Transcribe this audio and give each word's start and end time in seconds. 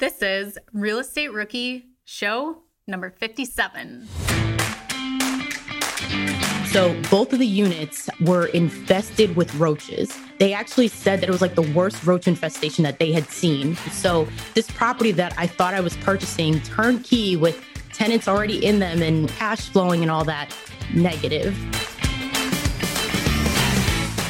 This 0.00 0.22
is 0.22 0.56
Real 0.72 0.98
Estate 1.00 1.30
Rookie 1.30 1.84
Show 2.06 2.62
number 2.86 3.10
57. 3.10 4.08
So 6.68 6.98
both 7.10 7.34
of 7.34 7.38
the 7.38 7.46
units 7.46 8.08
were 8.22 8.46
infested 8.46 9.36
with 9.36 9.54
roaches. 9.56 10.18
They 10.38 10.54
actually 10.54 10.88
said 10.88 11.20
that 11.20 11.28
it 11.28 11.32
was 11.32 11.42
like 11.42 11.54
the 11.54 11.70
worst 11.74 12.06
roach 12.06 12.26
infestation 12.26 12.82
that 12.84 12.98
they 12.98 13.12
had 13.12 13.26
seen. 13.26 13.76
So 13.92 14.26
this 14.54 14.70
property 14.70 15.12
that 15.12 15.34
I 15.36 15.46
thought 15.46 15.74
I 15.74 15.80
was 15.80 15.94
purchasing 15.98 16.62
turnkey 16.62 17.36
with 17.36 17.62
tenants 17.92 18.26
already 18.26 18.64
in 18.64 18.78
them 18.78 19.02
and 19.02 19.28
cash 19.28 19.68
flowing 19.68 20.00
and 20.00 20.10
all 20.10 20.24
that 20.24 20.56
negative. 20.94 21.54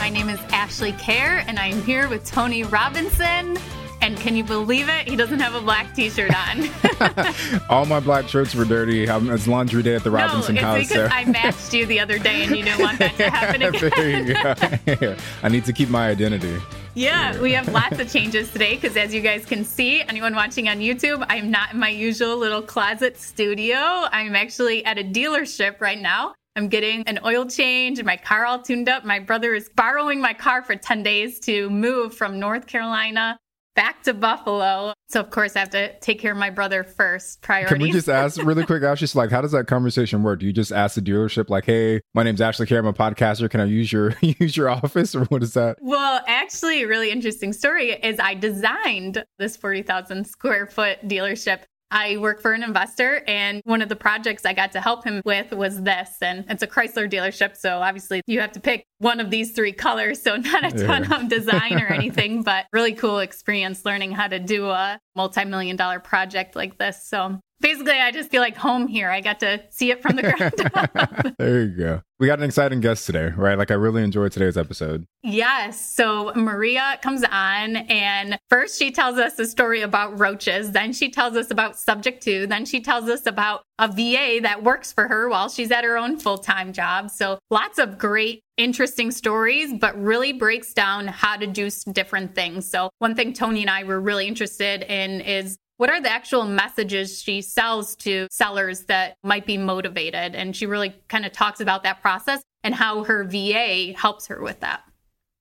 My 0.00 0.08
name 0.08 0.30
is 0.30 0.40
Ashley 0.50 0.90
Kerr 0.94 1.44
and 1.46 1.60
I'm 1.60 1.80
here 1.82 2.08
with 2.08 2.26
Tony 2.26 2.64
Robinson. 2.64 3.56
And 4.02 4.16
can 4.16 4.34
you 4.34 4.44
believe 4.44 4.88
it? 4.88 5.08
He 5.08 5.14
doesn't 5.14 5.40
have 5.40 5.54
a 5.54 5.60
black 5.60 5.94
T-shirt 5.94 6.32
on. 6.34 7.34
All 7.68 7.84
my 7.84 8.00
black 8.00 8.28
shirts 8.28 8.54
were 8.54 8.64
dirty. 8.64 9.04
It's 9.04 9.46
laundry 9.46 9.82
day 9.82 9.94
at 9.94 10.04
the 10.04 10.10
Robinson 10.10 10.54
no, 10.54 10.62
house. 10.62 10.80
it's 10.80 10.88
because 10.88 11.10
I 11.12 11.24
matched 11.26 11.74
you 11.74 11.84
the 11.84 12.00
other 12.00 12.18
day, 12.18 12.44
and 12.44 12.56
you 12.56 12.64
didn't 12.64 12.80
want 12.80 12.98
that 12.98 13.16
to 13.16 13.30
happen 13.30 13.62
again. 13.62 15.18
I 15.42 15.48
need 15.48 15.64
to 15.66 15.72
keep 15.72 15.90
my 15.90 16.08
identity. 16.08 16.56
Yeah, 16.94 17.40
we 17.40 17.52
have 17.52 17.68
lots 17.68 17.98
of 17.98 18.10
changes 18.10 18.50
today 18.50 18.74
because, 18.74 18.96
as 18.96 19.14
you 19.14 19.20
guys 19.20 19.44
can 19.44 19.64
see, 19.64 20.02
anyone 20.02 20.34
watching 20.34 20.68
on 20.68 20.78
YouTube, 20.78 21.24
I'm 21.28 21.50
not 21.50 21.74
in 21.74 21.78
my 21.78 21.90
usual 21.90 22.36
little 22.36 22.62
closet 22.62 23.18
studio. 23.18 23.76
I'm 23.76 24.34
actually 24.34 24.84
at 24.84 24.98
a 24.98 25.04
dealership 25.04 25.80
right 25.80 26.00
now. 26.00 26.34
I'm 26.56 26.68
getting 26.68 27.02
an 27.06 27.20
oil 27.24 27.46
change 27.46 27.98
and 27.98 28.06
my 28.06 28.16
car 28.16 28.44
all 28.44 28.60
tuned 28.60 28.88
up. 28.88 29.04
My 29.04 29.20
brother 29.20 29.54
is 29.54 29.70
borrowing 29.76 30.20
my 30.20 30.34
car 30.34 30.62
for 30.62 30.74
10 30.74 31.02
days 31.02 31.38
to 31.40 31.70
move 31.70 32.14
from 32.14 32.40
North 32.40 32.66
Carolina 32.66 33.38
back 33.74 34.02
to 34.04 34.14
Buffalo. 34.14 34.92
So 35.08 35.20
of 35.20 35.30
course 35.30 35.56
I 35.56 35.60
have 35.60 35.70
to 35.70 35.98
take 36.00 36.20
care 36.20 36.32
of 36.32 36.38
my 36.38 36.50
brother 36.50 36.84
first. 36.84 37.42
Priority. 37.42 37.74
Can 37.74 37.82
we 37.82 37.92
just 37.92 38.08
ask 38.08 38.42
really 38.44 38.64
quick, 38.64 38.82
Ashley? 38.82 39.08
Like, 39.14 39.30
how 39.30 39.40
does 39.40 39.52
that 39.52 39.66
conversation 39.66 40.22
work? 40.22 40.40
Do 40.40 40.46
you 40.46 40.52
just 40.52 40.72
ask 40.72 40.94
the 40.94 41.02
dealership, 41.02 41.48
like, 41.48 41.64
"Hey, 41.64 42.00
my 42.14 42.22
name's 42.22 42.40
Ashley 42.40 42.66
Kerr. 42.66 42.78
I'm 42.78 42.86
a 42.86 42.92
podcaster. 42.92 43.50
Can 43.50 43.60
I 43.60 43.64
use 43.64 43.92
your 43.92 44.14
use 44.20 44.56
your 44.56 44.68
office?" 44.68 45.14
Or 45.14 45.24
what 45.26 45.42
is 45.42 45.54
that? 45.54 45.78
Well, 45.80 46.22
actually, 46.26 46.82
a 46.82 46.88
really 46.88 47.10
interesting 47.10 47.52
story 47.52 47.92
is 47.92 48.18
I 48.18 48.34
designed 48.34 49.24
this 49.38 49.56
forty 49.56 49.82
thousand 49.82 50.26
square 50.26 50.66
foot 50.66 50.98
dealership 51.08 51.62
I 51.90 52.16
work 52.18 52.40
for 52.40 52.52
an 52.52 52.62
investor, 52.62 53.22
and 53.26 53.62
one 53.64 53.82
of 53.82 53.88
the 53.88 53.96
projects 53.96 54.46
I 54.46 54.52
got 54.52 54.72
to 54.72 54.80
help 54.80 55.04
him 55.04 55.22
with 55.24 55.52
was 55.52 55.82
this. 55.82 56.16
And 56.22 56.44
it's 56.48 56.62
a 56.62 56.66
Chrysler 56.66 57.10
dealership. 57.10 57.56
So 57.56 57.80
obviously, 57.80 58.22
you 58.26 58.40
have 58.40 58.52
to 58.52 58.60
pick 58.60 58.84
one 58.98 59.18
of 59.18 59.30
these 59.30 59.52
three 59.52 59.72
colors. 59.72 60.22
So, 60.22 60.36
not 60.36 60.64
a 60.64 60.86
ton 60.86 61.04
yeah. 61.04 61.16
of 61.16 61.28
design 61.28 61.80
or 61.80 61.86
anything, 61.86 62.42
but 62.44 62.66
really 62.72 62.92
cool 62.92 63.18
experience 63.18 63.84
learning 63.84 64.12
how 64.12 64.28
to 64.28 64.38
do 64.38 64.68
a 64.68 64.98
multi 65.16 65.44
million 65.44 65.76
dollar 65.76 66.00
project 66.00 66.54
like 66.54 66.78
this. 66.78 67.06
So, 67.06 67.40
basically, 67.60 67.92
I 67.92 68.10
just 68.10 68.30
feel 68.30 68.42
like 68.42 68.56
home 68.56 68.86
here. 68.86 69.10
I 69.10 69.20
got 69.20 69.40
to 69.40 69.62
see 69.70 69.90
it 69.90 70.02
from 70.02 70.16
the 70.16 70.22
ground 70.32 70.70
up. 70.74 71.36
there 71.38 71.62
you 71.62 71.76
go. 71.76 72.02
We 72.18 72.26
got 72.26 72.38
an 72.38 72.44
exciting 72.44 72.80
guest 72.80 73.06
today, 73.06 73.28
right? 73.34 73.56
Like, 73.56 73.70
I 73.70 73.74
really 73.74 74.02
enjoyed 74.02 74.32
today's 74.32 74.58
episode. 74.58 75.06
Yes. 75.22 75.80
So, 75.80 76.32
Maria 76.34 76.98
comes 77.02 77.24
on, 77.24 77.76
and 77.76 78.38
first 78.50 78.78
she 78.78 78.90
tells 78.90 79.18
us 79.18 79.38
a 79.38 79.46
story 79.46 79.80
about 79.80 80.18
roaches. 80.18 80.72
Then 80.72 80.92
she 80.92 81.10
tells 81.10 81.34
us 81.36 81.50
about 81.50 81.78
subject 81.78 82.22
to. 82.24 82.46
Then 82.46 82.66
she 82.66 82.80
tells 82.80 83.08
us 83.08 83.24
about 83.24 83.62
a 83.78 83.88
VA 83.88 84.40
that 84.42 84.62
works 84.62 84.92
for 84.92 85.08
her 85.08 85.30
while 85.30 85.48
she's 85.48 85.70
at 85.70 85.84
her 85.84 85.96
own 85.96 86.18
full 86.18 86.38
time 86.38 86.74
job. 86.74 87.10
So, 87.10 87.38
lots 87.50 87.78
of 87.78 87.96
great, 87.96 88.42
interesting 88.58 89.10
stories, 89.10 89.72
but 89.72 89.98
really 89.98 90.34
breaks 90.34 90.74
down 90.74 91.06
how 91.06 91.36
to 91.38 91.46
do 91.46 91.70
different 91.92 92.34
things. 92.34 92.68
So, 92.70 92.90
one 92.98 93.14
thing 93.14 93.32
Tony 93.32 93.62
and 93.62 93.70
I 93.70 93.84
were 93.84 94.00
really 94.00 94.26
interested 94.28 94.82
in 94.82 95.22
is 95.22 95.56
what 95.80 95.88
are 95.88 95.98
the 95.98 96.12
actual 96.12 96.44
messages 96.44 97.22
she 97.22 97.40
sells 97.40 97.96
to 97.96 98.28
sellers 98.30 98.80
that 98.80 99.16
might 99.24 99.46
be 99.46 99.56
motivated? 99.56 100.34
And 100.34 100.54
she 100.54 100.66
really 100.66 100.94
kind 101.08 101.24
of 101.24 101.32
talks 101.32 101.58
about 101.58 101.84
that 101.84 102.02
process 102.02 102.42
and 102.62 102.74
how 102.74 103.02
her 103.04 103.24
VA 103.24 103.94
helps 103.96 104.26
her 104.26 104.42
with 104.42 104.60
that. 104.60 104.82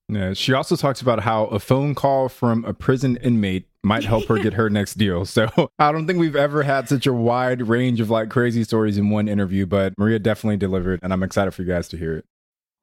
Yeah, 0.07 0.31
she 0.31 0.53
also 0.53 0.77
talks 0.77 1.01
about 1.01 1.19
how 1.19 1.47
a 1.47 1.59
phone 1.59 1.93
call 1.93 2.29
from 2.29 2.63
a 2.63 2.73
prison 2.73 3.17
inmate 3.17 3.67
might 3.83 4.05
help 4.05 4.27
her 4.27 4.37
get 4.37 4.53
her 4.53 4.69
next 4.69 4.93
deal. 4.93 5.25
So 5.25 5.49
I 5.77 5.91
don't 5.91 6.07
think 6.07 6.19
we've 6.19 6.37
ever 6.37 6.63
had 6.63 6.87
such 6.87 7.05
a 7.05 7.11
wide 7.11 7.67
range 7.67 7.99
of 7.99 8.09
like 8.09 8.29
crazy 8.29 8.63
stories 8.63 8.97
in 8.97 9.09
one 9.09 9.27
interview, 9.27 9.65
but 9.65 9.93
Maria 9.97 10.19
definitely 10.19 10.55
delivered, 10.55 11.01
and 11.03 11.11
I'm 11.11 11.21
excited 11.21 11.51
for 11.51 11.63
you 11.63 11.67
guys 11.67 11.89
to 11.89 11.97
hear 11.97 12.15
it. 12.15 12.25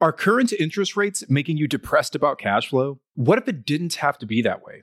Are 0.03 0.13
current 0.13 0.53
interest 0.53 0.95
rates 0.95 1.25
making 1.31 1.57
you 1.57 1.69
depressed 1.69 2.15
about 2.15 2.39
cash 2.39 2.69
flow? 2.69 3.01
What 3.15 3.39
if 3.39 3.49
it 3.49 3.65
didn't 3.65 3.95
have 3.95 4.19
to 4.19 4.27
be 4.27 4.43
that 4.43 4.63
way? 4.63 4.83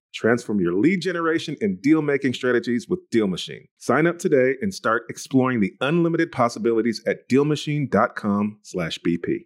Transform 0.13 0.59
your 0.59 0.73
lead 0.73 1.01
generation 1.01 1.55
and 1.61 1.81
deal 1.81 2.01
making 2.01 2.33
strategies 2.33 2.89
with 2.89 3.09
Deal 3.09 3.27
Machine. 3.27 3.67
Sign 3.77 4.07
up 4.07 4.19
today 4.19 4.55
and 4.61 4.73
start 4.73 5.03
exploring 5.09 5.59
the 5.59 5.73
unlimited 5.81 6.31
possibilities 6.31 7.03
at 7.07 7.27
DealMachine.com/bp. 7.29 9.45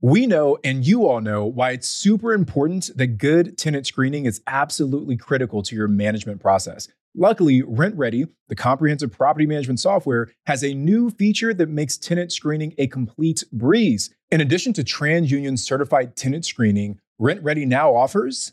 We 0.00 0.28
know, 0.28 0.58
and 0.62 0.86
you 0.86 1.08
all 1.08 1.20
know, 1.20 1.44
why 1.44 1.72
it's 1.72 1.88
super 1.88 2.32
important 2.32 2.92
that 2.96 3.18
good 3.18 3.58
tenant 3.58 3.84
screening 3.86 4.26
is 4.26 4.40
absolutely 4.46 5.16
critical 5.16 5.60
to 5.64 5.74
your 5.74 5.88
management 5.88 6.40
process. 6.40 6.86
Luckily, 7.16 7.62
RentRedi, 7.62 8.28
the 8.48 8.54
comprehensive 8.54 9.10
property 9.10 9.44
management 9.44 9.80
software, 9.80 10.30
has 10.46 10.62
a 10.62 10.72
new 10.72 11.10
feature 11.10 11.52
that 11.52 11.68
makes 11.68 11.98
tenant 11.98 12.30
screening 12.30 12.74
a 12.78 12.86
complete 12.86 13.42
breeze. 13.52 14.14
In 14.30 14.40
addition 14.40 14.72
to 14.74 14.84
TransUnion 14.84 15.58
certified 15.58 16.14
tenant 16.14 16.44
screening, 16.44 17.00
RentRedi 17.20 17.66
now 17.66 17.96
offers 17.96 18.52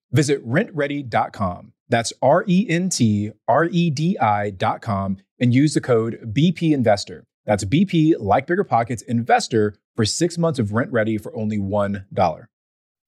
Visit 0.11 0.45
rentredi.com. 0.47 1.73
That's 1.89 2.13
R 2.21 2.45
E 2.47 2.65
N 2.69 2.89
T 2.89 3.31
R 3.47 3.65
E 3.65 3.89
D 3.89 4.17
I.com 4.19 5.17
and 5.39 5.53
use 5.53 5.73
the 5.73 5.81
code 5.81 6.19
BP 6.33 6.71
Investor. 6.73 7.25
That's 7.45 7.65
BP, 7.65 8.15
like 8.19 8.47
Bigger 8.47 8.63
Pockets, 8.63 9.01
Investor 9.03 9.75
for 9.95 10.05
six 10.05 10.37
months 10.37 10.59
of 10.59 10.69
RentRedi 10.69 11.21
for 11.21 11.35
only 11.35 11.57
$1. 11.57 12.45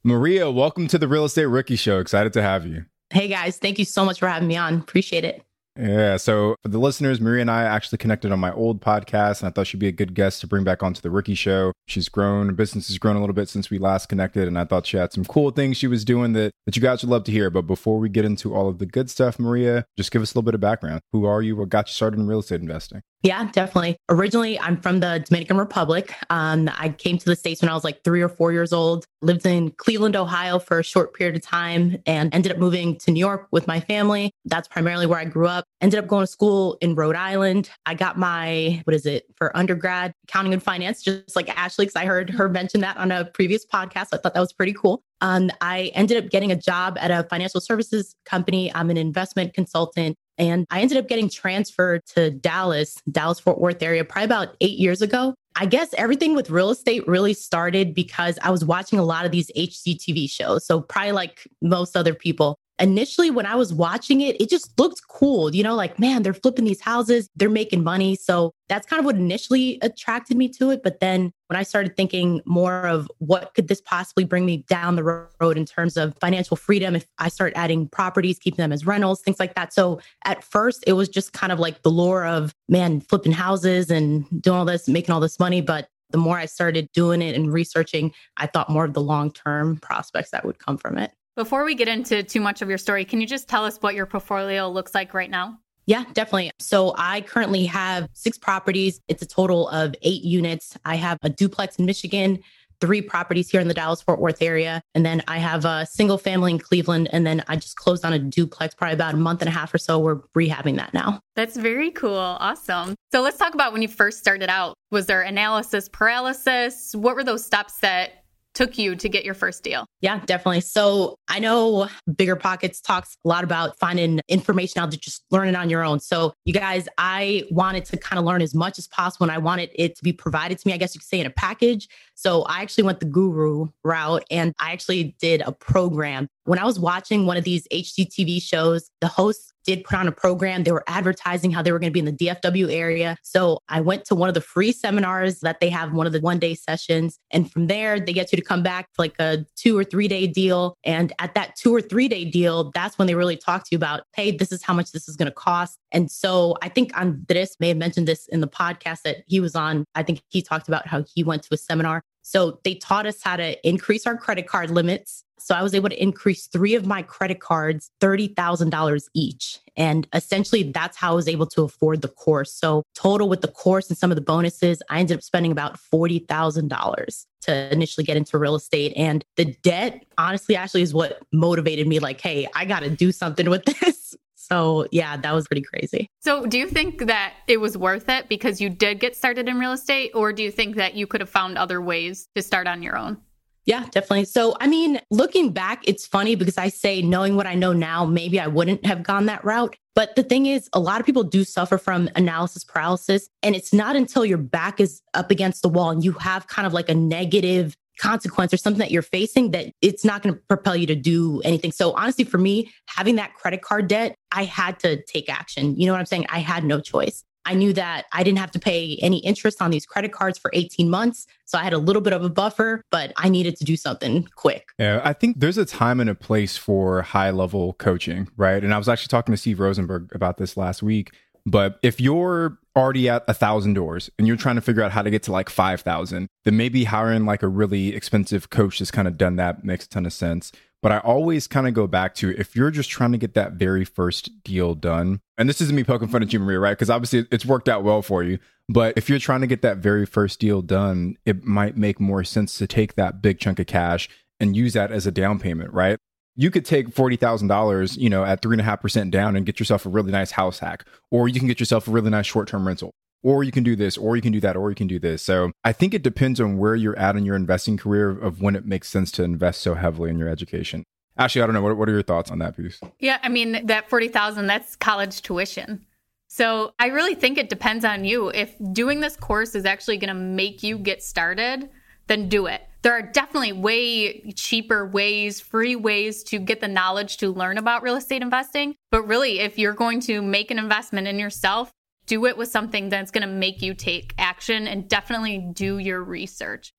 Maria, 0.04 0.52
welcome 0.52 0.88
to 0.88 0.98
the 0.98 1.08
Real 1.08 1.26
Estate 1.26 1.46
Rookie 1.46 1.76
Show. 1.76 2.00
Excited 2.00 2.34
to 2.34 2.42
have 2.42 2.66
you. 2.66 2.86
Hey 3.10 3.28
guys, 3.28 3.58
thank 3.58 3.80
you 3.80 3.86
so 3.86 4.04
much 4.04 4.20
for 4.20 4.28
having 4.28 4.48
me 4.48 4.58
on. 4.58 4.80
Appreciate 4.80 5.24
it. 5.24 5.44
Yeah. 5.76 6.18
So 6.18 6.56
for 6.62 6.70
the 6.70 6.78
listeners, 6.78 7.20
Maria 7.20 7.42
and 7.42 7.50
I 7.50 7.64
actually 7.64 7.98
connected 7.98 8.32
on 8.32 8.40
my 8.40 8.54
old 8.54 8.80
podcast, 8.80 9.42
and 9.42 9.48
I 9.48 9.52
thought 9.52 9.66
she'd 9.66 9.80
be 9.80 9.88
a 9.88 9.92
good 9.92 10.14
guest 10.14 10.40
to 10.42 10.48
bring 10.48 10.64
back 10.64 10.84
onto 10.84 11.02
the 11.02 11.10
Rookie 11.10 11.34
Show. 11.34 11.74
She's 11.88 12.10
grown, 12.10 12.48
her 12.48 12.54
business 12.54 12.90
has 12.90 13.00
grown 13.00 13.16
a 13.16 13.20
little 13.20 13.34
bit 13.34 13.50
since 13.50 13.72
we 13.72 13.80
last 13.80 14.08
connected, 14.08 14.48
and 14.48 14.58
I 14.58 14.66
thought 14.66 14.86
she 14.86 14.98
had 14.98 15.12
some 15.12 15.26
cool 15.26 15.50
things 15.50 15.78
she 15.78 15.88
was 15.88 16.06
doing 16.06 16.34
that, 16.34 16.52
that 16.66 16.76
you 16.76 16.82
guys 16.82 17.02
would 17.02 17.10
love 17.10 17.24
to 17.24 17.32
hear. 17.32 17.50
But 17.50 17.64
before 17.64 17.98
we 17.98 18.10
get 18.10 18.24
into 18.24 18.54
all 18.54 18.70
of 18.70 18.78
the 18.78 18.86
good 18.86 19.10
stuff, 19.10 19.40
Maria, 19.40 19.86
just 19.98 20.12
give 20.12 20.22
us 20.22 20.34
a 20.34 20.38
little 20.38 20.46
bit 20.46 20.56
of 20.56 20.62
background. 20.62 21.02
Who 21.12 21.26
are 21.26 21.42
you? 21.42 21.56
What 21.56 21.70
got 21.70 21.90
you 21.90 21.94
started 21.94 22.20
in 22.20 22.28
real 22.28 22.40
estate 22.40 22.62
investing? 22.62 23.02
Yeah, 23.24 23.50
definitely. 23.54 23.96
Originally, 24.10 24.60
I'm 24.60 24.76
from 24.82 25.00
the 25.00 25.24
Dominican 25.26 25.58
Republic. 25.58 26.14
Um, 26.30 26.70
I 26.78 26.90
came 26.90 27.18
to 27.18 27.26
the 27.26 27.38
States 27.38 27.62
when 27.62 27.70
I 27.70 27.74
was 27.74 27.86
like 27.86 28.04
three 28.04 28.22
or 28.22 28.28
four 28.28 28.52
years 28.52 28.74
old, 28.74 29.06
lived 29.22 29.46
in 29.46 29.72
Cleveland, 29.72 30.18
Ohio 30.18 30.60
for 30.60 30.80
a 30.80 30.84
short 30.84 31.14
period 31.14 31.38
of 31.38 31.42
time, 31.42 31.96
and 32.06 32.36
ended 32.36 32.52
up 32.52 32.58
moving 32.58 32.98
to 32.98 33.12
New 33.12 33.22
York 33.22 33.48
with 33.52 33.66
my 33.66 33.80
family. 33.80 34.34
That's 34.44 34.68
primarily 34.68 35.06
where 35.06 35.20
I 35.20 35.24
grew 35.24 35.48
up. 35.48 35.64
Ended 35.80 36.00
up 36.00 36.08
going 36.08 36.24
to 36.24 36.28
school 36.28 36.78
in 36.82 36.96
Rhode 36.96 37.16
Island. 37.16 37.70
I 37.86 37.94
got 37.94 38.18
my, 38.20 38.82
what 38.84 38.94
is 38.94 39.06
it, 39.06 39.24
for 39.38 39.56
undergrad, 39.56 40.14
accounting 40.28 40.52
and 40.52 40.62
finance, 40.62 41.02
just 41.02 41.34
like 41.38 41.48
Ashley, 41.58 41.86
because 41.86 41.96
I 41.96 42.06
heard 42.06 42.30
her 42.32 42.50
mention 42.50 42.82
that 42.82 42.98
on 42.98 43.10
a 43.10 43.24
previous 43.24 43.66
podcast. 43.66 44.08
I 44.12 44.18
thought 44.18 44.34
that 44.34 44.42
was 44.42 44.52
pretty 44.52 44.74
cool. 44.74 45.02
Um, 45.22 45.50
I 45.62 45.92
ended 45.96 46.22
up 46.22 46.30
getting 46.30 46.52
a 46.52 46.58
job 46.58 46.98
at 47.00 47.10
a 47.10 47.24
financial 47.30 47.62
services 47.62 48.18
company. 48.26 48.74
I'm 48.76 48.90
an 48.90 48.98
investment 48.98 49.54
consultant 49.54 50.18
and 50.38 50.66
I 50.72 50.82
ended 50.82 50.98
up 50.98 51.08
getting 51.08 51.30
transferred 51.30 52.06
to 52.16 52.32
Dallas, 52.32 52.98
Dallas 53.12 53.40
Fort 53.40 53.60
Worth 53.60 53.82
area, 53.82 54.04
probably 54.04 54.26
about 54.26 54.56
eight 54.62 54.80
years 54.80 55.02
ago. 55.02 55.36
I 55.56 55.68
guess 55.68 55.94
everything 55.98 56.34
with 56.36 56.50
real 56.50 56.72
estate 56.72 57.08
really 57.08 57.34
started 57.34 57.94
because 57.94 58.40
I 58.42 58.50
was 58.50 58.66
watching 58.66 58.98
a 58.98 59.04
lot 59.04 59.26
of 59.26 59.32
these 59.32 59.52
HGTV 59.56 60.30
shows. 60.30 60.66
So, 60.66 60.82
probably 60.82 61.12
like 61.12 61.48
most 61.62 61.96
other 61.96 62.16
people, 62.16 62.58
initially 62.80 63.30
when 63.30 63.46
I 63.46 63.56
was 63.56 63.74
watching 63.74 64.22
it, 64.22 64.40
it 64.42 64.50
just 64.50 64.78
looked 64.80 65.02
cool. 65.08 65.54
You 65.54 65.64
know, 65.64 65.76
like, 65.76 66.00
man, 66.00 66.24
they're 66.24 66.34
flipping 66.34 66.66
these 66.66 66.82
houses, 66.82 67.30
they're 67.36 67.50
making 67.50 67.84
money. 67.84 68.16
So 68.16 68.52
that's 68.68 68.86
kind 68.88 69.00
of 69.00 69.06
what 69.06 69.16
initially 69.16 69.78
attracted 69.82 70.38
me 70.38 70.50
to 70.50 70.72
it. 70.72 70.82
But 70.84 71.00
then 71.00 71.32
when 71.48 71.58
I 71.58 71.64
started 71.64 71.96
thinking 71.96 72.42
more 72.46 72.88
of 72.88 73.10
what 73.20 73.54
could 73.54 73.68
this 73.68 73.82
possibly 73.82 74.24
bring 74.24 74.46
me 74.46 74.66
down 74.70 74.96
the 74.96 75.04
road 75.04 75.58
in 75.58 75.66
terms 75.66 75.98
of 75.98 76.18
financial 76.20 76.58
freedom, 76.58 76.96
if 76.96 77.06
I 77.20 77.30
start 77.30 77.54
adding 77.56 77.88
properties, 77.88 78.40
keeping 78.40 78.58
them 78.58 78.72
as 78.72 78.86
rentals, 78.86 79.22
things 79.22 79.40
like 79.40 79.54
that. 79.56 79.74
So 79.74 80.02
at 80.26 80.44
first, 80.44 80.84
it 80.88 80.94
was 80.94 81.10
just 81.10 81.34
kind 81.34 81.52
of 81.52 81.60
like 81.60 81.84
the 81.84 81.90
lure 81.90 82.26
of, 82.26 82.56
man, 82.70 83.02
flipping 83.02 83.34
houses 83.34 83.92
and 83.92 84.26
doing 84.42 84.58
all 84.58 84.66
this, 84.66 84.88
making 84.88 85.14
all 85.14 85.20
this 85.20 85.40
money. 85.40 85.62
But 85.62 85.90
the 86.10 86.18
more 86.18 86.38
I 86.38 86.46
started 86.46 86.90
doing 86.94 87.22
it 87.22 87.36
and 87.36 87.52
researching, 87.52 88.14
I 88.38 88.48
thought 88.48 88.70
more 88.70 88.86
of 88.86 88.94
the 88.94 89.02
long 89.02 89.32
term 89.32 89.78
prospects 89.78 90.32
that 90.32 90.46
would 90.46 90.60
come 90.60 90.78
from 90.78 90.98
it. 90.98 91.12
Before 91.36 91.64
we 91.64 91.74
get 91.74 91.88
into 91.88 92.22
too 92.22 92.40
much 92.40 92.62
of 92.62 92.70
your 92.70 92.78
story, 92.78 93.06
can 93.06 93.20
you 93.20 93.26
just 93.26 93.50
tell 93.50 93.66
us 93.66 93.78
what 93.78 93.96
your 93.96 94.06
portfolio 94.06 94.70
looks 94.70 94.94
like 94.94 95.16
right 95.16 95.32
now? 95.32 95.58
Yeah, 95.88 96.04
definitely. 96.14 96.52
So 96.60 96.94
I 96.96 97.22
currently 97.22 97.66
have 97.66 98.08
six 98.14 98.38
properties. 98.38 99.02
It's 99.08 99.24
a 99.24 99.26
total 99.26 99.68
of 99.70 99.96
eight 100.04 100.22
units. 100.22 100.78
I 100.86 100.96
have 100.96 101.18
a 101.24 101.30
duplex 101.30 101.78
in 101.78 101.88
Michigan, 101.88 102.38
three 102.80 103.02
properties 103.02 103.50
here 103.50 103.60
in 103.60 103.68
the 103.68 103.74
Dallas 103.74 104.00
Fort 104.00 104.20
Worth 104.20 104.44
area. 104.44 104.84
And 104.94 105.04
then 105.04 105.24
I 105.28 105.40
have 105.40 105.66
a 105.66 105.88
single 105.88 106.20
family 106.20 106.52
in 106.52 106.60
Cleveland. 106.60 107.10
And 107.12 107.26
then 107.26 107.44
I 107.48 107.56
just 107.56 107.78
closed 107.78 108.06
on 108.06 108.14
a 108.14 108.20
duplex 108.20 108.76
probably 108.76 108.94
about 108.94 109.16
a 109.16 109.18
month 109.18 109.42
and 109.42 109.50
a 109.50 109.52
half 109.52 109.74
or 109.74 109.80
so. 109.80 109.98
We're 109.98 110.20
rehabbing 110.38 110.78
that 110.78 110.94
now. 110.94 111.20
That's 111.36 111.58
very 111.58 111.90
cool. 111.90 112.16
Awesome. 112.16 112.94
So 113.12 113.22
let's 113.22 113.38
talk 113.38 113.56
about 113.56 113.74
when 113.74 113.82
you 113.82 113.88
first 113.88 114.20
started 114.20 114.50
out. 114.50 114.76
Was 114.92 115.08
there 115.08 115.24
analysis 115.24 115.90
paralysis? 115.90 116.94
What 116.94 117.16
were 117.16 117.24
those 117.24 117.44
steps 117.44 117.80
that 117.80 118.23
took 118.54 118.78
you 118.78 118.96
to 118.96 119.10
get 119.10 119.26
your 119.26 119.34
first 119.34 119.64
deal? 119.64 119.86
Yeah, 120.02 120.20
definitely. 120.26 120.62
So 120.62 121.18
I 121.28 121.40
know 121.40 121.88
Bigger 122.16 122.36
Pockets 122.36 122.82
talks 122.82 123.18
a 123.26 123.28
lot 123.28 123.44
about 123.44 123.78
finding 123.80 124.22
information 124.28 124.82
out 124.82 124.92
to 124.92 124.98
just 124.98 125.24
learn 125.32 125.48
it 125.48 125.56
on 125.56 125.70
your 125.70 125.84
own. 125.84 126.00
So 126.00 126.34
you 126.46 126.54
guys, 126.54 126.88
I 126.98 127.44
wanted 127.52 127.86
to 127.86 127.98
kind 127.98 128.20
of 128.20 128.26
learn 128.26 128.42
as 128.42 128.54
much 128.54 128.78
as 128.78 128.88
possible 128.88 129.24
and 129.24 129.32
I 129.32 129.38
wanted 129.38 129.70
it 129.74 129.96
to 129.96 130.04
be 130.04 130.14
provided 130.14 130.58
to 130.60 130.68
me, 130.68 130.74
I 130.74 130.78
guess 130.78 130.94
you 130.96 131.00
could 131.00 131.08
say 131.08 131.20
in 131.20 131.26
a 131.26 131.32
package. 131.32 131.88
So 132.16 132.44
I 132.44 132.62
actually 132.62 132.84
went 132.86 133.00
the 133.00 133.06
guru 133.06 133.68
route 133.84 134.24
and 134.30 134.54
I 134.60 134.72
actually 134.72 135.16
did 135.20 135.42
a 135.42 135.52
program. 135.52 136.28
When 136.46 136.60
I 136.60 136.66
was 136.66 136.78
watching 136.78 137.26
one 137.26 137.38
of 137.38 137.46
these 137.46 137.68
HGTV 137.70 138.42
shows, 138.42 138.90
the 139.00 139.08
host 139.08 139.54
did 139.64 139.84
put 139.86 139.98
on 139.98 140.08
a 140.10 140.12
program. 140.12 140.64
They 140.64 140.74
were 140.74 140.84
advertising 140.88 141.52
how 141.52 141.62
they 141.62 141.72
were 141.72 141.80
going 141.80 141.92
to 141.92 141.94
be 141.94 142.00
in 142.00 142.06
the 142.06 142.12
DFW 142.12 142.70
area. 142.70 143.16
So 143.24 143.60
I 143.70 143.80
went 143.80 144.04
to 144.06 144.16
one 144.16 144.28
of 144.28 144.36
the 144.36 144.42
free 144.42 144.74
seminars 144.74 145.40
that 145.40 145.62
they 145.62 145.70
have, 145.70 145.94
one 145.94 146.06
of 146.06 146.12
the 146.12 146.20
one 146.20 146.40
day 146.40 146.54
sessions. 146.54 147.18
And 147.32 147.50
from 147.50 147.68
there, 147.68 147.98
they 147.98 148.12
get 148.12 148.34
you 148.34 148.36
to 148.36 148.44
come 148.44 148.62
back 148.62 148.90
for 148.94 149.04
like 149.04 149.16
a 149.20 149.46
two 149.56 149.78
or 149.78 149.86
three 149.86 150.10
day 150.10 150.28
deal. 150.28 150.76
And 150.84 151.14
at 151.20 151.34
that 151.36 151.56
two 151.56 151.74
or 151.74 151.82
three 151.82 152.10
day 152.10 152.26
deal, 152.26 152.72
that's 152.74 152.98
when 152.98 153.08
they 153.08 153.16
really 153.16 153.38
talk 153.38 153.64
to 153.64 153.70
you 153.72 153.78
about, 153.78 154.02
hey, 154.14 154.32
this 154.32 154.52
is 154.52 154.64
how 154.64 154.74
much 154.74 154.92
this 154.92 155.08
is 155.08 155.16
going 155.16 155.28
to 155.28 155.36
cost. 155.36 155.78
And 155.94 156.12
so 156.12 156.56
I 156.62 156.68
think 156.68 156.92
Andres 156.98 157.56
may 157.60 157.70
have 157.70 157.78
mentioned 157.78 158.08
this 158.08 158.28
in 158.28 158.42
the 158.42 158.50
podcast 158.50 159.04
that 159.04 159.18
he 159.28 159.40
was 159.40 159.56
on. 159.56 159.86
I 159.96 160.04
think 160.04 160.22
he 160.30 160.42
talked 160.42 160.68
about 160.68 160.88
how 160.88 161.06
he 161.14 161.24
went 161.24 161.44
to 161.44 161.54
a 161.54 161.58
seminar. 161.58 162.04
So 162.22 162.60
they 162.64 162.76
taught 162.76 163.06
us 163.06 163.22
how 163.22 163.36
to 163.36 163.68
increase 163.68 164.08
our 164.08 164.18
credit 164.18 164.48
card 164.48 164.72
limits 164.72 165.24
so 165.44 165.54
I 165.54 165.62
was 165.62 165.74
able 165.74 165.90
to 165.90 166.02
increase 166.02 166.48
three 166.48 166.74
of 166.74 166.86
my 166.86 167.02
credit 167.02 167.42
cards 167.42 167.92
$30,000 168.00 169.04
each. 169.14 169.60
And 169.76 170.08
essentially, 170.14 170.72
that's 170.72 170.96
how 170.96 171.12
I 171.12 171.16
was 171.16 171.28
able 171.28 171.48
to 171.48 171.64
afford 171.64 172.02
the 172.02 172.08
course. 172.08 172.54
So, 172.54 172.84
total 172.96 173.28
with 173.28 173.42
the 173.42 173.50
course 173.50 173.90
and 173.90 173.98
some 173.98 174.10
of 174.10 174.16
the 174.16 174.22
bonuses, 174.22 174.82
I 174.90 175.00
ended 175.00 175.18
up 175.18 175.24
spending 175.24 175.52
about 175.52 175.78
$40,000 175.78 177.26
to 177.42 177.74
initially 177.74 178.06
get 178.06 178.16
into 178.16 178.38
real 178.38 178.56
estate. 178.56 178.94
And 178.96 179.26
the 179.36 179.46
debt, 179.64 180.06
honestly, 180.18 180.56
actually 180.56 180.84
is 180.84 180.94
what 180.94 181.20
motivated 181.34 181.88
me 181.88 182.00
like, 182.00 182.22
hey, 182.22 182.48
I 182.56 182.64
got 182.64 182.80
to 182.82 182.90
do 182.90 183.12
something 183.12 183.50
with 183.50 183.66
this. 183.82 184.16
So, 184.36 184.88
yeah, 184.92 185.18
that 185.18 185.34
was 185.34 185.48
pretty 185.48 185.64
crazy. 185.64 186.08
So, 186.22 186.46
do 186.46 186.58
you 186.58 186.70
think 186.70 187.08
that 187.08 187.34
it 187.48 187.60
was 187.60 187.78
worth 187.78 188.08
it 188.08 188.30
because 188.30 188.62
you 188.62 188.70
did 188.70 189.02
get 189.02 189.16
started 189.16 189.50
in 189.50 189.60
real 189.60 189.74
estate, 189.74 190.12
or 190.14 190.32
do 190.32 190.42
you 190.42 190.52
think 190.52 190.78
that 190.78 190.94
you 190.94 191.06
could 191.06 191.20
have 191.20 191.30
found 191.30 191.58
other 191.58 191.82
ways 191.82 192.30
to 192.36 192.42
start 192.42 192.66
on 192.68 192.82
your 192.82 192.96
own? 192.96 193.18
Yeah, 193.66 193.86
definitely. 193.92 194.26
So, 194.26 194.58
I 194.60 194.68
mean, 194.68 195.00
looking 195.10 195.54
back, 195.54 195.84
it's 195.88 196.06
funny 196.06 196.36
because 196.36 196.58
I 196.58 196.68
say, 196.68 197.02
knowing 197.02 197.38
what 197.38 197.48
I 197.48 197.56
know 197.56 197.72
now, 197.72 198.04
maybe 198.04 198.40
I 198.40 198.48
wouldn't 198.48 198.86
have 198.86 199.04
gone 199.04 199.28
that 199.28 199.44
route. 199.46 199.78
But 199.96 200.16
the 200.16 200.24
thing 200.24 200.48
is, 200.48 200.70
a 200.74 200.80
lot 200.80 201.00
of 201.00 201.06
people 201.06 201.24
do 201.24 201.44
suffer 201.46 201.78
from 201.78 202.10
analysis 202.16 202.66
paralysis. 202.66 203.30
And 203.42 203.56
it's 203.56 203.72
not 203.72 203.96
until 203.96 204.26
your 204.26 204.38
back 204.38 204.82
is 204.82 205.02
up 205.14 205.32
against 205.32 205.62
the 205.62 205.70
wall 205.70 205.92
and 205.92 206.04
you 206.04 206.14
have 206.14 206.48
kind 206.48 206.66
of 206.66 206.74
like 206.74 206.90
a 206.90 206.96
negative 206.96 207.78
consequence 208.00 208.54
or 208.54 208.58
something 208.58 208.80
that 208.80 208.92
you're 208.92 209.02
facing 209.04 209.52
that 209.52 209.72
it's 209.82 210.04
not 210.04 210.24
going 210.24 210.34
to 210.34 210.42
propel 210.50 210.76
you 210.76 210.88
to 210.88 210.96
do 210.96 211.42
anything. 211.46 211.72
So 211.72 211.94
honestly, 211.94 212.24
for 212.26 212.40
me, 212.40 212.72
having 212.88 213.16
that 213.16 213.36
credit 213.36 213.62
card 213.62 213.88
debt, 213.88 214.16
I 214.32 214.46
had 214.46 214.80
to 214.80 215.02
take 215.04 215.30
action. 215.30 215.80
You 215.80 215.86
know 215.86 215.94
what 215.94 216.00
I'm 216.00 216.08
saying? 216.08 216.26
I 216.30 216.40
had 216.40 216.64
no 216.64 216.82
choice. 216.82 217.24
I 217.46 217.54
knew 217.56 217.74
that 217.74 218.06
I 218.12 218.24
didn't 218.24 218.40
have 218.40 218.52
to 218.52 218.60
pay 218.60 218.98
any 219.02 219.18
interest 219.20 219.62
on 219.62 219.72
these 219.72 219.86
credit 219.86 220.12
cards 220.12 220.38
for 220.38 220.50
18 220.54 220.90
months. 220.90 221.28
So 221.46 221.58
I 221.58 221.64
had 221.64 221.74
a 221.74 221.78
little 221.78 222.02
bit 222.02 222.14
of 222.14 222.24
a 222.24 222.30
buffer, 222.30 222.84
but 222.90 223.14
I 223.18 223.30
needed 223.30 223.58
to 223.58 223.66
do 223.66 223.76
something 223.76 224.28
quick. 224.36 224.70
Yeah, 224.80 225.02
I 225.04 225.14
think 225.14 225.40
there's 225.40 225.58
a 225.58 225.66
time 225.66 226.00
and 226.00 226.10
a 226.10 226.16
place 226.16 226.58
for 226.58 227.02
high 227.02 227.32
level 227.32 227.74
coaching, 227.74 228.30
right? 228.38 228.64
And 228.64 228.74
I 228.74 228.78
was 228.78 228.90
actually 228.90 229.10
talking 229.10 229.34
to 229.34 229.38
Steve 229.38 229.60
Rosenberg 229.60 230.14
about 230.16 230.38
this 230.38 230.56
last 230.58 230.82
week. 230.82 231.12
But 231.46 231.78
if 231.84 232.00
you're 232.00 232.58
already 232.76 233.10
at 233.10 233.24
a 233.28 233.34
thousand 233.34 233.74
doors 233.74 234.10
and 234.18 234.28
you're 234.28 234.38
trying 234.38 234.56
to 234.56 234.62
figure 234.62 234.82
out 234.82 234.92
how 234.92 235.02
to 235.02 235.10
get 235.10 235.24
to 235.24 235.32
like 235.32 235.50
5,000, 235.50 236.28
then 236.46 236.58
maybe 236.58 236.86
hiring 236.86 237.26
like 237.26 237.44
a 237.44 237.48
really 237.48 237.94
expensive 237.94 238.50
coach 238.50 238.80
that's 238.80 238.92
kind 238.92 239.08
of 239.08 239.18
done 239.18 239.36
that 239.36 239.64
makes 239.64 239.86
a 239.86 239.90
ton 239.90 240.06
of 240.06 240.14
sense. 240.14 240.52
But 240.84 240.92
I 240.92 241.00
always 241.00 241.48
kind 241.48 241.68
of 241.68 241.74
go 241.74 241.88
back 241.88 242.14
to 242.16 242.30
if 242.40 242.56
you're 242.56 242.70
just 242.70 242.92
trying 242.92 243.14
to 243.14 243.18
get 243.18 243.34
that 243.34 243.54
very 243.54 243.86
first 243.86 244.44
deal 244.44 244.76
done, 244.76 245.22
and 245.38 245.50
this 245.50 245.62
isn't 245.62 245.76
me 245.76 245.84
poking 245.84 246.10
fun 246.10 246.22
at 246.22 246.34
you, 246.34 246.40
Maria, 246.40 246.60
right? 246.60 246.74
Because 246.74 246.92
obviously 246.92 247.26
it's 247.32 247.46
worked 247.46 247.70
out 247.70 247.84
well 247.84 248.02
for 248.02 248.22
you. 248.22 248.38
But 248.70 248.96
if 248.98 249.10
you're 249.10 249.18
trying 249.18 249.42
to 249.42 249.48
get 249.48 249.62
that 249.64 249.78
very 249.78 250.06
first 250.06 250.40
deal 250.40 250.62
done, 250.62 251.16
it 251.26 251.44
might 251.44 251.78
make 251.78 252.00
more 252.00 252.24
sense 252.24 252.58
to 252.60 252.68
take 252.68 252.96
that 252.96 253.22
big 253.22 253.40
chunk 253.40 253.60
of 253.60 253.66
cash 253.66 254.10
and 254.40 254.56
use 254.56 254.74
that 254.74 254.92
as 254.92 255.08
a 255.08 255.12
down 255.12 255.40
payment, 255.40 255.74
right? 255.74 255.98
you 256.36 256.50
could 256.50 256.66
take 256.66 256.90
$40,000, 256.90 257.98
you 257.98 258.10
know, 258.10 258.24
at 258.24 258.42
three 258.42 258.56
and 258.56 258.62
a 258.62 258.64
half 258.64 258.82
percent 258.82 259.12
down 259.12 259.36
and 259.36 259.46
get 259.46 259.60
yourself 259.60 259.86
a 259.86 259.90
really 259.90 260.12
nice 260.12 260.32
house 260.32 260.60
hack, 260.60 260.86
or 261.12 261.28
you 261.28 261.40
can 261.40 261.48
get 261.48 261.60
yourself 261.60 261.88
a 261.88 261.92
really 261.92 262.10
nice 262.10 262.26
short 262.26 262.48
term 262.48 262.66
rental, 262.68 262.92
or 263.24 263.44
you 263.44 263.52
can 263.52 263.64
do 263.64 263.76
this, 263.76 263.98
or 263.98 264.16
you 264.16 264.22
can 264.22 264.32
do 264.32 264.42
that, 264.42 264.56
or 264.56 264.70
you 264.70 264.76
can 264.76 264.88
do 264.88 265.00
this. 265.00 265.24
So 265.24 265.52
I 265.64 265.72
think 265.72 265.94
it 265.94 266.04
depends 266.04 266.40
on 266.40 266.58
where 266.58 266.76
you're 266.76 266.98
at 267.00 267.16
in 267.16 267.26
your 267.26 267.36
investing 267.36 267.78
career 267.78 268.10
of 268.12 268.42
when 268.42 268.56
it 268.56 268.66
makes 268.66 268.90
sense 268.90 269.12
to 269.14 269.24
invest 269.24 269.62
so 269.62 269.74
heavily 269.76 270.10
in 270.10 270.20
your 270.20 270.28
education. 270.28 270.84
Actually, 271.18 271.44
I 271.44 271.46
don't 271.46 271.54
know. 271.54 271.62
What, 271.62 271.78
what 271.78 271.90
are 271.90 271.94
your 271.94 272.04
thoughts 272.04 272.30
on 272.32 272.40
that 272.40 272.58
piece? 272.58 272.80
Yeah, 273.00 273.20
I 273.24 273.30
mean, 273.30 273.66
that 273.68 273.90
40,000, 273.90 274.48
that's 274.48 274.76
college 274.76 275.22
tuition. 275.22 275.86
So 276.28 276.74
I 276.80 276.88
really 276.88 277.14
think 277.14 277.38
it 277.38 277.50
depends 277.50 277.86
on 277.86 278.04
you. 278.06 278.30
If 278.30 278.56
doing 278.72 279.00
this 279.00 279.16
course 279.16 279.54
is 279.54 279.66
actually 279.66 279.98
going 279.98 280.08
to 280.08 280.20
make 280.20 280.64
you 280.64 280.80
get 280.80 281.04
started, 281.04 281.70
then 282.08 282.28
do 282.28 282.48
it. 282.48 282.64
There 282.82 282.94
are 282.94 283.02
definitely 283.02 283.54
way 283.54 284.32
cheaper 284.32 284.86
ways, 284.88 285.40
free 285.40 285.76
ways 285.76 286.24
to 286.24 286.40
get 286.40 286.60
the 286.60 286.68
knowledge 286.68 287.18
to 287.18 287.32
learn 287.32 287.58
about 287.58 287.84
real 287.84 287.96
estate 287.96 288.22
investing. 288.22 288.76
But 288.92 289.04
really, 289.04 289.40
if 289.40 289.58
you're 289.60 289.74
going 289.74 290.02
to 290.02 290.22
make 290.22 290.52
an 290.52 290.60
investment 290.60 291.08
in 291.08 291.20
yourself, 291.20 291.72
do 292.06 292.26
it 292.26 292.38
with 292.38 292.50
something 292.50 292.90
that's 292.90 293.12
going 293.12 293.28
to 293.28 293.34
make 293.34 293.62
you 293.62 293.74
take 293.74 294.14
action 294.18 294.68
and 294.68 294.88
definitely 294.88 295.40
do 295.54 295.78
your 295.78 296.04
research. 296.04 296.74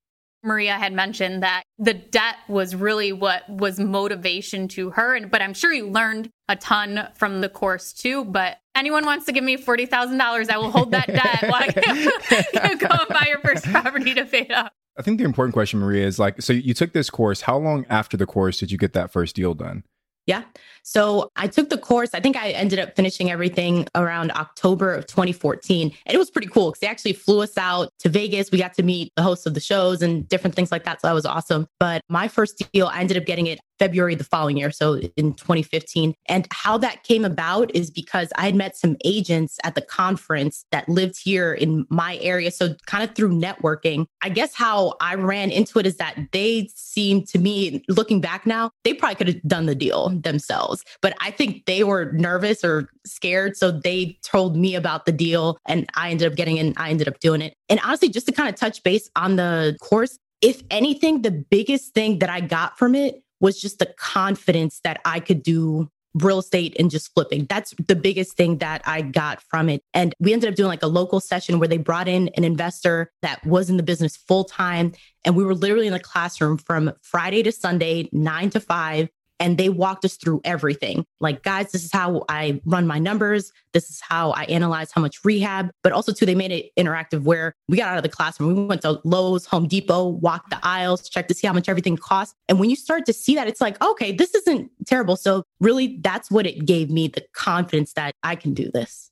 Maria 0.45 0.75
had 0.75 0.93
mentioned 0.93 1.43
that 1.43 1.63
the 1.79 1.95
debt 1.95 2.37
was 2.49 2.75
really 2.75 3.13
what 3.13 3.49
was 3.49 3.81
motivation 3.81 4.69
to 4.69 4.91
her. 4.91 5.17
And, 5.17 5.31
but 5.31 5.41
I'm 5.41 5.55
sure 5.55 5.73
you 5.73 5.89
learned 5.89 6.31
a 6.49 6.57
ton 6.57 7.09
from 7.15 7.41
the 7.41 7.49
course 7.49 7.93
too. 7.93 8.25
But 8.25 8.59
anyone 8.77 9.07
wants 9.07 9.25
to 9.27 9.33
give 9.33 9.43
me 9.43 9.57
$40,000, 9.57 10.51
I 10.51 10.59
will 10.59 10.71
hold 10.71 10.91
that 10.91 11.07
debt 11.07 11.51
while 11.51 11.67
you 11.67 12.79
go 12.79 12.89
and 12.91 13.09
buy 13.09 13.27
your 13.29 13.41
first 13.41 13.65
property 13.65 14.15
to 14.15 14.27
pay 14.27 14.43
it 14.43 14.53
off. 14.53 14.71
I 14.97 15.03
think 15.03 15.19
the 15.19 15.25
important 15.25 15.55
question, 15.55 15.81
Maria, 15.81 16.07
is 16.07 16.19
like, 16.19 16.41
so 16.41 16.53
you 16.53 16.75
took 16.75 16.93
this 16.93 17.11
course. 17.11 17.41
How 17.41 17.57
long 17.57 17.85
after 17.89 18.17
the 18.17 18.27
course 18.27 18.59
did 18.59 18.71
you 18.71 18.79
get 18.79 18.93
that 18.93 19.11
first 19.11 19.35
deal 19.35 19.55
done? 19.55 19.83
Yeah. 20.27 20.45
So 20.83 21.31
I 21.37 21.49
took 21.49 21.69
the 21.69 21.79
course. 21.79 22.11
I 22.15 22.21
think 22.21 22.37
I 22.37 22.51
ended 22.51 22.79
up 22.79 22.97
finishing 22.97 23.31
everything 23.31 23.87
around 23.95 24.33
October 24.33 24.95
of 24.95 25.07
2014. 25.07 25.93
And 26.07 26.15
it 26.15 26.19
was 26.19 26.31
pretty 26.31 26.49
cool 26.49 26.71
because 26.71 26.81
they 26.81 26.87
actually 26.87 27.13
flew 27.13 27.43
us 27.43 27.57
out 27.59 27.91
to 28.01 28.09
Vegas. 28.09 28.51
We 28.51 28.59
got 28.59 28.75
to 28.75 28.83
meet 28.83 29.13
the 29.17 29.23
hosts 29.23 29.45
of 29.47 29.55
the 29.55 29.61
shows 29.61 30.03
and 30.03 30.27
different 30.29 30.57
things 30.57 30.73
like 30.73 30.85
that. 30.85 31.01
So 31.01 31.09
that 31.09 31.15
was 31.15 31.27
awesome. 31.27 31.67
But 31.79 32.03
my 32.09 32.29
first 32.29 32.63
deal, 32.73 32.87
I 32.87 33.01
ended 33.01 33.17
up 33.19 33.27
getting 33.27 33.47
it 33.47 33.61
February 33.79 34.15
the 34.15 34.25
following 34.25 34.57
year, 34.57 34.71
so 34.71 34.95
in 35.17 35.35
2015. 35.35 36.15
And 36.29 36.47
how 36.51 36.79
that 36.79 37.03
came 37.03 37.25
about 37.25 37.75
is 37.75 37.91
because 37.91 38.29
I 38.37 38.47
had 38.47 38.55
met 38.55 38.77
some 38.77 38.97
agents 39.05 39.59
at 39.65 39.75
the 39.75 39.81
conference 39.81 40.65
that 40.71 40.89
lived 40.89 41.21
here 41.23 41.53
in 41.53 41.87
my 41.91 42.19
area. 42.19 42.51
So, 42.51 42.75
kind 42.87 43.09
of 43.09 43.15
through 43.15 43.31
networking, 43.31 44.07
I 44.23 44.29
guess 44.29 44.55
how 44.55 44.95
I 45.01 45.15
ran 45.15 45.51
into 45.51 45.79
it 45.79 45.87
is 45.87 45.97
that 45.97 46.17
they 46.33 46.69
seemed 46.75 47.29
to 47.29 47.39
me, 47.39 47.83
looking 47.89 48.21
back 48.21 48.47
now, 48.47 48.71
they 48.85 48.95
probably 48.95 49.17
could 49.17 49.29
have 49.29 49.43
done 49.43 49.67
the 49.67 49.75
deal 49.75 50.11
themselves. 50.11 50.85
But 51.03 51.15
I 51.21 51.31
think 51.31 51.67
they 51.67 51.85
were 51.85 52.13
nervous 52.13 52.65
or 52.65 52.89
scared. 53.07 53.57
So, 53.57 53.71
they 53.71 54.19
told 54.23 54.57
me 54.57 54.75
about 54.75 55.07
the 55.07 55.13
deal 55.13 55.59
and 55.67 55.89
I 55.95 56.11
ended 56.11 56.31
up 56.31 56.37
getting 56.37 56.57
in, 56.57 56.75
I 56.77 56.91
ended 56.91 57.09
up 57.09 57.19
doing 57.21 57.43
it. 57.43 57.55
And 57.69 57.81
honestly, 57.85 58.09
just 58.09 58.27
to 58.27 58.33
kind 58.33 58.49
of 58.49 58.55
touch 58.55 58.83
base 58.83 59.11
on 59.17 59.37
the 59.37 59.77
course, 59.81 60.19
if 60.41 60.63
anything, 60.71 61.23
the 61.23 61.31
biggest 61.31 61.95
thing 61.95 62.19
that 62.19 62.29
I 62.29 62.41
got 62.41 62.77
from 62.77 62.95
it 62.95 63.24
was 63.41 63.61
just 63.61 63.79
the 63.79 63.95
confidence 63.99 64.81
that 64.85 65.01
I 65.05 65.21
could 65.21 65.43
do 65.43 65.89
real 66.15 66.39
estate 66.39 66.77
and 66.79 66.91
just 66.91 67.13
flipping. 67.13 67.47
That's 67.47 67.75
the 67.89 67.97
biggest 67.97 68.37
thing 68.37 68.59
that 68.59 68.83
I 68.87 69.03
got 69.03 69.43
from 69.43 69.69
it. 69.69 69.83
And 69.93 70.15
we 70.21 70.33
ended 70.33 70.49
up 70.49 70.55
doing 70.55 70.69
like 70.69 70.83
a 70.83 70.89
local 70.89 71.21
session 71.21 71.59
where 71.59 71.69
they 71.69 71.77
brought 71.77 72.09
in 72.09 72.29
an 72.37 72.45
investor 72.45 73.11
that 73.23 73.45
was 73.45 73.69
in 73.69 73.77
the 73.77 73.83
business 73.83 74.17
full 74.17 74.45
time. 74.45 74.93
And 75.25 75.35
we 75.35 75.45
were 75.45 75.55
literally 75.55 75.89
in 75.89 75.93
the 75.93 76.01
classroom 76.01 76.59
from 76.59 76.93
Friday 77.03 77.43
to 77.43 77.53
Sunday, 77.53 78.09
nine 78.13 78.51
to 78.51 78.61
five, 78.61 79.09
and 79.41 79.59
they 79.59 79.69
walked 79.69 80.05
us 80.05 80.17
through 80.17 80.41
everything. 80.45 81.05
Like, 81.21 81.43
guys, 81.43 81.73
this 81.73 81.85
is 81.85 81.93
how 81.93 82.25
I 82.29 82.61
run 82.65 82.87
my 82.87 82.99
numbers. 82.99 83.53
This 83.73 83.91
is 83.91 84.01
how 84.01 84.31
I 84.31 84.45
analyze 84.45 84.93
how 84.93 85.01
much 85.01 85.25
rehab. 85.25 85.71
But 85.83 85.93
also, 85.93 86.13
too, 86.13 86.27
they 86.27 86.35
made 86.35 86.53
it 86.53 86.71
interactive 86.79 87.23
where 87.23 87.55
we 87.69 87.77
got 87.77 87.89
out 87.89 87.97
of 87.97 88.03
the 88.03 88.09
classroom. 88.09 88.55
We 88.55 88.65
went 88.65 88.83
to 88.83 89.01
Lowe's, 89.05 89.47
Home 89.47 89.67
Depot, 89.67 90.07
walked 90.07 90.51
the 90.51 90.59
aisles, 90.63 91.09
checked 91.09 91.29
to 91.29 91.35
see 91.35 91.47
how 91.47 91.53
much 91.53 91.69
everything 91.69 91.97
costs. 91.97 92.35
And 92.49 92.61
when 92.61 92.71
you 92.71 92.77
start 92.77 93.07
to 93.07 93.13
see 93.13 93.35
that, 93.35 93.49
it's 93.49 93.61
like, 93.61 93.83
okay, 93.83 94.13
this 94.13 94.35
isn't 94.35 94.71
terrible. 94.87 95.17
So, 95.17 95.43
really, 95.61 95.99
that's 96.03 96.31
what 96.31 96.47
it 96.47 96.65
gave 96.65 96.91
me 96.91 97.09
the 97.09 97.25
confidence 97.35 97.93
that 97.95 98.15
I 98.23 98.37
can 98.37 98.55
do 98.55 98.71
this. 98.73 99.11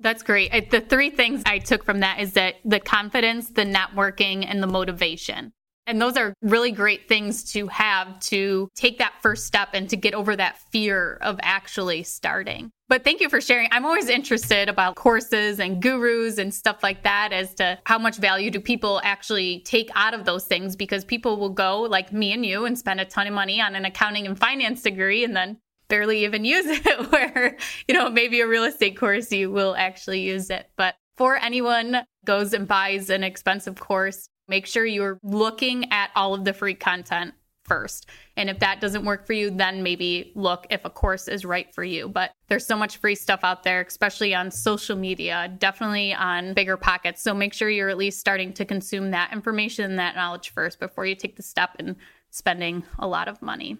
That's 0.00 0.22
great. 0.22 0.70
The 0.70 0.80
three 0.80 1.10
things 1.10 1.42
I 1.46 1.58
took 1.58 1.84
from 1.84 2.00
that 2.00 2.18
is 2.18 2.32
that 2.32 2.56
the 2.64 2.80
confidence, 2.80 3.48
the 3.48 3.64
networking, 3.64 4.44
and 4.46 4.62
the 4.62 4.66
motivation. 4.66 5.52
And 5.86 6.00
those 6.00 6.16
are 6.16 6.34
really 6.42 6.72
great 6.72 7.08
things 7.08 7.52
to 7.52 7.66
have 7.68 8.18
to 8.20 8.68
take 8.74 8.98
that 8.98 9.14
first 9.20 9.46
step 9.46 9.70
and 9.74 9.88
to 9.90 9.96
get 9.96 10.14
over 10.14 10.34
that 10.34 10.58
fear 10.70 11.18
of 11.20 11.38
actually 11.42 12.02
starting. 12.02 12.70
But 12.88 13.02
thank 13.02 13.20
you 13.20 13.28
for 13.28 13.40
sharing. 13.40 13.68
I'm 13.72 13.84
always 13.84 14.08
interested 14.08 14.68
about 14.68 14.94
courses 14.94 15.58
and 15.58 15.82
gurus 15.82 16.38
and 16.38 16.52
stuff 16.52 16.82
like 16.82 17.02
that 17.02 17.32
as 17.32 17.54
to 17.56 17.78
how 17.86 17.98
much 17.98 18.18
value 18.18 18.50
do 18.50 18.60
people 18.60 19.00
actually 19.02 19.60
take 19.60 19.90
out 19.94 20.14
of 20.14 20.24
those 20.24 20.44
things 20.44 20.76
because 20.76 21.04
people 21.04 21.38
will 21.38 21.50
go 21.50 21.80
like 21.80 22.12
me 22.12 22.32
and 22.32 22.44
you 22.44 22.66
and 22.66 22.78
spend 22.78 23.00
a 23.00 23.04
ton 23.04 23.26
of 23.26 23.32
money 23.32 23.60
on 23.60 23.74
an 23.74 23.84
accounting 23.84 24.26
and 24.26 24.38
finance 24.38 24.82
degree 24.82 25.24
and 25.24 25.34
then 25.34 25.58
barely 25.88 26.24
even 26.24 26.44
use 26.44 26.66
it 26.86 27.10
where, 27.10 27.56
you 27.88 27.94
know, 27.94 28.10
maybe 28.10 28.40
a 28.40 28.46
real 28.46 28.64
estate 28.64 28.98
course 28.98 29.32
you 29.32 29.50
will 29.50 29.74
actually 29.76 30.20
use 30.20 30.50
it. 30.50 30.70
But 30.76 30.94
for 31.16 31.36
anyone 31.36 32.04
goes 32.24 32.52
and 32.52 32.66
buys 32.66 33.10
an 33.10 33.24
expensive 33.24 33.76
course, 33.76 34.28
Make 34.48 34.66
sure 34.66 34.84
you're 34.84 35.18
looking 35.22 35.90
at 35.92 36.10
all 36.14 36.34
of 36.34 36.44
the 36.44 36.52
free 36.52 36.74
content 36.74 37.34
first. 37.64 38.08
And 38.36 38.50
if 38.50 38.58
that 38.58 38.80
doesn't 38.80 39.04
work 39.04 39.26
for 39.26 39.32
you, 39.32 39.50
then 39.50 39.82
maybe 39.82 40.32
look 40.34 40.66
if 40.70 40.84
a 40.84 40.90
course 40.90 41.28
is 41.28 41.44
right 41.44 41.74
for 41.74 41.82
you. 41.82 42.08
But 42.08 42.32
there's 42.48 42.66
so 42.66 42.76
much 42.76 42.98
free 42.98 43.14
stuff 43.14 43.40
out 43.42 43.62
there, 43.62 43.80
especially 43.80 44.34
on 44.34 44.50
social 44.50 44.96
media, 44.96 45.54
definitely 45.58 46.12
on 46.12 46.54
bigger 46.54 46.76
pockets. 46.76 47.22
So 47.22 47.34
make 47.34 47.54
sure 47.54 47.70
you're 47.70 47.88
at 47.88 47.96
least 47.96 48.20
starting 48.20 48.52
to 48.54 48.64
consume 48.64 49.10
that 49.12 49.32
information, 49.32 49.96
that 49.96 50.14
knowledge 50.14 50.50
first 50.50 50.78
before 50.78 51.06
you 51.06 51.14
take 51.14 51.36
the 51.36 51.42
step 51.42 51.70
in 51.78 51.96
spending 52.30 52.84
a 52.98 53.06
lot 53.06 53.28
of 53.28 53.40
money. 53.40 53.78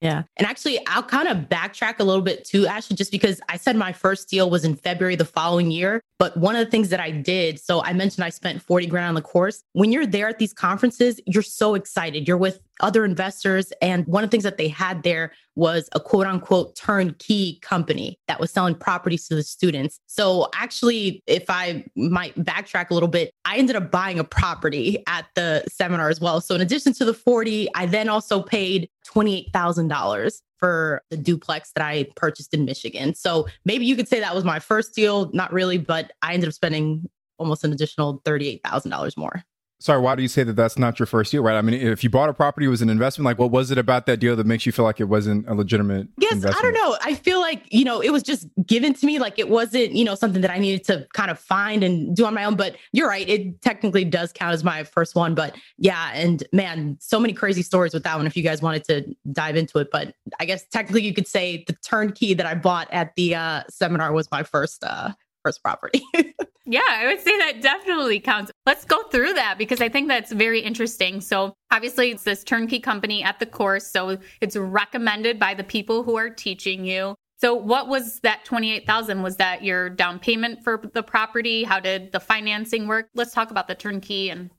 Yeah. 0.00 0.22
And 0.38 0.46
actually, 0.46 0.84
I'll 0.86 1.02
kind 1.02 1.28
of 1.28 1.48
backtrack 1.48 1.98
a 1.98 2.04
little 2.04 2.22
bit 2.22 2.44
too, 2.44 2.66
Ashley, 2.66 2.96
just 2.96 3.12
because 3.12 3.40
I 3.50 3.58
said 3.58 3.76
my 3.76 3.92
first 3.92 4.30
deal 4.30 4.48
was 4.48 4.64
in 4.64 4.74
February 4.74 5.14
the 5.14 5.26
following 5.26 5.70
year. 5.70 6.00
But 6.18 6.36
one 6.38 6.56
of 6.56 6.64
the 6.64 6.70
things 6.70 6.88
that 6.88 7.00
I 7.00 7.10
did, 7.10 7.60
so 7.60 7.82
I 7.82 7.92
mentioned 7.92 8.24
I 8.24 8.30
spent 8.30 8.62
40 8.62 8.86
grand 8.86 9.08
on 9.08 9.14
the 9.14 9.22
course. 9.22 9.62
When 9.72 9.92
you're 9.92 10.06
there 10.06 10.28
at 10.28 10.38
these 10.38 10.54
conferences, 10.54 11.20
you're 11.26 11.42
so 11.42 11.74
excited. 11.74 12.26
You're 12.26 12.38
with 12.38 12.60
other 12.80 13.04
investors. 13.04 13.72
And 13.80 14.06
one 14.06 14.24
of 14.24 14.30
the 14.30 14.32
things 14.32 14.44
that 14.44 14.58
they 14.58 14.68
had 14.68 15.02
there 15.02 15.32
was 15.56 15.88
a 15.92 16.00
quote 16.00 16.26
unquote 16.26 16.76
turnkey 16.76 17.58
company 17.62 18.18
that 18.28 18.40
was 18.40 18.50
selling 18.50 18.74
properties 18.74 19.28
to 19.28 19.34
the 19.34 19.42
students. 19.42 20.00
So 20.06 20.48
actually, 20.54 21.22
if 21.26 21.44
I 21.48 21.84
might 21.96 22.34
backtrack 22.36 22.90
a 22.90 22.94
little 22.94 23.08
bit, 23.08 23.32
I 23.44 23.56
ended 23.56 23.76
up 23.76 23.90
buying 23.90 24.18
a 24.18 24.24
property 24.24 25.02
at 25.06 25.26
the 25.34 25.64
seminar 25.70 26.08
as 26.08 26.20
well. 26.20 26.40
So 26.40 26.54
in 26.54 26.60
addition 26.60 26.92
to 26.94 27.04
the 27.04 27.14
40, 27.14 27.68
I 27.74 27.86
then 27.86 28.08
also 28.08 28.42
paid 28.42 28.88
$28,000 29.06 30.40
for 30.58 31.02
the 31.10 31.16
duplex 31.16 31.72
that 31.72 31.84
I 31.84 32.06
purchased 32.16 32.54
in 32.54 32.64
Michigan. 32.64 33.14
So 33.14 33.46
maybe 33.64 33.86
you 33.86 33.96
could 33.96 34.08
say 34.08 34.20
that 34.20 34.34
was 34.34 34.44
my 34.44 34.58
first 34.58 34.94
deal, 34.94 35.30
not 35.32 35.52
really, 35.52 35.78
but 35.78 36.12
I 36.22 36.34
ended 36.34 36.48
up 36.48 36.54
spending 36.54 37.08
almost 37.38 37.64
an 37.64 37.72
additional 37.72 38.20
$38,000 38.20 39.16
more 39.16 39.42
sorry, 39.80 40.00
why 40.00 40.14
do 40.14 40.22
you 40.22 40.28
say 40.28 40.44
that 40.44 40.52
that's 40.52 40.78
not 40.78 40.98
your 40.98 41.06
first 41.06 41.32
deal, 41.32 41.42
right? 41.42 41.56
I 41.56 41.62
mean, 41.62 41.74
if 41.74 42.04
you 42.04 42.10
bought 42.10 42.28
a 42.28 42.34
property, 42.34 42.66
it 42.66 42.68
was 42.68 42.82
an 42.82 42.90
investment. 42.90 43.24
Like, 43.24 43.38
what 43.38 43.50
was 43.50 43.70
it 43.70 43.78
about 43.78 44.06
that 44.06 44.18
deal 44.18 44.36
that 44.36 44.46
makes 44.46 44.66
you 44.66 44.72
feel 44.72 44.84
like 44.84 45.00
it 45.00 45.04
wasn't 45.04 45.48
a 45.48 45.54
legitimate? 45.54 46.08
Yes, 46.18 46.34
investment? 46.34 46.56
I 46.58 46.62
don't 46.62 46.74
know. 46.74 46.98
I 47.02 47.14
feel 47.14 47.40
like 47.40 47.64
you 47.72 47.84
know 47.84 48.00
it 48.00 48.10
was 48.10 48.22
just 48.22 48.46
given 48.66 48.94
to 48.94 49.06
me, 49.06 49.18
like 49.18 49.38
it 49.38 49.48
wasn't 49.48 49.92
you 49.92 50.04
know 50.04 50.14
something 50.14 50.42
that 50.42 50.50
I 50.50 50.58
needed 50.58 50.84
to 50.84 51.06
kind 51.14 51.30
of 51.30 51.38
find 51.38 51.82
and 51.82 52.14
do 52.14 52.24
on 52.26 52.34
my 52.34 52.44
own. 52.44 52.56
But 52.56 52.76
you're 52.92 53.08
right, 53.08 53.28
it 53.28 53.60
technically 53.62 54.04
does 54.04 54.32
count 54.32 54.52
as 54.52 54.62
my 54.62 54.84
first 54.84 55.14
one. 55.14 55.34
But 55.34 55.56
yeah, 55.78 56.12
and 56.14 56.44
man, 56.52 56.96
so 57.00 57.18
many 57.18 57.32
crazy 57.32 57.62
stories 57.62 57.94
with 57.94 58.04
that 58.04 58.16
one. 58.16 58.26
If 58.26 58.36
you 58.36 58.42
guys 58.42 58.62
wanted 58.62 58.84
to 58.84 59.14
dive 59.32 59.56
into 59.56 59.78
it, 59.78 59.88
but 59.90 60.14
I 60.38 60.44
guess 60.44 60.64
technically 60.68 61.02
you 61.02 61.14
could 61.14 61.26
say 61.26 61.64
the 61.66 61.74
turnkey 61.84 62.34
that 62.34 62.46
I 62.46 62.54
bought 62.54 62.88
at 62.92 63.14
the 63.16 63.34
uh, 63.34 63.62
seminar 63.68 64.12
was 64.12 64.30
my 64.30 64.42
first 64.42 64.84
uh, 64.84 65.12
first 65.44 65.62
property. 65.62 66.02
yeah, 66.66 66.80
I 66.88 67.06
would 67.06 67.20
say 67.20 67.36
that 67.38 67.60
definitely 67.62 68.20
counts. 68.20 68.52
Let's 68.66 68.84
go 68.84 69.02
through 69.04 69.34
that 69.34 69.58
because 69.58 69.80
I 69.80 69.88
think 69.88 70.08
that's 70.08 70.32
very 70.32 70.60
interesting. 70.60 71.20
So, 71.20 71.54
obviously, 71.70 72.10
it's 72.10 72.24
this 72.24 72.44
turnkey 72.44 72.80
company 72.80 73.22
at 73.22 73.38
the 73.38 73.46
course. 73.46 73.86
So, 73.86 74.18
it's 74.40 74.56
recommended 74.56 75.38
by 75.38 75.54
the 75.54 75.64
people 75.64 76.02
who 76.02 76.16
are 76.16 76.30
teaching 76.30 76.84
you. 76.84 77.14
So, 77.40 77.54
what 77.54 77.88
was 77.88 78.20
that 78.20 78.44
28,000? 78.44 79.22
Was 79.22 79.36
that 79.36 79.64
your 79.64 79.88
down 79.88 80.18
payment 80.18 80.62
for 80.62 80.82
the 80.92 81.02
property? 81.02 81.64
How 81.64 81.80
did 81.80 82.12
the 82.12 82.20
financing 82.20 82.86
work? 82.86 83.08
Let's 83.14 83.32
talk 83.32 83.50
about 83.50 83.66
the 83.66 83.74
turnkey 83.74 84.30
and 84.30 84.50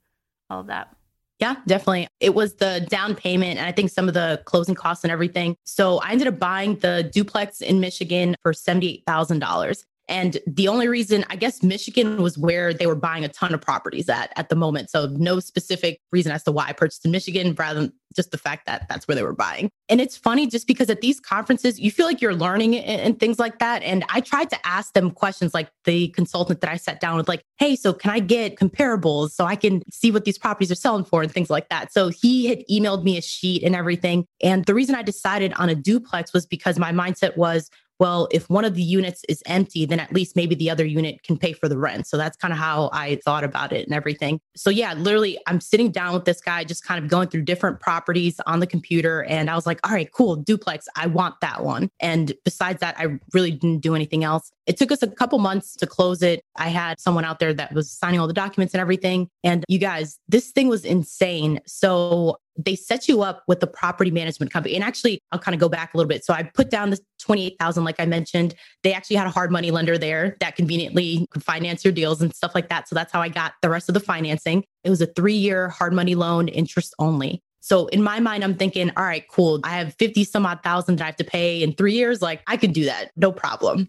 all 0.50 0.60
of 0.60 0.66
that. 0.66 0.94
Yeah, 1.42 1.56
definitely. 1.66 2.06
It 2.20 2.36
was 2.36 2.54
the 2.54 2.86
down 2.88 3.16
payment 3.16 3.58
and 3.58 3.66
I 3.66 3.72
think 3.72 3.90
some 3.90 4.06
of 4.06 4.14
the 4.14 4.40
closing 4.44 4.76
costs 4.76 5.02
and 5.02 5.10
everything. 5.10 5.56
So 5.64 5.98
I 5.98 6.12
ended 6.12 6.28
up 6.28 6.38
buying 6.38 6.76
the 6.76 7.10
duplex 7.12 7.60
in 7.60 7.80
Michigan 7.80 8.36
for 8.42 8.52
$78,000. 8.52 9.84
And 10.08 10.38
the 10.46 10.68
only 10.68 10.88
reason, 10.88 11.24
I 11.30 11.36
guess 11.36 11.62
Michigan 11.62 12.22
was 12.22 12.36
where 12.36 12.74
they 12.74 12.86
were 12.86 12.94
buying 12.96 13.24
a 13.24 13.28
ton 13.28 13.54
of 13.54 13.60
properties 13.60 14.08
at 14.08 14.32
at 14.36 14.48
the 14.48 14.56
moment. 14.56 14.90
So 14.90 15.06
no 15.06 15.40
specific 15.40 16.00
reason 16.10 16.32
as 16.32 16.42
to 16.44 16.52
why 16.52 16.66
I 16.66 16.72
purchased 16.72 17.04
in 17.04 17.12
Michigan 17.12 17.54
rather 17.54 17.80
than 17.80 17.92
just 18.14 18.30
the 18.30 18.38
fact 18.38 18.66
that 18.66 18.86
that's 18.88 19.08
where 19.08 19.14
they 19.14 19.22
were 19.22 19.32
buying. 19.32 19.70
And 19.88 20.00
it's 20.00 20.16
funny 20.16 20.46
just 20.46 20.66
because 20.66 20.90
at 20.90 21.00
these 21.00 21.20
conferences, 21.20 21.80
you 21.80 21.90
feel 21.90 22.06
like 22.06 22.20
you're 22.20 22.34
learning 22.34 22.76
and, 22.76 23.00
and 23.00 23.20
things 23.20 23.38
like 23.38 23.58
that. 23.60 23.82
And 23.82 24.04
I 24.10 24.20
tried 24.20 24.50
to 24.50 24.66
ask 24.66 24.92
them 24.92 25.10
questions 25.10 25.54
like 25.54 25.70
the 25.84 26.08
consultant 26.08 26.60
that 26.60 26.70
I 26.70 26.76
sat 26.76 27.00
down 27.00 27.16
with, 27.16 27.28
like, 27.28 27.42
hey, 27.58 27.76
so 27.76 27.92
can 27.92 28.10
I 28.10 28.20
get 28.20 28.56
comparables 28.56 29.30
so 29.30 29.44
I 29.44 29.56
can 29.56 29.82
see 29.90 30.10
what 30.10 30.24
these 30.24 30.38
properties 30.38 30.70
are 30.70 30.76
selling 30.76 31.04
for 31.04 31.22
and 31.22 31.32
things 31.32 31.48
like 31.48 31.68
that. 31.70 31.92
So 31.92 32.08
he 32.08 32.46
had 32.46 32.62
emailed 32.70 33.04
me 33.04 33.16
a 33.16 33.22
sheet 33.22 33.62
and 33.62 33.74
everything. 33.74 34.26
And 34.42 34.64
the 34.66 34.74
reason 34.74 34.94
I 34.94 35.02
decided 35.02 35.52
on 35.54 35.68
a 35.68 35.74
duplex 35.74 36.32
was 36.32 36.44
because 36.44 36.78
my 36.78 36.92
mindset 36.92 37.36
was, 37.36 37.70
well, 37.98 38.28
if 38.32 38.48
one 38.50 38.64
of 38.64 38.74
the 38.74 38.82
units 38.82 39.22
is 39.28 39.42
empty, 39.46 39.86
then 39.86 40.00
at 40.00 40.12
least 40.12 40.34
maybe 40.34 40.54
the 40.54 40.70
other 40.70 40.84
unit 40.84 41.22
can 41.22 41.36
pay 41.36 41.52
for 41.52 41.68
the 41.68 41.78
rent. 41.78 42.06
So 42.06 42.16
that's 42.16 42.36
kind 42.36 42.52
of 42.52 42.58
how 42.58 42.90
I 42.92 43.20
thought 43.24 43.44
about 43.44 43.72
it 43.72 43.86
and 43.86 43.94
everything. 43.94 44.40
So 44.56 44.70
yeah, 44.70 44.94
literally, 44.94 45.38
I'm 45.46 45.60
sitting 45.60 45.90
down 45.90 46.14
with 46.14 46.24
this 46.24 46.40
guy, 46.40 46.64
just 46.64 46.84
kind 46.84 47.02
of 47.02 47.08
going 47.08 47.28
through 47.28 47.42
different 47.42 47.80
properties 47.80 48.40
on 48.46 48.60
the 48.60 48.66
computer. 48.66 49.24
And 49.24 49.48
I 49.48 49.54
was 49.54 49.66
like, 49.66 49.78
all 49.86 49.92
right, 49.92 50.10
cool, 50.12 50.36
duplex, 50.36 50.86
I 50.96 51.06
want 51.06 51.36
that 51.42 51.62
one. 51.62 51.90
And 52.00 52.32
besides 52.44 52.80
that, 52.80 52.98
I 52.98 53.18
really 53.32 53.52
didn't 53.52 53.80
do 53.80 53.94
anything 53.94 54.24
else. 54.24 54.50
It 54.66 54.76
took 54.76 54.92
us 54.92 55.02
a 55.02 55.08
couple 55.08 55.38
months 55.38 55.76
to 55.76 55.86
close 55.86 56.22
it. 56.22 56.44
I 56.56 56.68
had 56.68 57.00
someone 57.00 57.24
out 57.24 57.38
there 57.38 57.54
that 57.54 57.72
was 57.72 57.90
signing 57.90 58.20
all 58.20 58.26
the 58.26 58.32
documents 58.32 58.74
and 58.74 58.80
everything. 58.80 59.28
And 59.44 59.64
you 59.68 59.78
guys, 59.78 60.18
this 60.28 60.50
thing 60.50 60.68
was 60.68 60.84
insane. 60.84 61.60
So 61.66 62.38
they 62.56 62.76
set 62.76 63.08
you 63.08 63.22
up 63.22 63.42
with 63.48 63.60
the 63.60 63.66
property 63.66 64.10
management 64.10 64.52
company. 64.52 64.74
And 64.74 64.84
actually, 64.84 65.20
I'll 65.32 65.38
kind 65.38 65.54
of 65.54 65.60
go 65.60 65.68
back 65.68 65.94
a 65.94 65.96
little 65.96 66.08
bit. 66.08 66.24
So 66.24 66.34
I 66.34 66.42
put 66.42 66.70
down 66.70 66.90
the 66.90 66.98
28,000 67.20 67.84
like 67.84 67.96
I 67.98 68.06
mentioned. 68.06 68.54
They 68.82 68.92
actually 68.92 69.16
had 69.16 69.26
a 69.26 69.30
hard 69.30 69.50
money 69.50 69.70
lender 69.70 69.98
there 69.98 70.36
that 70.40 70.56
conveniently 70.56 71.26
could 71.30 71.42
finance 71.42 71.84
your 71.84 71.92
deals 71.92 72.20
and 72.20 72.34
stuff 72.34 72.54
like 72.54 72.68
that. 72.68 72.88
So 72.88 72.94
that's 72.94 73.12
how 73.12 73.22
I 73.22 73.28
got 73.28 73.54
the 73.62 73.70
rest 73.70 73.88
of 73.88 73.94
the 73.94 74.00
financing. 74.00 74.64
It 74.84 74.90
was 74.90 75.00
a 75.00 75.06
3-year 75.06 75.68
hard 75.68 75.92
money 75.92 76.14
loan, 76.14 76.48
interest 76.48 76.94
only. 76.98 77.42
So 77.60 77.86
in 77.88 78.02
my 78.02 78.18
mind, 78.18 78.42
I'm 78.42 78.56
thinking, 78.56 78.90
all 78.96 79.04
right, 79.04 79.24
cool. 79.28 79.60
I 79.62 79.70
have 79.70 79.94
50 79.94 80.24
some 80.24 80.44
odd 80.44 80.62
thousand 80.64 80.96
that 80.96 81.04
I 81.04 81.06
have 81.06 81.16
to 81.16 81.24
pay 81.24 81.62
in 81.62 81.74
three 81.74 81.94
years. 81.94 82.20
Like 82.20 82.42
I 82.48 82.56
could 82.56 82.72
do 82.72 82.84
that. 82.86 83.12
No 83.16 83.30
problem. 83.30 83.88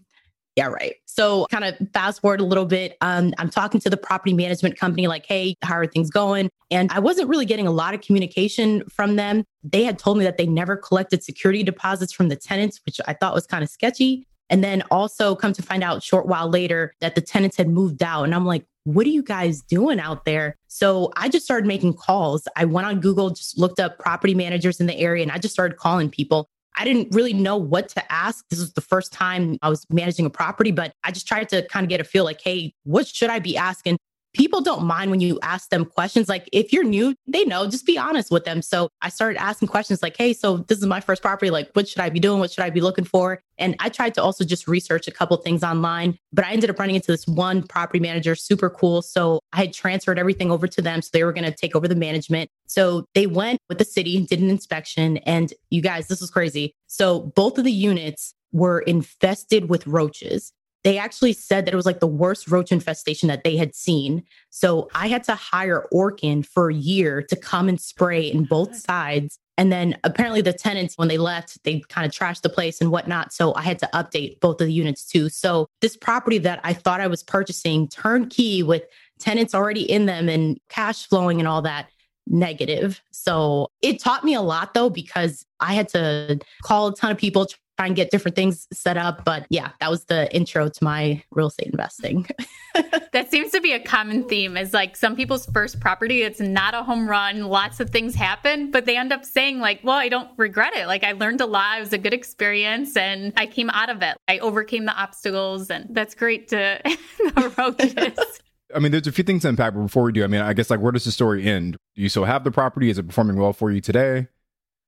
Yeah, 0.56 0.66
right. 0.66 0.94
So 1.06 1.46
kind 1.50 1.64
of 1.64 1.74
fast 1.92 2.20
forward 2.20 2.40
a 2.40 2.44
little 2.44 2.64
bit. 2.64 2.96
Um, 3.00 3.34
I'm 3.38 3.50
talking 3.50 3.80
to 3.80 3.90
the 3.90 3.96
property 3.96 4.32
management 4.32 4.78
company, 4.78 5.08
like, 5.08 5.26
hey, 5.26 5.56
how 5.62 5.74
are 5.74 5.86
things 5.86 6.10
going? 6.10 6.48
And 6.70 6.90
I 6.92 7.00
wasn't 7.00 7.28
really 7.28 7.46
getting 7.46 7.66
a 7.66 7.72
lot 7.72 7.92
of 7.92 8.02
communication 8.02 8.84
from 8.88 9.16
them. 9.16 9.44
They 9.64 9.82
had 9.82 9.98
told 9.98 10.18
me 10.18 10.24
that 10.24 10.38
they 10.38 10.46
never 10.46 10.76
collected 10.76 11.24
security 11.24 11.64
deposits 11.64 12.12
from 12.12 12.28
the 12.28 12.36
tenants, 12.36 12.80
which 12.86 13.00
I 13.08 13.14
thought 13.14 13.34
was 13.34 13.46
kind 13.46 13.64
of 13.64 13.70
sketchy. 13.70 14.26
And 14.50 14.62
then 14.62 14.82
also 14.90 15.34
come 15.34 15.52
to 15.54 15.62
find 15.62 15.82
out 15.82 16.02
short 16.02 16.26
while 16.26 16.48
later 16.48 16.94
that 17.00 17.14
the 17.14 17.20
tenants 17.20 17.56
had 17.56 17.68
moved 17.68 18.02
out. 18.02 18.24
And 18.24 18.34
I'm 18.34 18.46
like, 18.46 18.64
what 18.84 19.06
are 19.06 19.10
you 19.10 19.22
guys 19.22 19.62
doing 19.62 19.98
out 19.98 20.26
there? 20.26 20.56
So 20.68 21.10
I 21.16 21.28
just 21.28 21.44
started 21.44 21.66
making 21.66 21.94
calls. 21.94 22.46
I 22.54 22.66
went 22.66 22.86
on 22.86 23.00
Google, 23.00 23.30
just 23.30 23.58
looked 23.58 23.80
up 23.80 23.98
property 23.98 24.34
managers 24.34 24.80
in 24.80 24.86
the 24.86 24.96
area, 24.98 25.22
and 25.22 25.32
I 25.32 25.38
just 25.38 25.54
started 25.54 25.78
calling 25.78 26.10
people. 26.10 26.48
I 26.76 26.84
didn't 26.84 27.14
really 27.14 27.32
know 27.32 27.56
what 27.56 27.88
to 27.90 28.12
ask. 28.12 28.44
This 28.48 28.58
was 28.58 28.72
the 28.72 28.80
first 28.80 29.12
time 29.12 29.58
I 29.62 29.68
was 29.68 29.86
managing 29.90 30.26
a 30.26 30.30
property, 30.30 30.72
but 30.72 30.92
I 31.04 31.10
just 31.10 31.28
tried 31.28 31.48
to 31.50 31.66
kind 31.68 31.84
of 31.84 31.88
get 31.88 32.00
a 32.00 32.04
feel 32.04 32.24
like, 32.24 32.40
hey, 32.42 32.74
what 32.84 33.06
should 33.06 33.30
I 33.30 33.38
be 33.38 33.56
asking? 33.56 33.96
People 34.34 34.60
don't 34.60 34.84
mind 34.84 35.10
when 35.10 35.20
you 35.20 35.38
ask 35.42 35.70
them 35.70 35.84
questions. 35.84 36.28
Like 36.28 36.48
if 36.52 36.72
you're 36.72 36.84
new, 36.84 37.14
they 37.26 37.44
know, 37.44 37.68
just 37.68 37.86
be 37.86 37.96
honest 37.96 38.30
with 38.30 38.44
them. 38.44 38.60
So 38.60 38.88
I 39.00 39.08
started 39.08 39.40
asking 39.40 39.68
questions 39.68 40.02
like, 40.02 40.16
hey, 40.16 40.32
so 40.32 40.58
this 40.58 40.78
is 40.78 40.86
my 40.86 41.00
first 41.00 41.22
property. 41.22 41.50
Like, 41.50 41.70
what 41.72 41.88
should 41.88 42.00
I 42.00 42.10
be 42.10 42.20
doing? 42.20 42.40
What 42.40 42.50
should 42.50 42.64
I 42.64 42.70
be 42.70 42.80
looking 42.80 43.04
for? 43.04 43.40
And 43.58 43.76
I 43.78 43.88
tried 43.88 44.14
to 44.14 44.22
also 44.22 44.44
just 44.44 44.66
research 44.66 45.06
a 45.06 45.12
couple 45.12 45.36
things 45.36 45.62
online, 45.62 46.18
but 46.32 46.44
I 46.44 46.52
ended 46.52 46.70
up 46.70 46.78
running 46.78 46.96
into 46.96 47.12
this 47.12 47.26
one 47.26 47.62
property 47.62 48.00
manager, 48.00 48.34
super 48.34 48.68
cool. 48.68 49.00
So 49.00 49.40
I 49.52 49.58
had 49.58 49.72
transferred 49.72 50.18
everything 50.18 50.50
over 50.50 50.66
to 50.66 50.82
them. 50.82 51.00
So 51.00 51.10
they 51.12 51.24
were 51.24 51.32
going 51.32 51.44
to 51.44 51.56
take 51.56 51.76
over 51.76 51.86
the 51.86 51.94
management. 51.94 52.50
So 52.66 53.06
they 53.14 53.26
went 53.26 53.60
with 53.68 53.78
the 53.78 53.84
city, 53.84 54.26
did 54.26 54.40
an 54.40 54.50
inspection. 54.50 55.18
And 55.18 55.54
you 55.70 55.80
guys, 55.80 56.08
this 56.08 56.20
was 56.20 56.30
crazy. 56.30 56.74
So 56.88 57.20
both 57.36 57.58
of 57.58 57.64
the 57.64 57.72
units 57.72 58.34
were 58.52 58.80
infested 58.80 59.68
with 59.68 59.86
roaches 59.86 60.52
they 60.84 60.98
actually 60.98 61.32
said 61.32 61.64
that 61.64 61.72
it 61.72 61.76
was 61.76 61.86
like 61.86 62.00
the 62.00 62.06
worst 62.06 62.48
roach 62.48 62.70
infestation 62.70 63.26
that 63.28 63.42
they 63.42 63.56
had 63.56 63.74
seen. 63.74 64.22
So 64.50 64.88
I 64.94 65.08
had 65.08 65.24
to 65.24 65.34
hire 65.34 65.88
Orkin 65.92 66.46
for 66.46 66.70
a 66.70 66.74
year 66.74 67.22
to 67.22 67.36
come 67.36 67.68
and 67.68 67.80
spray 67.80 68.26
in 68.26 68.42
oh 68.42 68.46
both 68.48 68.76
sides. 68.76 69.38
And 69.56 69.72
then 69.72 69.96
apparently 70.04 70.40
the 70.40 70.52
tenants, 70.52 70.98
when 70.98 71.08
they 71.08 71.16
left, 71.16 71.62
they 71.64 71.80
kind 71.88 72.06
of 72.06 72.12
trashed 72.12 72.42
the 72.42 72.48
place 72.48 72.80
and 72.80 72.90
whatnot. 72.90 73.32
So 73.32 73.54
I 73.54 73.62
had 73.62 73.78
to 73.78 73.88
update 73.94 74.40
both 74.40 74.60
of 74.60 74.66
the 74.66 74.72
units 74.72 75.06
too. 75.06 75.28
So 75.28 75.68
this 75.80 75.96
property 75.96 76.38
that 76.38 76.60
I 76.64 76.72
thought 76.72 77.00
I 77.00 77.06
was 77.06 77.22
purchasing 77.22 77.88
turnkey 77.88 78.62
with 78.62 78.82
tenants 79.18 79.54
already 79.54 79.90
in 79.90 80.06
them 80.06 80.28
and 80.28 80.58
cash 80.68 81.06
flowing 81.06 81.38
and 81.38 81.48
all 81.48 81.62
that 81.62 81.88
negative. 82.26 83.00
So 83.12 83.68
it 83.80 84.00
taught 84.00 84.24
me 84.24 84.34
a 84.34 84.42
lot 84.42 84.74
though, 84.74 84.90
because 84.90 85.46
I 85.60 85.74
had 85.74 85.88
to 85.90 86.40
call 86.62 86.88
a 86.88 86.94
ton 86.96 87.12
of 87.12 87.18
people, 87.18 87.46
try 87.76 87.86
and 87.86 87.96
get 87.96 88.10
different 88.10 88.36
things 88.36 88.66
set 88.72 88.96
up. 88.96 89.24
But 89.24 89.46
yeah, 89.50 89.70
that 89.80 89.90
was 89.90 90.04
the 90.04 90.34
intro 90.34 90.68
to 90.68 90.84
my 90.84 91.22
real 91.30 91.48
estate 91.48 91.68
investing. 91.68 92.26
that 93.12 93.30
seems 93.30 93.52
to 93.52 93.60
be 93.60 93.72
a 93.72 93.80
common 93.80 94.28
theme 94.28 94.56
is 94.56 94.72
like 94.72 94.96
some 94.96 95.16
people's 95.16 95.46
first 95.46 95.80
property, 95.80 96.22
it's 96.22 96.40
not 96.40 96.74
a 96.74 96.82
home 96.82 97.08
run. 97.08 97.44
Lots 97.44 97.80
of 97.80 97.90
things 97.90 98.14
happen, 98.14 98.70
but 98.70 98.84
they 98.84 98.96
end 98.96 99.12
up 99.12 99.24
saying, 99.24 99.58
like, 99.58 99.80
well, 99.82 99.96
I 99.96 100.08
don't 100.08 100.30
regret 100.36 100.74
it. 100.74 100.86
Like, 100.86 101.04
I 101.04 101.12
learned 101.12 101.40
a 101.40 101.46
lot. 101.46 101.78
It 101.78 101.80
was 101.80 101.92
a 101.92 101.98
good 101.98 102.14
experience 102.14 102.96
and 102.96 103.32
I 103.36 103.46
came 103.46 103.70
out 103.70 103.90
of 103.90 104.02
it. 104.02 104.16
I 104.28 104.38
overcame 104.38 104.84
the 104.84 104.94
obstacles. 104.94 105.70
And 105.70 105.86
that's 105.90 106.14
great 106.14 106.48
to 106.48 106.80
the 106.84 107.54
roaches. 107.58 108.40
I 108.74 108.80
mean, 108.80 108.90
there's 108.90 109.06
a 109.06 109.12
few 109.12 109.24
things 109.24 109.42
to 109.42 109.48
unpack 109.48 109.74
but 109.74 109.82
before 109.82 110.02
we 110.02 110.12
do. 110.12 110.24
I 110.24 110.26
mean, 110.26 110.40
I 110.40 110.52
guess 110.52 110.70
like 110.70 110.80
where 110.80 110.92
does 110.92 111.04
the 111.04 111.12
story 111.12 111.44
end? 111.44 111.76
Do 111.94 112.02
you 112.02 112.08
still 112.08 112.24
have 112.24 112.44
the 112.44 112.50
property? 112.50 112.90
Is 112.90 112.98
it 112.98 113.06
performing 113.06 113.36
well 113.36 113.52
for 113.52 113.70
you 113.70 113.80
today? 113.80 114.28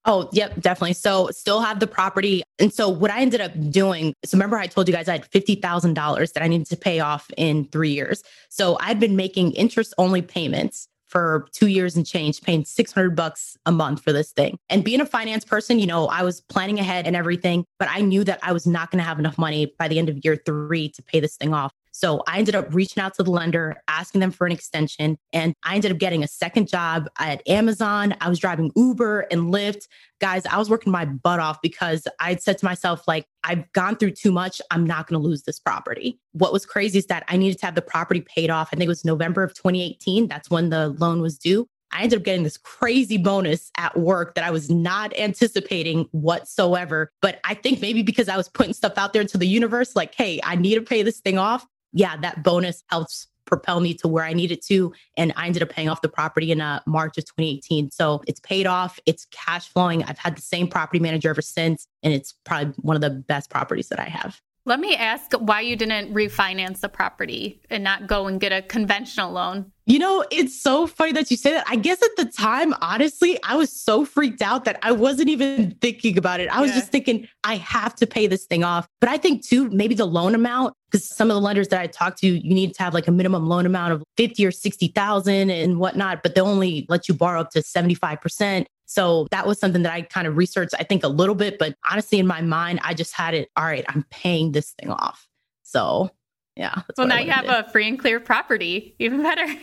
Oh, 0.08 0.28
yep, 0.32 0.60
definitely. 0.60 0.92
So 0.92 1.28
still 1.32 1.60
have 1.60 1.80
the 1.80 1.86
property. 1.88 2.44
And 2.60 2.72
so 2.72 2.88
what 2.88 3.10
I 3.10 3.20
ended 3.20 3.40
up 3.40 3.52
doing, 3.70 4.14
so 4.24 4.36
remember 4.36 4.56
I 4.56 4.68
told 4.68 4.86
you 4.86 4.94
guys 4.94 5.08
I 5.08 5.12
had 5.12 5.28
$50,000 5.30 6.32
that 6.32 6.42
I 6.42 6.46
needed 6.46 6.68
to 6.68 6.76
pay 6.76 7.00
off 7.00 7.28
in 7.36 7.64
three 7.66 7.90
years. 7.90 8.22
So 8.48 8.78
I'd 8.80 9.00
been 9.00 9.16
making 9.16 9.52
interest 9.52 9.92
only 9.98 10.22
payments 10.22 10.86
for 11.08 11.46
two 11.52 11.66
years 11.66 11.96
and 11.96 12.06
change, 12.06 12.40
paying 12.40 12.64
600 12.64 13.16
bucks 13.16 13.56
a 13.66 13.72
month 13.72 14.02
for 14.02 14.12
this 14.12 14.32
thing. 14.32 14.58
And 14.70 14.84
being 14.84 15.00
a 15.00 15.06
finance 15.06 15.44
person, 15.44 15.78
you 15.78 15.86
know, 15.86 16.06
I 16.06 16.22
was 16.22 16.40
planning 16.40 16.78
ahead 16.78 17.06
and 17.06 17.16
everything, 17.16 17.64
but 17.78 17.88
I 17.90 18.00
knew 18.00 18.22
that 18.24 18.38
I 18.42 18.52
was 18.52 18.66
not 18.66 18.90
going 18.90 18.98
to 18.98 19.08
have 19.08 19.18
enough 19.18 19.38
money 19.38 19.72
by 19.78 19.88
the 19.88 19.98
end 19.98 20.08
of 20.08 20.24
year 20.24 20.36
three 20.36 20.88
to 20.90 21.02
pay 21.02 21.20
this 21.20 21.36
thing 21.36 21.52
off. 21.52 21.72
So 21.96 22.22
I 22.26 22.36
ended 22.36 22.54
up 22.54 22.74
reaching 22.74 23.02
out 23.02 23.14
to 23.14 23.22
the 23.22 23.30
lender, 23.30 23.82
asking 23.88 24.20
them 24.20 24.30
for 24.30 24.46
an 24.46 24.52
extension, 24.52 25.16
and 25.32 25.54
I 25.64 25.76
ended 25.76 25.92
up 25.92 25.96
getting 25.96 26.22
a 26.22 26.28
second 26.28 26.68
job 26.68 27.08
at 27.18 27.40
Amazon. 27.48 28.14
I 28.20 28.28
was 28.28 28.38
driving 28.38 28.70
Uber 28.76 29.20
and 29.30 29.50
Lyft. 29.50 29.88
Guys, 30.20 30.44
I 30.44 30.58
was 30.58 30.68
working 30.68 30.92
my 30.92 31.06
butt 31.06 31.40
off 31.40 31.56
because 31.62 32.06
I'd 32.20 32.42
said 32.42 32.58
to 32.58 32.66
myself, 32.66 33.08
like, 33.08 33.24
I've 33.44 33.72
gone 33.72 33.96
through 33.96 34.10
too 34.10 34.30
much. 34.30 34.60
I'm 34.70 34.86
not 34.86 35.06
going 35.06 35.18
to 35.18 35.26
lose 35.26 35.44
this 35.44 35.58
property. 35.58 36.20
What 36.32 36.52
was 36.52 36.66
crazy 36.66 36.98
is 36.98 37.06
that 37.06 37.24
I 37.28 37.38
needed 37.38 37.58
to 37.60 37.66
have 37.66 37.74
the 37.74 37.80
property 37.80 38.20
paid 38.20 38.50
off. 38.50 38.68
I 38.68 38.76
think 38.76 38.84
it 38.84 38.88
was 38.88 39.02
November 39.02 39.42
of 39.42 39.54
2018. 39.54 40.28
That's 40.28 40.50
when 40.50 40.68
the 40.68 40.90
loan 40.98 41.22
was 41.22 41.38
due. 41.38 41.66
I 41.92 42.02
ended 42.02 42.18
up 42.18 42.24
getting 42.26 42.42
this 42.42 42.58
crazy 42.58 43.16
bonus 43.16 43.70
at 43.78 43.96
work 43.98 44.34
that 44.34 44.44
I 44.44 44.50
was 44.50 44.68
not 44.68 45.16
anticipating 45.18 46.08
whatsoever. 46.10 47.10
But 47.22 47.40
I 47.44 47.54
think 47.54 47.80
maybe 47.80 48.02
because 48.02 48.28
I 48.28 48.36
was 48.36 48.50
putting 48.50 48.74
stuff 48.74 48.98
out 48.98 49.14
there 49.14 49.24
to 49.24 49.38
the 49.38 49.46
universe, 49.46 49.96
like, 49.96 50.14
hey, 50.14 50.40
I 50.44 50.56
need 50.56 50.74
to 50.74 50.82
pay 50.82 51.02
this 51.02 51.20
thing 51.20 51.38
off 51.38 51.66
yeah, 51.96 52.16
that 52.18 52.42
bonus 52.42 52.84
helps 52.90 53.26
propel 53.46 53.80
me 53.80 53.94
to 53.94 54.08
where 54.08 54.24
I 54.24 54.34
needed 54.34 54.60
to. 54.66 54.92
And 55.16 55.32
I 55.36 55.46
ended 55.46 55.62
up 55.62 55.70
paying 55.70 55.88
off 55.88 56.02
the 56.02 56.08
property 56.08 56.52
in 56.52 56.60
uh, 56.60 56.80
March 56.86 57.16
of 57.16 57.24
2018. 57.24 57.90
So 57.90 58.22
it's 58.26 58.40
paid 58.40 58.66
off, 58.66 59.00
it's 59.06 59.26
cash 59.30 59.68
flowing. 59.68 60.02
I've 60.04 60.18
had 60.18 60.36
the 60.36 60.42
same 60.42 60.68
property 60.68 60.98
manager 60.98 61.30
ever 61.30 61.42
since, 61.42 61.86
and 62.02 62.12
it's 62.12 62.34
probably 62.44 62.74
one 62.82 62.96
of 62.96 63.02
the 63.02 63.10
best 63.10 63.48
properties 63.48 63.88
that 63.88 63.98
I 63.98 64.04
have. 64.04 64.40
Let 64.66 64.80
me 64.80 64.94
ask 64.96 65.32
why 65.32 65.60
you 65.60 65.76
didn't 65.76 66.12
refinance 66.12 66.80
the 66.80 66.88
property 66.88 67.62
and 67.70 67.84
not 67.84 68.08
go 68.08 68.26
and 68.26 68.40
get 68.40 68.52
a 68.52 68.62
conventional 68.62 69.32
loan. 69.32 69.72
You 69.88 70.00
know, 70.00 70.24
it's 70.32 70.60
so 70.60 70.88
funny 70.88 71.12
that 71.12 71.30
you 71.30 71.36
say 71.36 71.52
that. 71.52 71.64
I 71.68 71.76
guess 71.76 72.02
at 72.02 72.16
the 72.16 72.24
time, 72.24 72.74
honestly, 72.80 73.38
I 73.44 73.54
was 73.54 73.70
so 73.70 74.04
freaked 74.04 74.42
out 74.42 74.64
that 74.64 74.80
I 74.82 74.90
wasn't 74.90 75.28
even 75.28 75.76
thinking 75.80 76.18
about 76.18 76.40
it. 76.40 76.48
I 76.48 76.60
was 76.60 76.70
yeah. 76.70 76.78
just 76.78 76.90
thinking, 76.90 77.28
I 77.44 77.54
have 77.56 77.94
to 77.96 78.06
pay 78.06 78.26
this 78.26 78.46
thing 78.46 78.64
off. 78.64 78.88
But 79.00 79.10
I 79.10 79.16
think 79.16 79.46
too, 79.46 79.70
maybe 79.70 79.94
the 79.94 80.04
loan 80.04 80.34
amount, 80.34 80.74
because 80.90 81.08
some 81.08 81.30
of 81.30 81.36
the 81.36 81.40
lenders 81.40 81.68
that 81.68 81.80
I 81.80 81.86
talked 81.86 82.18
to, 82.18 82.26
you 82.26 82.52
need 82.52 82.74
to 82.74 82.82
have 82.82 82.94
like 82.94 83.06
a 83.06 83.12
minimum 83.12 83.46
loan 83.46 83.64
amount 83.64 83.92
of 83.92 84.02
50 84.16 84.44
or 84.44 84.50
60,000 84.50 85.50
and 85.50 85.78
whatnot, 85.78 86.24
but 86.24 86.34
they 86.34 86.40
only 86.40 86.84
let 86.88 87.08
you 87.08 87.14
borrow 87.14 87.40
up 87.40 87.50
to 87.50 87.60
75%. 87.60 88.66
So 88.86 89.28
that 89.30 89.46
was 89.46 89.60
something 89.60 89.82
that 89.82 89.92
I 89.92 90.02
kind 90.02 90.26
of 90.26 90.36
researched, 90.36 90.74
I 90.76 90.82
think 90.82 91.04
a 91.04 91.08
little 91.08 91.36
bit, 91.36 91.60
but 91.60 91.76
honestly, 91.88 92.18
in 92.18 92.26
my 92.26 92.40
mind, 92.40 92.80
I 92.82 92.92
just 92.92 93.12
had 93.14 93.34
it, 93.34 93.50
all 93.56 93.64
right, 93.64 93.84
I'm 93.88 94.04
paying 94.10 94.50
this 94.50 94.72
thing 94.72 94.90
off. 94.90 95.28
So 95.62 96.10
yeah. 96.56 96.82
Well, 96.96 97.06
now 97.06 97.18
you 97.18 97.30
have 97.30 97.48
a 97.48 97.70
free 97.70 97.86
and 97.86 97.98
clear 97.98 98.18
property. 98.18 98.96
Even 98.98 99.22
better. 99.22 99.46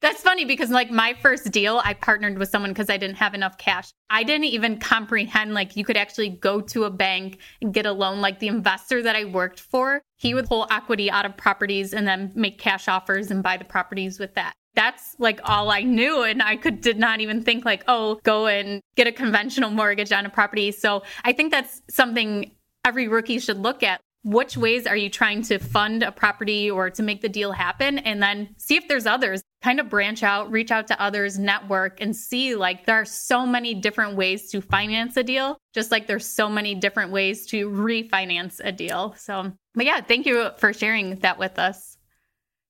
That's 0.00 0.22
funny 0.22 0.46
because 0.46 0.70
like 0.70 0.90
my 0.90 1.14
first 1.20 1.50
deal, 1.50 1.82
I 1.84 1.92
partnered 1.92 2.38
with 2.38 2.48
someone 2.48 2.70
because 2.70 2.88
I 2.88 2.96
didn't 2.96 3.16
have 3.16 3.34
enough 3.34 3.58
cash. 3.58 3.90
I 4.08 4.22
didn't 4.22 4.46
even 4.46 4.78
comprehend 4.78 5.52
like 5.52 5.76
you 5.76 5.84
could 5.84 5.98
actually 5.98 6.30
go 6.30 6.62
to 6.62 6.84
a 6.84 6.90
bank 6.90 7.38
and 7.60 7.74
get 7.74 7.84
a 7.84 7.92
loan. 7.92 8.22
Like 8.22 8.38
the 8.38 8.48
investor 8.48 9.02
that 9.02 9.14
I 9.14 9.26
worked 9.26 9.60
for, 9.60 10.00
he 10.16 10.32
would 10.32 10.46
pull 10.46 10.66
equity 10.70 11.10
out 11.10 11.26
of 11.26 11.36
properties 11.36 11.92
and 11.92 12.08
then 12.08 12.32
make 12.34 12.58
cash 12.58 12.88
offers 12.88 13.30
and 13.30 13.42
buy 13.42 13.58
the 13.58 13.64
properties 13.64 14.18
with 14.18 14.34
that. 14.36 14.54
That's 14.74 15.16
like 15.18 15.40
all 15.44 15.70
I 15.70 15.82
knew. 15.82 16.22
And 16.22 16.42
I 16.42 16.56
could 16.56 16.80
did 16.80 16.98
not 16.98 17.20
even 17.20 17.42
think 17.42 17.66
like, 17.66 17.84
oh, 17.86 18.20
go 18.22 18.46
and 18.46 18.80
get 18.96 19.06
a 19.06 19.12
conventional 19.12 19.70
mortgage 19.70 20.12
on 20.12 20.24
a 20.24 20.30
property. 20.30 20.72
So 20.72 21.02
I 21.24 21.34
think 21.34 21.50
that's 21.50 21.82
something 21.90 22.52
every 22.86 23.06
rookie 23.06 23.38
should 23.38 23.58
look 23.58 23.82
at 23.82 24.00
which 24.22 24.56
ways 24.56 24.86
are 24.86 24.96
you 24.96 25.08
trying 25.08 25.42
to 25.42 25.58
fund 25.58 26.02
a 26.02 26.12
property 26.12 26.70
or 26.70 26.90
to 26.90 27.02
make 27.02 27.22
the 27.22 27.28
deal 27.28 27.52
happen? 27.52 27.98
And 27.98 28.22
then 28.22 28.54
see 28.58 28.76
if 28.76 28.86
there's 28.86 29.06
others. 29.06 29.42
Kind 29.62 29.78
of 29.78 29.90
branch 29.90 30.22
out 30.22 30.50
reach 30.50 30.70
out 30.70 30.86
to 30.86 31.00
others 31.02 31.38
network 31.38 32.00
and 32.00 32.16
see 32.16 32.54
like 32.54 32.86
there 32.86 32.96
are 32.96 33.04
so 33.04 33.44
many 33.44 33.74
different 33.74 34.16
ways 34.16 34.50
to 34.52 34.62
finance 34.62 35.18
a 35.18 35.22
deal 35.22 35.58
just 35.74 35.90
like 35.90 36.06
there's 36.06 36.24
so 36.24 36.48
many 36.48 36.74
different 36.74 37.12
ways 37.12 37.44
to 37.48 37.68
refinance 37.68 38.58
a 38.64 38.72
deal. 38.72 39.14
So 39.18 39.52
but 39.74 39.84
yeah 39.84 40.00
thank 40.00 40.24
you 40.24 40.48
for 40.56 40.72
sharing 40.72 41.16
that 41.16 41.38
with 41.38 41.58
us. 41.58 41.98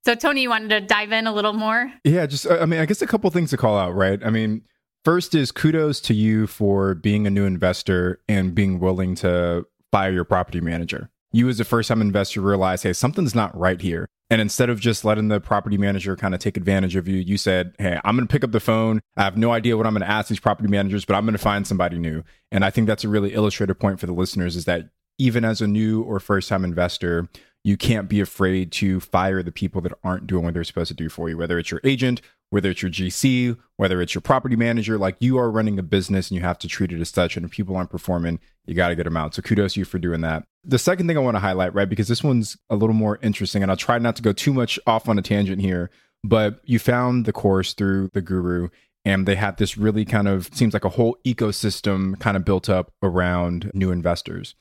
So 0.04 0.16
tony 0.16 0.42
you 0.42 0.48
wanted 0.48 0.70
to 0.70 0.80
dive 0.80 1.12
in 1.12 1.28
a 1.28 1.32
little 1.32 1.52
more? 1.52 1.92
Yeah 2.02 2.26
just 2.26 2.50
i 2.50 2.66
mean 2.66 2.80
i 2.80 2.86
guess 2.86 3.02
a 3.02 3.06
couple 3.06 3.30
things 3.30 3.50
to 3.50 3.56
call 3.56 3.78
out 3.78 3.94
right? 3.94 4.20
I 4.24 4.30
mean 4.30 4.62
first 5.04 5.36
is 5.36 5.52
kudos 5.52 6.00
to 6.00 6.14
you 6.14 6.48
for 6.48 6.96
being 6.96 7.24
a 7.24 7.30
new 7.30 7.44
investor 7.44 8.20
and 8.28 8.52
being 8.52 8.80
willing 8.80 9.14
to 9.16 9.64
fire 9.92 10.10
your 10.10 10.24
property 10.24 10.60
manager 10.60 11.08
you 11.32 11.48
as 11.48 11.60
a 11.60 11.64
first 11.64 11.88
time 11.88 12.00
investor 12.00 12.40
realize, 12.40 12.82
hey, 12.82 12.92
something's 12.92 13.34
not 13.34 13.56
right 13.56 13.80
here. 13.80 14.08
And 14.30 14.40
instead 14.40 14.70
of 14.70 14.78
just 14.78 15.04
letting 15.04 15.28
the 15.28 15.40
property 15.40 15.76
manager 15.76 16.14
kind 16.14 16.34
of 16.34 16.40
take 16.40 16.56
advantage 16.56 16.94
of 16.94 17.08
you, 17.08 17.16
you 17.16 17.36
said, 17.36 17.74
Hey, 17.78 18.00
I'm 18.04 18.16
going 18.16 18.26
to 18.26 18.32
pick 18.32 18.44
up 18.44 18.52
the 18.52 18.60
phone. 18.60 19.00
I 19.16 19.24
have 19.24 19.36
no 19.36 19.50
idea 19.52 19.76
what 19.76 19.86
I'm 19.86 19.92
going 19.92 20.02
to 20.02 20.10
ask 20.10 20.28
these 20.28 20.38
property 20.38 20.68
managers, 20.68 21.04
but 21.04 21.14
I'm 21.14 21.24
going 21.24 21.32
to 21.32 21.38
find 21.38 21.66
somebody 21.66 21.98
new. 21.98 22.22
And 22.52 22.64
I 22.64 22.70
think 22.70 22.86
that's 22.86 23.04
a 23.04 23.08
really 23.08 23.34
illustrative 23.34 23.78
point 23.78 23.98
for 23.98 24.06
the 24.06 24.12
listeners 24.12 24.54
is 24.54 24.66
that 24.66 24.90
even 25.18 25.44
as 25.44 25.60
a 25.60 25.66
new 25.66 26.02
or 26.02 26.20
first 26.20 26.48
time 26.48 26.64
investor, 26.64 27.28
you 27.64 27.76
can't 27.76 28.08
be 28.08 28.20
afraid 28.20 28.72
to 28.72 29.00
fire 29.00 29.42
the 29.42 29.52
people 29.52 29.80
that 29.82 29.92
aren't 30.02 30.26
doing 30.26 30.44
what 30.44 30.54
they're 30.54 30.64
supposed 30.64 30.88
to 30.88 30.94
do 30.94 31.08
for 31.08 31.28
you, 31.28 31.36
whether 31.36 31.58
it's 31.58 31.70
your 31.70 31.80
agent, 31.84 32.22
whether 32.50 32.70
it's 32.70 32.82
your 32.82 32.90
GC, 32.90 33.58
whether 33.76 34.00
it's 34.00 34.14
your 34.14 34.22
property 34.22 34.56
manager. 34.56 34.96
Like 34.96 35.16
you 35.18 35.38
are 35.38 35.50
running 35.50 35.78
a 35.78 35.82
business 35.82 36.30
and 36.30 36.36
you 36.36 36.42
have 36.42 36.58
to 36.60 36.68
treat 36.68 36.92
it 36.92 37.00
as 37.00 37.10
such. 37.10 37.36
And 37.36 37.44
if 37.44 37.52
people 37.52 37.76
aren't 37.76 37.90
performing, 37.90 38.40
you 38.70 38.76
got 38.76 38.88
to 38.88 38.96
get 38.96 39.04
them 39.04 39.16
out. 39.16 39.34
So 39.34 39.42
kudos 39.42 39.76
you 39.76 39.84
for 39.84 39.98
doing 39.98 40.20
that. 40.20 40.44
The 40.64 40.78
second 40.78 41.08
thing 41.08 41.18
I 41.18 41.20
want 41.20 41.34
to 41.34 41.40
highlight, 41.40 41.74
right, 41.74 41.88
because 41.88 42.08
this 42.08 42.22
one's 42.22 42.56
a 42.70 42.76
little 42.76 42.94
more 42.94 43.18
interesting, 43.20 43.62
and 43.62 43.70
I'll 43.70 43.76
try 43.76 43.98
not 43.98 44.16
to 44.16 44.22
go 44.22 44.32
too 44.32 44.54
much 44.54 44.78
off 44.86 45.08
on 45.08 45.18
a 45.18 45.22
tangent 45.22 45.60
here, 45.60 45.90
but 46.22 46.60
you 46.64 46.78
found 46.78 47.24
the 47.24 47.32
course 47.32 47.74
through 47.74 48.10
the 48.14 48.22
guru 48.22 48.68
and 49.04 49.26
they 49.26 49.34
had 49.34 49.56
this 49.56 49.76
really 49.76 50.04
kind 50.04 50.28
of 50.28 50.50
seems 50.52 50.74
like 50.74 50.84
a 50.84 50.90
whole 50.90 51.16
ecosystem 51.26 52.18
kind 52.20 52.36
of 52.36 52.44
built 52.44 52.68
up 52.68 52.92
around 53.02 53.70
new 53.74 53.90
investors. 53.90 54.54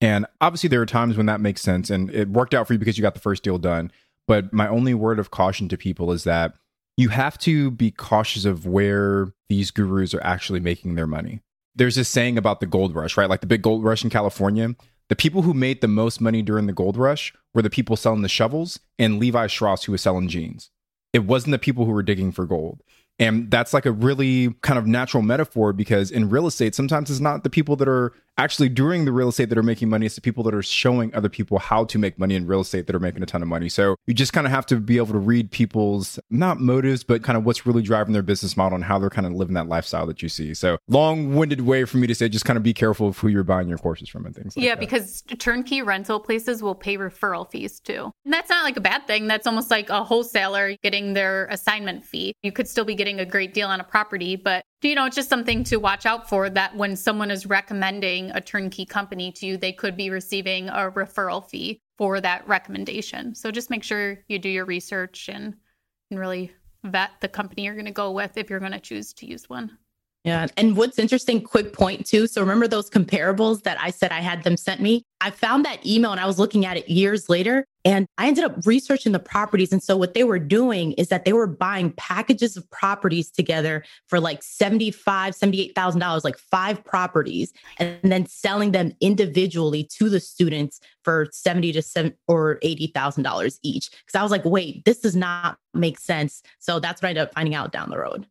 And 0.00 0.26
obviously, 0.40 0.68
there 0.68 0.80
are 0.80 0.86
times 0.86 1.16
when 1.16 1.26
that 1.26 1.40
makes 1.40 1.60
sense 1.60 1.90
and 1.90 2.10
it 2.10 2.28
worked 2.28 2.54
out 2.54 2.66
for 2.66 2.72
you 2.72 2.78
because 2.78 2.98
you 2.98 3.02
got 3.02 3.14
the 3.14 3.20
first 3.20 3.42
deal 3.42 3.58
done. 3.58 3.92
But 4.26 4.52
my 4.52 4.66
only 4.66 4.94
word 4.94 5.18
of 5.18 5.30
caution 5.30 5.68
to 5.68 5.76
people 5.76 6.10
is 6.10 6.24
that 6.24 6.54
you 6.96 7.10
have 7.10 7.38
to 7.38 7.70
be 7.70 7.90
cautious 7.90 8.44
of 8.44 8.66
where 8.66 9.32
these 9.48 9.70
gurus 9.70 10.14
are 10.14 10.22
actually 10.22 10.60
making 10.60 10.94
their 10.94 11.06
money. 11.06 11.40
There's 11.74 11.96
this 11.96 12.08
saying 12.08 12.38
about 12.38 12.60
the 12.60 12.66
gold 12.66 12.94
rush, 12.94 13.16
right? 13.16 13.28
Like 13.28 13.40
the 13.40 13.46
big 13.46 13.62
gold 13.62 13.84
rush 13.84 14.04
in 14.04 14.10
California. 14.10 14.74
The 15.08 15.16
people 15.16 15.42
who 15.42 15.54
made 15.54 15.80
the 15.80 15.88
most 15.88 16.20
money 16.20 16.42
during 16.42 16.66
the 16.66 16.72
gold 16.72 16.96
rush 16.96 17.34
were 17.54 17.62
the 17.62 17.70
people 17.70 17.96
selling 17.96 18.22
the 18.22 18.28
shovels 18.28 18.80
and 18.98 19.18
Levi 19.18 19.46
Strauss 19.46 19.84
who 19.84 19.92
was 19.92 20.00
selling 20.00 20.28
jeans. 20.28 20.70
It 21.12 21.24
wasn't 21.24 21.52
the 21.52 21.58
people 21.58 21.84
who 21.84 21.92
were 21.92 22.02
digging 22.02 22.32
for 22.32 22.46
gold. 22.46 22.82
And 23.18 23.50
that's 23.50 23.74
like 23.74 23.86
a 23.86 23.92
really 23.92 24.54
kind 24.62 24.78
of 24.78 24.86
natural 24.86 25.22
metaphor 25.22 25.72
because 25.72 26.10
in 26.10 26.30
real 26.30 26.46
estate, 26.46 26.74
sometimes 26.74 27.10
it's 27.10 27.20
not 27.20 27.44
the 27.44 27.50
people 27.50 27.76
that 27.76 27.88
are 27.88 28.12
actually 28.42 28.68
doing 28.68 29.04
the 29.04 29.12
real 29.12 29.28
estate 29.28 29.48
that 29.48 29.56
are 29.56 29.62
making 29.62 29.88
money. 29.88 30.04
is 30.04 30.16
the 30.16 30.20
people 30.20 30.42
that 30.42 30.54
are 30.54 30.62
showing 30.62 31.14
other 31.14 31.28
people 31.28 31.60
how 31.60 31.84
to 31.84 31.98
make 31.98 32.18
money 32.18 32.34
in 32.34 32.46
real 32.46 32.60
estate 32.60 32.86
that 32.88 32.96
are 32.96 33.00
making 33.00 33.22
a 33.22 33.26
ton 33.26 33.40
of 33.40 33.46
money. 33.46 33.68
So 33.68 33.94
you 34.06 34.14
just 34.14 34.32
kind 34.32 34.46
of 34.46 34.50
have 34.50 34.66
to 34.66 34.76
be 34.76 34.96
able 34.96 35.12
to 35.12 35.18
read 35.18 35.50
people's 35.52 36.18
not 36.28 36.58
motives, 36.58 37.04
but 37.04 37.22
kind 37.22 37.36
of 37.36 37.44
what's 37.44 37.64
really 37.66 37.82
driving 37.82 38.12
their 38.12 38.22
business 38.22 38.56
model 38.56 38.74
and 38.74 38.84
how 38.84 38.98
they're 38.98 39.10
kind 39.10 39.26
of 39.26 39.32
living 39.32 39.54
that 39.54 39.68
lifestyle 39.68 40.06
that 40.06 40.22
you 40.22 40.28
see. 40.28 40.54
So 40.54 40.78
long 40.88 41.36
winded 41.36 41.60
way 41.60 41.84
for 41.84 41.98
me 41.98 42.08
to 42.08 42.14
say, 42.14 42.28
just 42.28 42.44
kind 42.44 42.56
of 42.56 42.64
be 42.64 42.74
careful 42.74 43.08
of 43.08 43.18
who 43.18 43.28
you're 43.28 43.44
buying 43.44 43.68
your 43.68 43.78
courses 43.78 44.08
from 44.08 44.26
and 44.26 44.34
things 44.34 44.56
like 44.56 44.64
yeah, 44.64 44.74
that. 44.74 44.80
because 44.80 45.22
turnkey 45.38 45.80
rental 45.80 46.18
places 46.18 46.62
will 46.62 46.74
pay 46.74 46.96
referral 46.98 47.48
fees 47.48 47.78
too. 47.78 48.10
And 48.24 48.34
that's 48.34 48.50
not 48.50 48.64
like 48.64 48.76
a 48.76 48.80
bad 48.80 49.06
thing. 49.06 49.28
That's 49.28 49.46
almost 49.46 49.70
like 49.70 49.88
a 49.88 50.02
wholesaler 50.02 50.76
getting 50.82 51.14
their 51.14 51.46
assignment 51.46 52.04
fee. 52.04 52.34
You 52.42 52.50
could 52.50 52.68
still 52.68 52.84
be 52.84 52.96
getting 52.96 53.20
a 53.20 53.26
great 53.26 53.54
deal 53.54 53.68
on 53.68 53.80
a 53.80 53.84
property, 53.84 54.34
but 54.34 54.64
you 54.88 54.94
know, 54.94 55.06
it's 55.06 55.16
just 55.16 55.28
something 55.28 55.64
to 55.64 55.76
watch 55.76 56.06
out 56.06 56.28
for 56.28 56.50
that 56.50 56.76
when 56.76 56.96
someone 56.96 57.30
is 57.30 57.46
recommending 57.46 58.30
a 58.32 58.40
turnkey 58.40 58.84
company 58.84 59.30
to 59.32 59.46
you, 59.46 59.56
they 59.56 59.72
could 59.72 59.96
be 59.96 60.10
receiving 60.10 60.68
a 60.68 60.90
referral 60.90 61.48
fee 61.48 61.80
for 61.98 62.20
that 62.20 62.46
recommendation. 62.48 63.34
So 63.34 63.50
just 63.50 63.70
make 63.70 63.84
sure 63.84 64.18
you 64.28 64.38
do 64.38 64.48
your 64.48 64.64
research 64.64 65.28
and, 65.28 65.54
and 66.10 66.18
really 66.18 66.52
vet 66.84 67.10
the 67.20 67.28
company 67.28 67.64
you're 67.64 67.74
going 67.74 67.86
to 67.86 67.92
go 67.92 68.10
with 68.10 68.36
if 68.36 68.50
you're 68.50 68.60
going 68.60 68.72
to 68.72 68.80
choose 68.80 69.12
to 69.14 69.26
use 69.26 69.48
one. 69.48 69.78
Yeah. 70.24 70.46
And 70.56 70.76
what's 70.76 71.00
interesting, 71.00 71.42
quick 71.42 71.72
point 71.72 72.06
too. 72.06 72.28
So 72.28 72.40
remember 72.40 72.68
those 72.68 72.88
comparables 72.88 73.62
that 73.64 73.80
I 73.80 73.90
said 73.90 74.12
I 74.12 74.20
had 74.20 74.44
them 74.44 74.56
sent 74.56 74.80
me? 74.80 75.02
I 75.20 75.30
found 75.30 75.64
that 75.64 75.84
email 75.84 76.12
and 76.12 76.20
I 76.20 76.26
was 76.26 76.38
looking 76.38 76.64
at 76.64 76.76
it 76.76 76.88
years 76.88 77.28
later 77.28 77.64
and 77.84 78.06
I 78.18 78.28
ended 78.28 78.44
up 78.44 78.64
researching 78.64 79.10
the 79.10 79.18
properties. 79.18 79.72
And 79.72 79.82
so 79.82 79.96
what 79.96 80.14
they 80.14 80.22
were 80.22 80.38
doing 80.38 80.92
is 80.92 81.08
that 81.08 81.24
they 81.24 81.32
were 81.32 81.48
buying 81.48 81.92
packages 81.92 82.56
of 82.56 82.70
properties 82.70 83.32
together 83.32 83.84
for 84.06 84.20
like 84.20 84.42
$75, 84.42 84.94
$78,000, 84.94 86.22
like 86.22 86.38
five 86.38 86.84
properties, 86.84 87.52
and 87.78 87.98
then 88.04 88.26
selling 88.26 88.70
them 88.70 88.92
individually 89.00 89.88
to 89.98 90.08
the 90.08 90.20
students 90.20 90.78
for 91.02 91.28
70 91.32 91.72
to 91.72 91.82
7 91.82 92.14
or 92.28 92.60
$80,000 92.62 93.58
each. 93.64 93.90
Cause 93.90 94.14
I 94.14 94.22
was 94.22 94.30
like, 94.30 94.44
wait, 94.44 94.84
this 94.84 95.00
does 95.00 95.16
not 95.16 95.58
make 95.74 95.98
sense. 95.98 96.42
So 96.60 96.78
that's 96.78 97.02
what 97.02 97.08
I 97.08 97.10
ended 97.10 97.24
up 97.24 97.34
finding 97.34 97.56
out 97.56 97.72
down 97.72 97.90
the 97.90 97.98
road. 97.98 98.26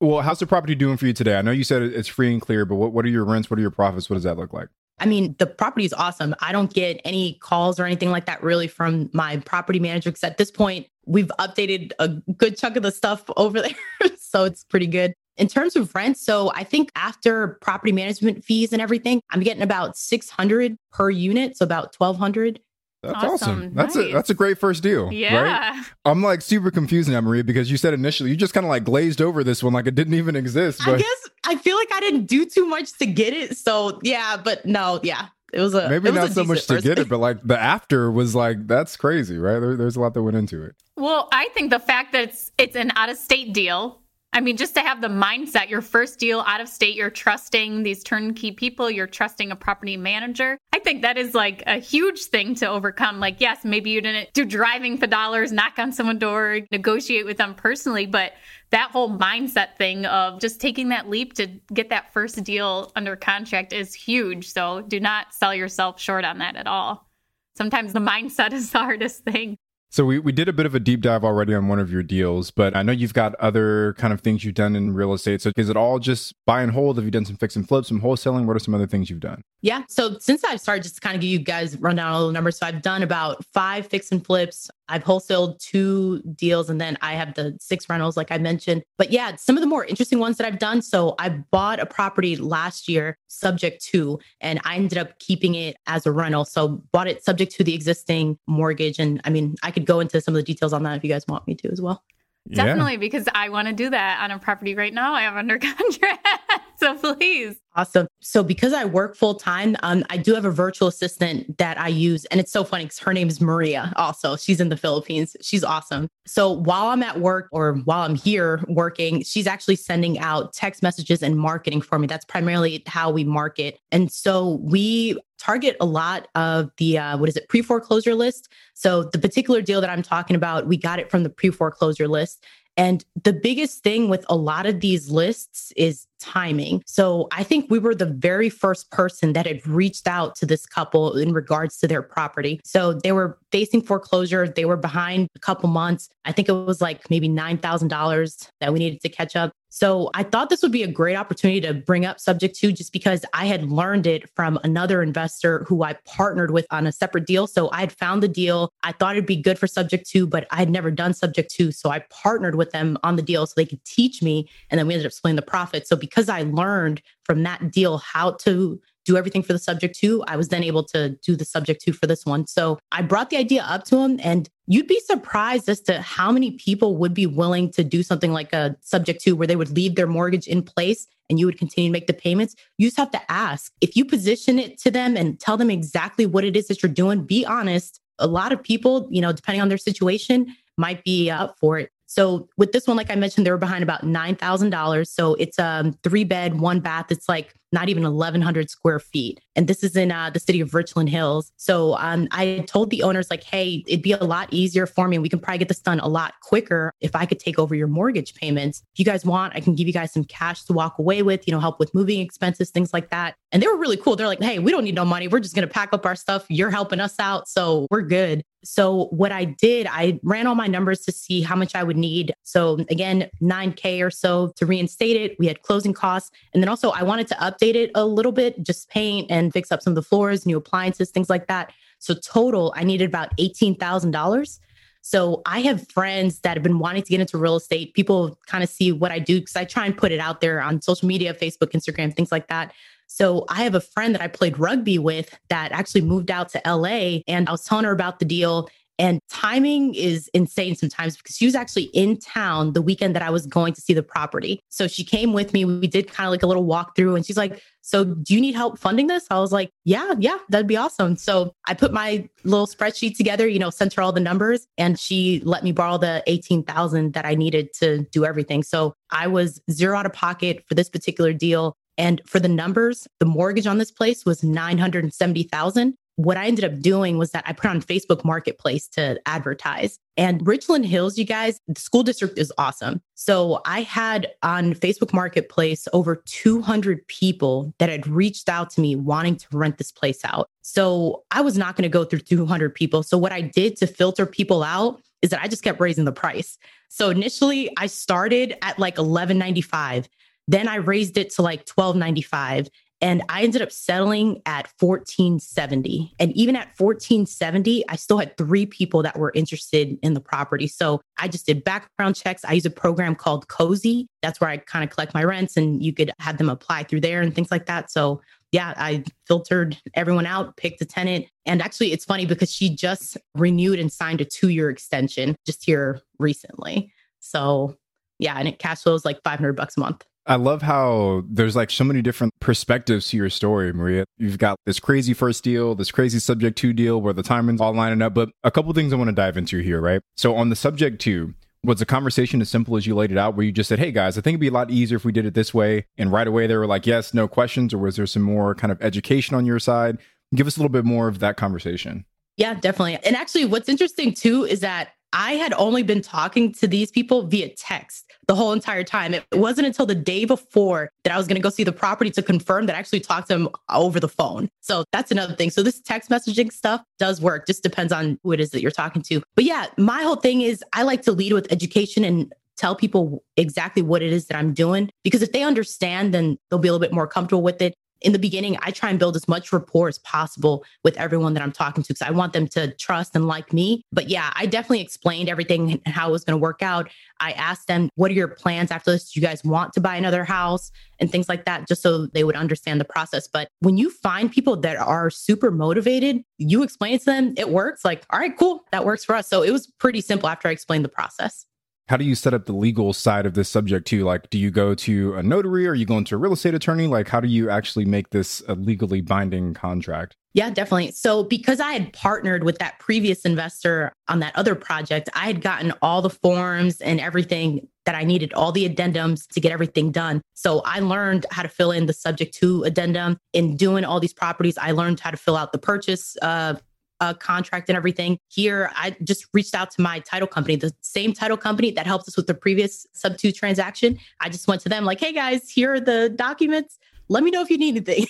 Well, 0.00 0.20
how's 0.20 0.40
the 0.40 0.46
property 0.46 0.74
doing 0.74 0.98
for 0.98 1.06
you 1.06 1.14
today? 1.14 1.36
I 1.36 1.42
know 1.42 1.52
you 1.52 1.64
said 1.64 1.82
it's 1.82 2.08
free 2.08 2.30
and 2.30 2.40
clear, 2.40 2.66
but 2.66 2.74
what, 2.74 2.92
what 2.92 3.04
are 3.06 3.08
your 3.08 3.24
rents? 3.24 3.50
What 3.50 3.58
are 3.58 3.62
your 3.62 3.70
profits? 3.70 4.10
What 4.10 4.14
does 4.14 4.24
that 4.24 4.36
look 4.36 4.52
like? 4.52 4.68
I 4.98 5.06
mean, 5.06 5.36
the 5.38 5.46
property 5.46 5.84
is 5.84 5.92
awesome. 5.92 6.34
I 6.40 6.52
don't 6.52 6.72
get 6.72 7.00
any 7.04 7.34
calls 7.40 7.78
or 7.78 7.84
anything 7.84 8.10
like 8.10 8.26
that 8.26 8.42
really 8.42 8.66
from 8.66 9.10
my 9.12 9.38
property 9.38 9.78
manager 9.78 10.10
because 10.10 10.24
at 10.24 10.38
this 10.38 10.50
point, 10.50 10.86
we've 11.06 11.30
updated 11.38 11.92
a 11.98 12.08
good 12.08 12.58
chunk 12.58 12.76
of 12.76 12.82
the 12.82 12.90
stuff 12.90 13.24
over 13.36 13.60
there. 13.60 13.74
so 14.18 14.44
it's 14.44 14.64
pretty 14.64 14.86
good. 14.86 15.14
In 15.36 15.48
terms 15.48 15.76
of 15.76 15.94
rent, 15.94 16.16
so 16.16 16.50
I 16.54 16.64
think 16.64 16.90
after 16.96 17.58
property 17.60 17.92
management 17.92 18.42
fees 18.42 18.72
and 18.72 18.80
everything, 18.80 19.20
I'm 19.30 19.40
getting 19.40 19.62
about 19.62 19.96
600 19.96 20.76
per 20.92 21.10
unit, 21.10 21.58
so 21.58 21.64
about 21.64 21.94
1200 21.98 22.58
that's 23.06 23.24
awesome. 23.24 23.58
Awesome. 23.58 23.74
That's 23.74 23.96
a 23.96 24.12
that's 24.12 24.30
a 24.30 24.34
great 24.34 24.58
first 24.58 24.82
deal. 24.82 25.12
Yeah. 25.12 25.70
Right? 25.70 25.84
I'm 26.04 26.22
like 26.22 26.42
super 26.42 26.70
confused 26.70 27.08
now, 27.08 27.20
Maria, 27.20 27.44
because 27.44 27.70
you 27.70 27.76
said 27.76 27.94
initially 27.94 28.30
you 28.30 28.36
just 28.36 28.54
kind 28.54 28.64
of 28.64 28.70
like 28.70 28.84
glazed 28.84 29.20
over 29.20 29.42
this 29.44 29.62
one 29.62 29.72
like 29.72 29.86
it 29.86 29.94
didn't 29.94 30.14
even 30.14 30.36
exist. 30.36 30.86
I 30.86 30.96
guess 30.98 31.28
I 31.44 31.56
feel 31.56 31.76
like 31.76 31.90
I 31.92 32.00
didn't 32.00 32.26
do 32.26 32.44
too 32.46 32.66
much 32.66 32.92
to 32.98 33.06
get 33.06 33.32
it. 33.32 33.56
So 33.56 33.98
yeah, 34.02 34.36
but 34.42 34.66
no, 34.66 35.00
yeah. 35.02 35.28
It 35.52 35.60
was 35.60 35.74
a 35.74 35.88
maybe 35.88 36.10
was 36.10 36.14
not 36.14 36.28
a 36.28 36.32
so 36.32 36.44
much 36.44 36.66
to 36.66 36.80
get 36.80 36.98
it, 36.98 37.08
but 37.08 37.18
like 37.18 37.38
the 37.42 37.58
after 37.58 38.10
was 38.10 38.34
like 38.34 38.66
that's 38.66 38.96
crazy, 38.96 39.38
right? 39.38 39.60
There, 39.60 39.76
there's 39.76 39.96
a 39.96 40.00
lot 40.00 40.12
that 40.14 40.22
went 40.22 40.36
into 40.36 40.62
it. 40.64 40.74
Well, 40.96 41.28
I 41.32 41.48
think 41.54 41.70
the 41.70 41.78
fact 41.78 42.12
that 42.12 42.24
it's 42.24 42.50
it's 42.58 42.76
an 42.76 42.92
out 42.96 43.08
of 43.08 43.16
state 43.16 43.54
deal. 43.54 44.02
I 44.36 44.40
mean, 44.40 44.58
just 44.58 44.74
to 44.74 44.80
have 44.82 45.00
the 45.00 45.08
mindset, 45.08 45.70
your 45.70 45.80
first 45.80 46.18
deal 46.18 46.40
out 46.40 46.60
of 46.60 46.68
state, 46.68 46.94
you're 46.94 47.08
trusting 47.08 47.84
these 47.84 48.04
turnkey 48.04 48.52
people, 48.52 48.90
you're 48.90 49.06
trusting 49.06 49.50
a 49.50 49.56
property 49.56 49.96
manager. 49.96 50.58
I 50.74 50.78
think 50.78 51.00
that 51.00 51.16
is 51.16 51.34
like 51.34 51.62
a 51.66 51.78
huge 51.78 52.24
thing 52.24 52.54
to 52.56 52.68
overcome. 52.68 53.18
Like, 53.18 53.40
yes, 53.40 53.64
maybe 53.64 53.88
you 53.88 54.02
didn't 54.02 54.34
do 54.34 54.44
driving 54.44 54.98
for 54.98 55.06
dollars, 55.06 55.52
knock 55.52 55.78
on 55.78 55.90
someone's 55.90 56.20
door, 56.20 56.60
negotiate 56.70 57.24
with 57.24 57.38
them 57.38 57.54
personally, 57.54 58.04
but 58.04 58.32
that 58.72 58.90
whole 58.90 59.08
mindset 59.08 59.74
thing 59.78 60.04
of 60.04 60.38
just 60.38 60.60
taking 60.60 60.90
that 60.90 61.08
leap 61.08 61.32
to 61.36 61.46
get 61.72 61.88
that 61.88 62.12
first 62.12 62.44
deal 62.44 62.92
under 62.94 63.16
contract 63.16 63.72
is 63.72 63.94
huge. 63.94 64.52
So 64.52 64.82
do 64.82 65.00
not 65.00 65.32
sell 65.32 65.54
yourself 65.54 65.98
short 65.98 66.26
on 66.26 66.36
that 66.40 66.56
at 66.56 66.66
all. 66.66 67.08
Sometimes 67.56 67.94
the 67.94 68.00
mindset 68.00 68.52
is 68.52 68.70
the 68.70 68.80
hardest 68.80 69.24
thing. 69.24 69.56
So 69.90 70.04
we, 70.04 70.18
we 70.18 70.32
did 70.32 70.48
a 70.48 70.52
bit 70.52 70.66
of 70.66 70.74
a 70.74 70.80
deep 70.80 71.00
dive 71.00 71.24
already 71.24 71.54
on 71.54 71.68
one 71.68 71.78
of 71.78 71.90
your 71.90 72.02
deals, 72.02 72.50
but 72.50 72.76
I 72.76 72.82
know 72.82 72.92
you've 72.92 73.14
got 73.14 73.34
other 73.36 73.94
kind 73.94 74.12
of 74.12 74.20
things 74.20 74.44
you've 74.44 74.54
done 74.54 74.76
in 74.76 74.94
real 74.94 75.12
estate. 75.14 75.40
So 75.40 75.52
is 75.56 75.70
it 75.70 75.76
all 75.76 75.98
just 75.98 76.34
buy 76.44 76.62
and 76.62 76.72
hold? 76.72 76.96
Have 76.96 77.04
you 77.04 77.10
done 77.10 77.24
some 77.24 77.36
fix 77.36 77.56
and 77.56 77.66
flips, 77.66 77.88
some 77.88 78.00
wholesaling? 78.00 78.46
What 78.46 78.56
are 78.56 78.60
some 78.60 78.74
other 78.74 78.86
things 78.86 79.08
you've 79.08 79.20
done? 79.20 79.42
Yeah. 79.62 79.84
So 79.88 80.18
since 80.18 80.44
I've 80.44 80.60
started, 80.60 80.82
just 80.82 80.96
to 80.96 81.00
kind 81.00 81.14
of 81.14 81.22
give 81.22 81.30
you 81.30 81.38
guys 81.38 81.78
run 81.78 81.96
down 81.96 82.12
all 82.12 82.26
the 82.26 82.32
numbers. 82.32 82.58
So 82.58 82.66
I've 82.66 82.82
done 82.82 83.02
about 83.02 83.44
five 83.54 83.86
fix 83.86 84.12
and 84.12 84.24
flips. 84.24 84.70
I've 84.88 85.04
wholesaled 85.04 85.58
two 85.58 86.20
deals 86.34 86.70
and 86.70 86.80
then 86.80 86.96
I 87.00 87.14
have 87.14 87.34
the 87.34 87.56
six 87.60 87.88
rentals, 87.88 88.16
like 88.16 88.30
I 88.30 88.38
mentioned. 88.38 88.82
But 88.98 89.10
yeah, 89.10 89.36
some 89.36 89.56
of 89.56 89.60
the 89.60 89.66
more 89.66 89.84
interesting 89.84 90.18
ones 90.18 90.36
that 90.38 90.46
I've 90.46 90.58
done. 90.58 90.82
So 90.82 91.14
I 91.18 91.30
bought 91.30 91.80
a 91.80 91.86
property 91.86 92.36
last 92.36 92.88
year, 92.88 93.18
subject 93.28 93.84
to, 93.86 94.18
and 94.40 94.60
I 94.64 94.76
ended 94.76 94.98
up 94.98 95.18
keeping 95.18 95.54
it 95.54 95.76
as 95.86 96.06
a 96.06 96.12
rental. 96.12 96.44
So 96.44 96.82
bought 96.92 97.08
it 97.08 97.24
subject 97.24 97.52
to 97.56 97.64
the 97.64 97.74
existing 97.74 98.38
mortgage. 98.46 98.98
And 98.98 99.20
I 99.24 99.30
mean, 99.30 99.56
I 99.62 99.70
could 99.70 99.86
go 99.86 100.00
into 100.00 100.20
some 100.20 100.34
of 100.34 100.36
the 100.36 100.44
details 100.44 100.72
on 100.72 100.82
that 100.84 100.96
if 100.96 101.04
you 101.04 101.10
guys 101.10 101.26
want 101.28 101.46
me 101.46 101.54
to 101.56 101.70
as 101.70 101.80
well. 101.80 102.02
Definitely, 102.48 102.92
yeah. 102.92 102.98
because 102.98 103.28
I 103.34 103.48
want 103.48 103.66
to 103.68 103.74
do 103.74 103.90
that 103.90 104.20
on 104.22 104.30
a 104.30 104.38
property 104.38 104.74
right 104.74 104.94
now. 104.94 105.14
I 105.14 105.22
have 105.22 105.36
under 105.36 105.58
contract. 105.58 106.26
so 106.80 107.14
please. 107.14 107.56
Awesome. 107.74 108.06
So 108.20 108.42
because 108.42 108.72
I 108.72 108.84
work 108.84 109.16
full 109.16 109.34
time, 109.34 109.76
um, 109.82 110.04
I 110.08 110.16
do 110.16 110.34
have 110.34 110.44
a 110.44 110.50
virtual 110.50 110.88
assistant 110.88 111.58
that 111.58 111.78
I 111.78 111.88
use. 111.88 112.24
And 112.26 112.40
it's 112.40 112.50
so 112.50 112.64
funny 112.64 112.84
because 112.84 112.98
her 113.00 113.12
name 113.12 113.28
is 113.28 113.40
Maria 113.40 113.92
also. 113.96 114.36
She's 114.36 114.60
in 114.60 114.70
the 114.70 114.76
Philippines. 114.76 115.36
She's 115.42 115.62
awesome. 115.62 116.08
So 116.26 116.50
while 116.50 116.86
I'm 116.86 117.02
at 117.02 117.20
work 117.20 117.48
or 117.52 117.74
while 117.84 118.00
I'm 118.00 118.14
here 118.14 118.64
working, 118.68 119.22
she's 119.22 119.46
actually 119.46 119.76
sending 119.76 120.18
out 120.18 120.54
text 120.54 120.82
messages 120.82 121.22
and 121.22 121.36
marketing 121.36 121.82
for 121.82 121.98
me. 121.98 122.06
That's 122.06 122.24
primarily 122.24 122.82
how 122.86 123.10
we 123.10 123.24
market. 123.24 123.78
And 123.92 124.10
so 124.10 124.58
we 124.62 125.18
target 125.38 125.76
a 125.80 125.86
lot 125.86 126.28
of 126.34 126.70
the 126.78 126.98
uh, 126.98 127.18
what 127.18 127.28
is 127.28 127.36
it 127.36 127.48
pre 127.48 127.60
foreclosure 127.60 128.14
list. 128.14 128.48
So 128.72 129.04
the 129.04 129.18
particular 129.18 129.60
deal 129.60 129.82
that 129.82 129.90
I'm 129.90 130.02
talking 130.02 130.34
about, 130.36 130.66
we 130.66 130.78
got 130.78 130.98
it 130.98 131.10
from 131.10 131.22
the 131.22 131.30
pre 131.30 131.50
foreclosure 131.50 132.08
list. 132.08 132.44
And 132.76 133.04
the 133.22 133.32
biggest 133.32 133.82
thing 133.82 134.08
with 134.08 134.26
a 134.28 134.36
lot 134.36 134.66
of 134.66 134.80
these 134.80 135.10
lists 135.10 135.72
is 135.76 136.06
timing. 136.20 136.82
So 136.86 137.28
I 137.32 137.42
think 137.42 137.70
we 137.70 137.78
were 137.78 137.94
the 137.94 138.06
very 138.06 138.48
first 138.48 138.90
person 138.90 139.32
that 139.34 139.46
had 139.46 139.66
reached 139.66 140.06
out 140.06 140.36
to 140.36 140.46
this 140.46 140.66
couple 140.66 141.16
in 141.16 141.32
regards 141.32 141.78
to 141.78 141.88
their 141.88 142.02
property. 142.02 142.60
So 142.64 142.92
they 142.92 143.12
were 143.12 143.38
facing 143.52 143.82
foreclosure. 143.82 144.48
They 144.48 144.64
were 144.64 144.76
behind 144.76 145.28
a 145.34 145.38
couple 145.38 145.68
months. 145.68 146.08
I 146.24 146.32
think 146.32 146.48
it 146.48 146.52
was 146.52 146.80
like 146.80 147.08
maybe 147.10 147.28
$9,000 147.28 148.48
that 148.60 148.72
we 148.72 148.78
needed 148.78 149.00
to 149.00 149.08
catch 149.08 149.36
up. 149.36 149.52
So 149.76 150.10
I 150.14 150.22
thought 150.22 150.48
this 150.48 150.62
would 150.62 150.72
be 150.72 150.84
a 150.84 150.90
great 150.90 151.16
opportunity 151.16 151.60
to 151.60 151.74
bring 151.74 152.06
up 152.06 152.18
subject 152.18 152.56
to 152.60 152.72
just 152.72 152.94
because 152.94 153.26
I 153.34 153.44
had 153.44 153.70
learned 153.70 154.06
it 154.06 154.30
from 154.34 154.58
another 154.64 155.02
investor 155.02 155.64
who 155.68 155.82
I 155.82 155.98
partnered 156.06 156.50
with 156.50 156.66
on 156.70 156.86
a 156.86 156.92
separate 156.92 157.26
deal. 157.26 157.46
So 157.46 157.70
I 157.72 157.80
had 157.80 157.92
found 157.92 158.22
the 158.22 158.28
deal. 158.28 158.70
I 158.84 158.92
thought 158.92 159.16
it'd 159.16 159.26
be 159.26 159.36
good 159.36 159.58
for 159.58 159.66
subject 159.66 160.08
to, 160.10 160.26
but 160.26 160.46
I 160.50 160.56
had 160.56 160.70
never 160.70 160.90
done 160.90 161.12
subject 161.12 161.50
to. 161.56 161.72
So 161.72 161.90
I 161.90 162.02
partnered 162.08 162.54
with 162.54 162.70
them 162.70 162.96
on 163.02 163.16
the 163.16 163.22
deal 163.22 163.46
so 163.46 163.52
they 163.54 163.66
could 163.66 163.84
teach 163.84 164.22
me. 164.22 164.48
And 164.70 164.78
then 164.78 164.86
we 164.86 164.94
ended 164.94 165.06
up 165.06 165.12
splitting 165.12 165.36
the 165.36 165.42
profit. 165.42 165.86
So 165.86 165.94
because 166.08 166.28
I 166.28 166.42
learned 166.42 167.02
from 167.24 167.42
that 167.42 167.70
deal 167.72 167.98
how 167.98 168.32
to 168.32 168.80
do 169.06 169.16
everything 169.16 169.42
for 169.42 169.52
the 169.52 169.58
subject 169.58 169.96
to, 170.00 170.22
I 170.26 170.36
was 170.36 170.48
then 170.48 170.64
able 170.64 170.82
to 170.84 171.10
do 171.24 171.36
the 171.36 171.44
subject 171.44 171.80
to 171.82 171.92
for 171.92 172.06
this 172.06 172.26
one. 172.26 172.46
So 172.46 172.78
I 172.90 173.02
brought 173.02 173.30
the 173.30 173.36
idea 173.36 173.62
up 173.62 173.84
to 173.84 173.98
him, 173.98 174.18
and 174.22 174.50
you'd 174.66 174.88
be 174.88 175.00
surprised 175.00 175.68
as 175.68 175.80
to 175.82 176.02
how 176.02 176.32
many 176.32 176.52
people 176.52 176.96
would 176.96 177.14
be 177.14 177.26
willing 177.26 177.70
to 177.72 177.84
do 177.84 178.02
something 178.02 178.32
like 178.32 178.52
a 178.52 178.76
subject 178.80 179.22
to 179.22 179.32
where 179.32 179.46
they 179.46 179.56
would 179.56 179.70
leave 179.70 179.94
their 179.94 180.08
mortgage 180.08 180.48
in 180.48 180.62
place 180.62 181.06
and 181.30 181.38
you 181.38 181.46
would 181.46 181.58
continue 181.58 181.88
to 181.88 181.92
make 181.92 182.06
the 182.06 182.12
payments. 182.12 182.54
You 182.78 182.88
just 182.88 182.96
have 182.96 183.10
to 183.12 183.30
ask. 183.30 183.72
If 183.80 183.96
you 183.96 184.04
position 184.04 184.58
it 184.58 184.78
to 184.78 184.90
them 184.90 185.16
and 185.16 185.38
tell 185.40 185.56
them 185.56 185.70
exactly 185.70 186.26
what 186.26 186.44
it 186.44 186.56
is 186.56 186.68
that 186.68 186.82
you're 186.82 186.92
doing, 186.92 187.24
be 187.24 187.44
honest. 187.44 188.00
A 188.18 188.26
lot 188.26 188.52
of 188.52 188.62
people, 188.62 189.08
you 189.10 189.20
know, 189.20 189.32
depending 189.32 189.60
on 189.60 189.68
their 189.68 189.78
situation, 189.78 190.54
might 190.78 191.04
be 191.04 191.30
up 191.30 191.56
for 191.60 191.78
it. 191.78 191.90
So 192.06 192.48
with 192.56 192.72
this 192.72 192.86
one, 192.86 192.96
like 192.96 193.10
I 193.10 193.16
mentioned, 193.16 193.46
they 193.46 193.50
were 193.50 193.58
behind 193.58 193.82
about 193.82 194.04
nine 194.04 194.36
thousand 194.36 194.70
dollars. 194.70 195.10
So 195.10 195.34
it's 195.34 195.58
a 195.58 195.66
um, 195.66 195.98
three 196.02 196.24
bed, 196.24 196.60
one 196.60 196.80
bath. 196.80 197.06
It's 197.10 197.28
like 197.28 197.54
not 197.72 197.88
even 197.88 198.04
eleven 198.04 198.40
hundred 198.40 198.70
square 198.70 198.98
feet, 198.98 199.40
and 199.54 199.66
this 199.66 199.82
is 199.82 199.96
in 199.96 200.12
uh, 200.12 200.30
the 200.30 200.40
city 200.40 200.60
of 200.60 200.74
Richland 200.74 201.08
Hills. 201.08 201.52
So 201.56 201.96
um, 201.96 202.28
I 202.30 202.64
told 202.66 202.90
the 202.90 203.02
owners 203.02 203.30
like, 203.30 203.42
hey, 203.44 203.84
it'd 203.86 204.02
be 204.02 204.12
a 204.12 204.24
lot 204.24 204.48
easier 204.50 204.86
for 204.86 205.08
me, 205.08 205.18
we 205.18 205.28
can 205.28 205.38
probably 205.38 205.58
get 205.58 205.68
this 205.68 205.78
done 205.78 206.00
a 206.00 206.08
lot 206.08 206.34
quicker 206.42 206.92
if 207.00 207.14
I 207.14 207.26
could 207.26 207.38
take 207.38 207.58
over 207.58 207.74
your 207.74 207.88
mortgage 207.88 208.34
payments. 208.34 208.82
If 208.94 208.98
you 208.98 209.04
guys 209.04 209.24
want, 209.24 209.54
I 209.54 209.60
can 209.60 209.74
give 209.74 209.86
you 209.86 209.92
guys 209.92 210.12
some 210.12 210.24
cash 210.24 210.64
to 210.64 210.72
walk 210.72 210.98
away 210.98 211.22
with. 211.22 211.46
You 211.46 211.52
know, 211.52 211.60
help 211.60 211.78
with 211.78 211.94
moving 211.94 212.20
expenses, 212.20 212.70
things 212.70 212.92
like 212.92 213.10
that. 213.10 213.36
And 213.52 213.62
they 213.62 213.68
were 213.68 213.78
really 213.78 213.96
cool. 213.96 214.16
They're 214.16 214.26
like, 214.26 214.42
hey, 214.42 214.58
we 214.58 214.70
don't 214.72 214.84
need 214.84 214.94
no 214.94 215.04
money. 215.04 215.28
We're 215.28 215.40
just 215.40 215.54
gonna 215.54 215.66
pack 215.66 215.92
up 215.92 216.06
our 216.06 216.16
stuff. 216.16 216.46
You're 216.48 216.70
helping 216.70 217.00
us 217.00 217.18
out, 217.18 217.48
so 217.48 217.86
we're 217.90 218.02
good. 218.02 218.42
So 218.66 219.06
what 219.06 219.32
I 219.32 219.44
did, 219.44 219.86
I 219.88 220.18
ran 220.22 220.46
all 220.46 220.54
my 220.54 220.66
numbers 220.66 221.02
to 221.02 221.12
see 221.12 221.40
how 221.40 221.54
much 221.54 221.74
I 221.74 221.84
would 221.84 221.96
need. 221.96 222.34
So 222.42 222.78
again, 222.90 223.30
9K 223.40 224.04
or 224.04 224.10
so 224.10 224.52
to 224.56 224.66
reinstate 224.66 225.16
it. 225.16 225.36
We 225.38 225.46
had 225.46 225.62
closing 225.62 225.92
costs. 225.92 226.30
And 226.52 226.62
then 226.62 226.68
also 226.68 226.90
I 226.90 227.02
wanted 227.04 227.28
to 227.28 227.42
update 227.56 227.74
it 227.74 227.90
a 227.94 228.04
little 228.04 228.32
bit, 228.32 228.62
just 228.62 228.88
paint 228.90 229.30
and 229.30 229.52
fix 229.52 229.72
up 229.72 229.82
some 229.82 229.92
of 229.92 229.94
the 229.94 230.02
floors, 230.02 230.46
new 230.46 230.56
appliances, 230.56 231.10
things 231.10 231.30
like 231.30 231.46
that. 231.46 231.72
So 231.98 232.14
total, 232.14 232.72
I 232.76 232.84
needed 232.84 233.08
about 233.08 233.36
$18,000. 233.38 234.58
So 235.02 235.42
I 235.46 235.60
have 235.60 235.88
friends 235.90 236.40
that 236.40 236.56
have 236.56 236.64
been 236.64 236.80
wanting 236.80 237.02
to 237.02 237.08
get 237.08 237.20
into 237.20 237.38
real 237.38 237.56
estate. 237.56 237.94
People 237.94 238.38
kind 238.46 238.64
of 238.64 238.68
see 238.68 238.90
what 238.90 239.12
I 239.12 239.20
do 239.20 239.38
because 239.38 239.54
I 239.54 239.64
try 239.64 239.86
and 239.86 239.96
put 239.96 240.10
it 240.10 240.18
out 240.18 240.40
there 240.40 240.60
on 240.60 240.82
social 240.82 241.06
media, 241.06 241.32
Facebook, 241.32 241.70
Instagram, 241.70 242.14
things 242.14 242.32
like 242.32 242.48
that. 242.48 242.72
So 243.06 243.44
I 243.48 243.62
have 243.62 243.76
a 243.76 243.80
friend 243.80 244.14
that 244.14 244.20
I 244.20 244.26
played 244.26 244.58
rugby 244.58 244.98
with 244.98 245.38
that 245.48 245.70
actually 245.70 246.00
moved 246.00 246.30
out 246.30 246.48
to 246.50 246.62
LA 246.66 247.20
and 247.28 247.48
I 247.48 247.52
was 247.52 247.64
telling 247.64 247.84
her 247.84 247.92
about 247.92 248.18
the 248.18 248.24
deal 248.24 248.68
and 248.98 249.20
timing 249.30 249.94
is 249.94 250.28
insane 250.32 250.74
sometimes 250.74 251.16
because 251.16 251.36
she 251.36 251.44
was 251.44 251.54
actually 251.54 251.84
in 251.94 252.18
town 252.18 252.72
the 252.72 252.82
weekend 252.82 253.14
that 253.14 253.22
I 253.22 253.30
was 253.30 253.46
going 253.46 253.74
to 253.74 253.80
see 253.80 253.92
the 253.92 254.02
property. 254.02 254.60
So 254.68 254.88
she 254.88 255.04
came 255.04 255.32
with 255.32 255.52
me. 255.52 255.64
We 255.64 255.86
did 255.86 256.10
kind 256.10 256.26
of 256.26 256.30
like 256.30 256.42
a 256.42 256.46
little 256.46 256.64
walkthrough 256.64 257.14
and 257.16 257.24
she's 257.24 257.36
like, 257.36 257.62
So 257.82 258.04
do 258.04 258.34
you 258.34 258.40
need 258.40 258.54
help 258.54 258.78
funding 258.78 259.06
this? 259.06 259.26
I 259.30 259.38
was 259.38 259.52
like, 259.52 259.70
Yeah, 259.84 260.14
yeah, 260.18 260.38
that'd 260.48 260.66
be 260.66 260.76
awesome. 260.76 261.16
So 261.16 261.52
I 261.66 261.74
put 261.74 261.92
my 261.92 262.28
little 262.44 262.66
spreadsheet 262.66 263.16
together, 263.16 263.46
you 263.46 263.58
know, 263.58 263.70
sent 263.70 263.92
her 263.94 264.02
all 264.02 264.12
the 264.12 264.20
numbers 264.20 264.66
and 264.78 264.98
she 264.98 265.42
let 265.44 265.62
me 265.62 265.72
borrow 265.72 265.98
the 265.98 266.22
18,000 266.26 267.12
that 267.12 267.26
I 267.26 267.34
needed 267.34 267.72
to 267.74 267.98
do 268.12 268.24
everything. 268.24 268.62
So 268.62 268.94
I 269.10 269.26
was 269.26 269.60
zero 269.70 269.98
out 269.98 270.06
of 270.06 270.12
pocket 270.12 270.64
for 270.66 270.74
this 270.74 270.88
particular 270.88 271.32
deal. 271.32 271.76
And 271.98 272.20
for 272.26 272.38
the 272.38 272.48
numbers, 272.48 273.06
the 273.20 273.26
mortgage 273.26 273.66
on 273.66 273.78
this 273.78 273.90
place 273.90 274.26
was 274.26 274.42
970,000. 274.42 275.94
What 276.16 276.36
I 276.36 276.46
ended 276.46 276.64
up 276.64 276.80
doing 276.80 277.18
was 277.18 277.30
that 277.30 277.44
I 277.46 277.52
put 277.52 277.70
on 277.70 277.80
Facebook 277.80 278.24
Marketplace 278.24 278.88
to 278.88 279.20
advertise. 279.26 279.98
And 280.16 280.46
Richland 280.46 280.86
Hills, 280.86 281.18
you 281.18 281.24
guys, 281.24 281.60
the 281.68 281.78
school 281.78 282.02
district 282.02 282.38
is 282.38 282.52
awesome. 282.56 283.02
So 283.14 283.60
I 283.66 283.82
had 283.82 284.32
on 284.42 284.72
Facebook 284.74 285.12
Marketplace 285.12 285.86
over 285.92 286.16
200 286.16 287.06
people 287.06 287.74
that 287.78 287.90
had 287.90 288.06
reached 288.06 288.48
out 288.48 288.70
to 288.70 288.80
me 288.80 288.96
wanting 288.96 289.36
to 289.36 289.46
rent 289.52 289.76
this 289.76 289.92
place 289.92 290.24
out. 290.24 290.48
So 290.62 291.22
I 291.30 291.42
was 291.42 291.58
not 291.58 291.76
going 291.76 291.82
to 291.82 291.88
go 291.90 292.04
through 292.04 292.20
200 292.20 292.74
people. 292.74 293.02
So 293.02 293.18
what 293.18 293.32
I 293.32 293.42
did 293.42 293.76
to 293.76 293.86
filter 293.86 294.24
people 294.24 294.62
out 294.62 295.00
is 295.20 295.30
that 295.30 295.42
I 295.42 295.48
just 295.48 295.62
kept 295.62 295.80
raising 295.80 296.06
the 296.06 296.12
price. 296.12 296.56
So 296.88 297.10
initially 297.10 297.70
I 297.76 297.86
started 297.86 298.56
at 298.62 298.78
like 298.78 298.96
11.95 298.96 300.06
then 300.48 300.68
I 300.68 300.76
raised 300.76 301.16
it 301.18 301.30
to 301.30 301.42
like 301.42 301.68
1295 301.68 302.68
and 303.00 303.22
I 303.28 303.42
ended 303.42 303.60
up 303.60 303.70
settling 303.70 304.40
at 304.46 304.68
1470. 304.78 306.14
And 306.18 306.32
even 306.32 306.56
at 306.56 306.68
1470, 306.78 307.88
I 307.88 307.96
still 307.96 308.18
had 308.18 308.36
three 308.36 308.64
people 308.64 309.02
that 309.02 309.18
were 309.18 309.32
interested 309.34 309.98
in 310.02 310.14
the 310.14 310.20
property. 310.20 310.66
So 310.66 311.02
I 311.18 311.28
just 311.28 311.46
did 311.46 311.62
background 311.62 312.16
checks. 312.16 312.44
I 312.44 312.54
use 312.54 312.64
a 312.64 312.70
program 312.70 313.14
called 313.14 313.48
Cozy. 313.48 314.06
That's 314.22 314.40
where 314.40 314.48
I 314.48 314.56
kind 314.56 314.82
of 314.82 314.90
collect 314.90 315.12
my 315.12 315.24
rents 315.24 315.56
and 315.56 315.82
you 315.82 315.92
could 315.92 316.10
have 316.20 316.38
them 316.38 316.48
apply 316.48 316.84
through 316.84 317.00
there 317.00 317.20
and 317.20 317.34
things 317.34 317.50
like 317.50 317.66
that. 317.66 317.90
So 317.90 318.22
yeah, 318.52 318.72
I 318.76 319.04
filtered 319.26 319.76
everyone 319.94 320.24
out, 320.24 320.56
picked 320.56 320.80
a 320.80 320.86
tenant. 320.86 321.26
And 321.44 321.60
actually, 321.60 321.92
it's 321.92 322.04
funny 322.04 322.24
because 322.24 322.50
she 322.50 322.74
just 322.74 323.18
renewed 323.34 323.78
and 323.78 323.92
signed 323.92 324.22
a 324.22 324.24
two 324.24 324.48
year 324.48 324.70
extension 324.70 325.36
just 325.44 325.64
here 325.64 326.00
recently. 326.18 326.92
So 327.20 327.76
yeah, 328.18 328.36
and 328.38 328.48
it 328.48 328.58
cash 328.58 328.82
flows 328.82 329.04
like 329.04 329.22
500 329.22 329.52
bucks 329.52 329.76
a 329.76 329.80
month. 329.80 330.04
I 330.26 330.36
love 330.36 330.62
how 330.62 331.22
there's 331.28 331.54
like 331.54 331.70
so 331.70 331.84
many 331.84 332.02
different 332.02 332.34
perspectives 332.40 333.08
to 333.10 333.16
your 333.16 333.30
story, 333.30 333.72
Maria. 333.72 334.04
You've 334.18 334.38
got 334.38 334.58
this 334.66 334.80
crazy 334.80 335.14
first 335.14 335.44
deal, 335.44 335.74
this 335.76 335.92
crazy 335.92 336.18
subject 336.18 336.58
to 336.58 336.72
deal 336.72 337.00
where 337.00 337.12
the 337.12 337.22
timing's 337.22 337.60
all 337.60 337.72
lining 337.72 338.02
up, 338.02 338.14
but 338.14 338.30
a 338.42 338.50
couple 338.50 338.72
things 338.72 338.92
I 338.92 338.96
want 338.96 339.08
to 339.08 339.14
dive 339.14 339.36
into 339.36 339.58
here, 339.58 339.80
right? 339.80 340.00
So 340.16 340.34
on 340.34 340.50
the 340.50 340.56
subject 340.56 341.00
to, 341.02 341.34
was 341.62 341.78
the 341.78 341.86
conversation 341.86 342.40
as 342.40 342.48
simple 342.48 342.76
as 342.76 342.86
you 342.86 342.94
laid 342.94 343.10
it 343.12 343.18
out, 343.18 343.36
where 343.36 343.44
you 343.44 343.52
just 343.52 343.68
said, 343.68 343.78
Hey 343.78 343.92
guys, 343.92 344.16
I 344.16 344.20
think 344.20 344.34
it'd 344.34 344.40
be 344.40 344.48
a 344.48 344.52
lot 344.52 344.70
easier 344.70 344.96
if 344.96 345.04
we 345.04 345.12
did 345.12 345.26
it 345.26 345.34
this 345.34 345.52
way. 345.52 345.86
And 345.98 346.12
right 346.12 346.26
away 346.26 346.46
they 346.46 346.56
were 346.56 346.66
like, 346.66 346.86
Yes, 346.86 347.12
no 347.12 347.28
questions. 347.28 347.74
Or 347.74 347.78
was 347.78 347.96
there 347.96 348.06
some 348.06 348.22
more 348.22 348.54
kind 348.54 348.72
of 348.72 348.80
education 348.82 349.36
on 349.36 349.46
your 349.46 349.58
side? 349.58 349.98
Give 350.34 350.46
us 350.46 350.56
a 350.56 350.60
little 350.60 350.72
bit 350.72 350.84
more 350.84 351.08
of 351.08 351.18
that 351.20 351.36
conversation. 351.36 352.04
Yeah, 352.36 352.54
definitely. 352.54 352.98
And 353.04 353.16
actually, 353.16 353.46
what's 353.46 353.68
interesting 353.68 354.12
too 354.12 354.44
is 354.44 354.60
that 354.60 354.90
I 355.18 355.32
had 355.36 355.54
only 355.54 355.82
been 355.82 356.02
talking 356.02 356.52
to 356.52 356.68
these 356.68 356.90
people 356.90 357.26
via 357.26 357.48
text 357.48 358.12
the 358.28 358.34
whole 358.34 358.52
entire 358.52 358.84
time. 358.84 359.14
It 359.14 359.24
wasn't 359.32 359.66
until 359.66 359.86
the 359.86 359.94
day 359.94 360.26
before 360.26 360.90
that 361.04 361.12
I 361.12 361.16
was 361.16 361.26
going 361.26 361.36
to 361.36 361.42
go 361.42 361.48
see 361.48 361.64
the 361.64 361.72
property 361.72 362.10
to 362.10 362.22
confirm 362.22 362.66
that 362.66 362.76
I 362.76 362.78
actually 362.78 363.00
talked 363.00 363.28
to 363.28 363.34
them 363.34 363.48
over 363.70 363.98
the 363.98 364.10
phone. 364.10 364.50
So 364.60 364.84
that's 364.92 365.10
another 365.10 365.34
thing. 365.34 365.48
So 365.48 365.62
this 365.62 365.80
text 365.80 366.10
messaging 366.10 366.52
stuff 366.52 366.82
does 366.98 367.22
work, 367.22 367.46
just 367.46 367.62
depends 367.62 367.94
on 367.94 368.18
who 368.22 368.32
it 368.32 368.40
is 368.40 368.50
that 368.50 368.60
you're 368.60 368.70
talking 368.70 369.00
to. 369.04 369.22
But 369.36 369.44
yeah, 369.44 369.68
my 369.78 370.02
whole 370.02 370.16
thing 370.16 370.42
is 370.42 370.62
I 370.74 370.82
like 370.82 371.00
to 371.02 371.12
lead 371.12 371.32
with 371.32 371.50
education 371.50 372.04
and 372.04 372.30
tell 372.58 372.76
people 372.76 373.24
exactly 373.38 373.80
what 373.80 374.02
it 374.02 374.12
is 374.12 374.26
that 374.26 374.36
I'm 374.36 374.52
doing 374.52 374.90
because 375.02 375.22
if 375.22 375.32
they 375.32 375.42
understand, 375.42 376.12
then 376.12 376.38
they'll 376.50 376.58
be 376.58 376.68
a 376.68 376.72
little 376.72 376.86
bit 376.86 376.92
more 376.92 377.06
comfortable 377.06 377.42
with 377.42 377.62
it 377.62 377.74
in 378.02 378.12
the 378.12 378.18
beginning, 378.18 378.58
I 378.60 378.70
try 378.70 378.90
and 378.90 378.98
build 378.98 379.16
as 379.16 379.26
much 379.26 379.52
rapport 379.52 379.88
as 379.88 379.98
possible 380.00 380.64
with 380.84 380.96
everyone 380.96 381.34
that 381.34 381.42
I'm 381.42 381.52
talking 381.52 381.82
to 381.82 381.88
because 381.88 382.02
I 382.02 382.10
want 382.10 382.32
them 382.32 382.46
to 382.48 382.72
trust 382.74 383.16
and 383.16 383.26
like 383.26 383.52
me. 383.52 383.82
But 383.92 384.08
yeah, 384.08 384.32
I 384.34 384.46
definitely 384.46 384.82
explained 384.82 385.28
everything 385.28 385.80
and 385.84 385.94
how 385.94 386.08
it 386.08 386.12
was 386.12 386.24
going 386.24 386.38
to 386.38 386.42
work 386.42 386.62
out. 386.62 386.90
I 387.20 387.32
asked 387.32 387.68
them, 387.68 387.88
what 387.94 388.10
are 388.10 388.14
your 388.14 388.28
plans 388.28 388.70
after 388.70 388.90
this? 388.90 389.12
Do 389.12 389.20
you 389.20 389.26
guys 389.26 389.42
want 389.44 389.72
to 389.74 389.80
buy 389.80 389.96
another 389.96 390.24
house 390.24 390.70
and 390.98 391.10
things 391.10 391.28
like 391.28 391.44
that, 391.44 391.68
just 391.68 391.82
so 391.82 392.06
they 392.06 392.24
would 392.24 392.36
understand 392.36 392.80
the 392.80 392.84
process. 392.84 393.28
But 393.28 393.48
when 393.60 393.76
you 393.76 393.90
find 393.90 394.30
people 394.30 394.56
that 394.56 394.76
are 394.76 395.10
super 395.10 395.50
motivated, 395.50 396.22
you 396.38 396.62
explain 396.62 396.94
it 396.94 397.00
to 397.00 397.06
them, 397.06 397.34
it 397.36 397.50
works. 397.50 397.84
Like, 397.84 398.04
all 398.10 398.18
right, 398.18 398.36
cool, 398.36 398.64
that 398.72 398.84
works 398.84 399.04
for 399.04 399.14
us. 399.14 399.28
So 399.28 399.42
it 399.42 399.50
was 399.50 399.66
pretty 399.78 400.00
simple 400.00 400.28
after 400.28 400.48
I 400.48 400.52
explained 400.52 400.84
the 400.84 400.90
process. 400.90 401.45
How 401.88 401.96
do 401.96 402.04
you 402.04 402.16
set 402.16 402.34
up 402.34 402.46
the 402.46 402.52
legal 402.52 402.92
side 402.92 403.26
of 403.26 403.34
this 403.34 403.48
subject 403.48 403.86
to? 403.88 404.02
Like, 404.02 404.28
do 404.28 404.38
you 404.38 404.50
go 404.50 404.74
to 404.74 405.14
a 405.14 405.22
notary 405.22 405.68
or 405.68 405.70
are 405.70 405.74
you 405.74 405.86
going 405.86 406.04
to 406.06 406.16
a 406.16 406.18
real 406.18 406.32
estate 406.32 406.52
attorney? 406.52 406.88
Like, 406.88 407.06
how 407.06 407.20
do 407.20 407.28
you 407.28 407.48
actually 407.48 407.84
make 407.84 408.10
this 408.10 408.42
a 408.48 408.56
legally 408.56 409.00
binding 409.00 409.54
contract? 409.54 410.16
Yeah, 410.34 410.50
definitely. 410.50 410.90
So, 410.90 411.22
because 411.22 411.60
I 411.60 411.72
had 411.72 411.92
partnered 411.92 412.42
with 412.42 412.58
that 412.58 412.80
previous 412.80 413.24
investor 413.24 413.92
on 414.08 414.18
that 414.18 414.34
other 414.34 414.56
project, 414.56 415.08
I 415.14 415.26
had 415.26 415.40
gotten 415.40 415.72
all 415.80 416.02
the 416.02 416.10
forms 416.10 416.80
and 416.80 417.00
everything 417.00 417.68
that 417.84 417.94
I 417.94 418.02
needed, 418.02 418.34
all 418.34 418.50
the 418.50 418.68
addendums 418.68 419.28
to 419.28 419.40
get 419.40 419.52
everything 419.52 419.92
done. 419.92 420.20
So, 420.34 420.62
I 420.64 420.80
learned 420.80 421.24
how 421.30 421.42
to 421.42 421.48
fill 421.48 421.70
in 421.70 421.86
the 421.86 421.92
subject 421.92 422.34
to 422.38 422.64
addendum. 422.64 423.16
In 423.32 423.56
doing 423.56 423.84
all 423.84 424.00
these 424.00 424.12
properties, 424.12 424.58
I 424.58 424.72
learned 424.72 424.98
how 424.98 425.12
to 425.12 425.16
fill 425.16 425.36
out 425.36 425.52
the 425.52 425.58
purchase 425.58 426.16
uh, 426.20 426.56
uh, 427.00 427.14
contract 427.14 427.68
and 427.68 427.76
everything. 427.76 428.18
Here, 428.28 428.70
I 428.74 428.96
just 429.04 429.26
reached 429.32 429.54
out 429.54 429.70
to 429.72 429.82
my 429.82 430.00
title 430.00 430.28
company, 430.28 430.56
the 430.56 430.72
same 430.80 431.12
title 431.12 431.36
company 431.36 431.70
that 431.72 431.86
helped 431.86 432.08
us 432.08 432.16
with 432.16 432.26
the 432.26 432.34
previous 432.34 432.86
sub 432.92 433.18
two 433.18 433.32
transaction. 433.32 433.98
I 434.20 434.28
just 434.28 434.48
went 434.48 434.62
to 434.62 434.68
them 434.68 434.84
like, 434.84 435.00
hey 435.00 435.12
guys, 435.12 435.50
here 435.50 435.74
are 435.74 435.80
the 435.80 436.08
documents 436.08 436.78
let 437.08 437.22
me 437.22 437.30
know 437.30 437.40
if 437.40 437.50
you 437.50 437.58
need 437.58 437.76
anything. 437.76 438.06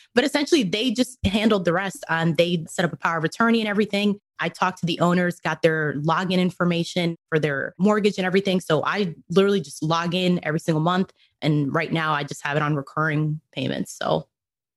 but 0.14 0.24
essentially, 0.24 0.62
they 0.62 0.90
just 0.90 1.18
handled 1.24 1.64
the 1.64 1.72
rest. 1.72 2.04
Um, 2.08 2.34
they 2.34 2.64
set 2.68 2.84
up 2.84 2.92
a 2.92 2.96
power 2.96 3.18
of 3.18 3.24
attorney 3.24 3.60
and 3.60 3.68
everything. 3.68 4.18
I 4.40 4.48
talked 4.48 4.78
to 4.80 4.86
the 4.86 4.98
owners, 5.00 5.38
got 5.40 5.62
their 5.62 5.94
login 6.00 6.38
information 6.38 7.16
for 7.28 7.38
their 7.38 7.74
mortgage 7.78 8.18
and 8.18 8.26
everything. 8.26 8.60
So 8.60 8.82
I 8.84 9.14
literally 9.30 9.60
just 9.60 9.82
log 9.82 10.14
in 10.14 10.40
every 10.42 10.60
single 10.60 10.82
month. 10.82 11.12
And 11.40 11.72
right 11.74 11.92
now, 11.92 12.12
I 12.12 12.24
just 12.24 12.42
have 12.44 12.56
it 12.56 12.62
on 12.62 12.74
recurring 12.74 13.40
payments. 13.52 13.96
So, 13.96 14.28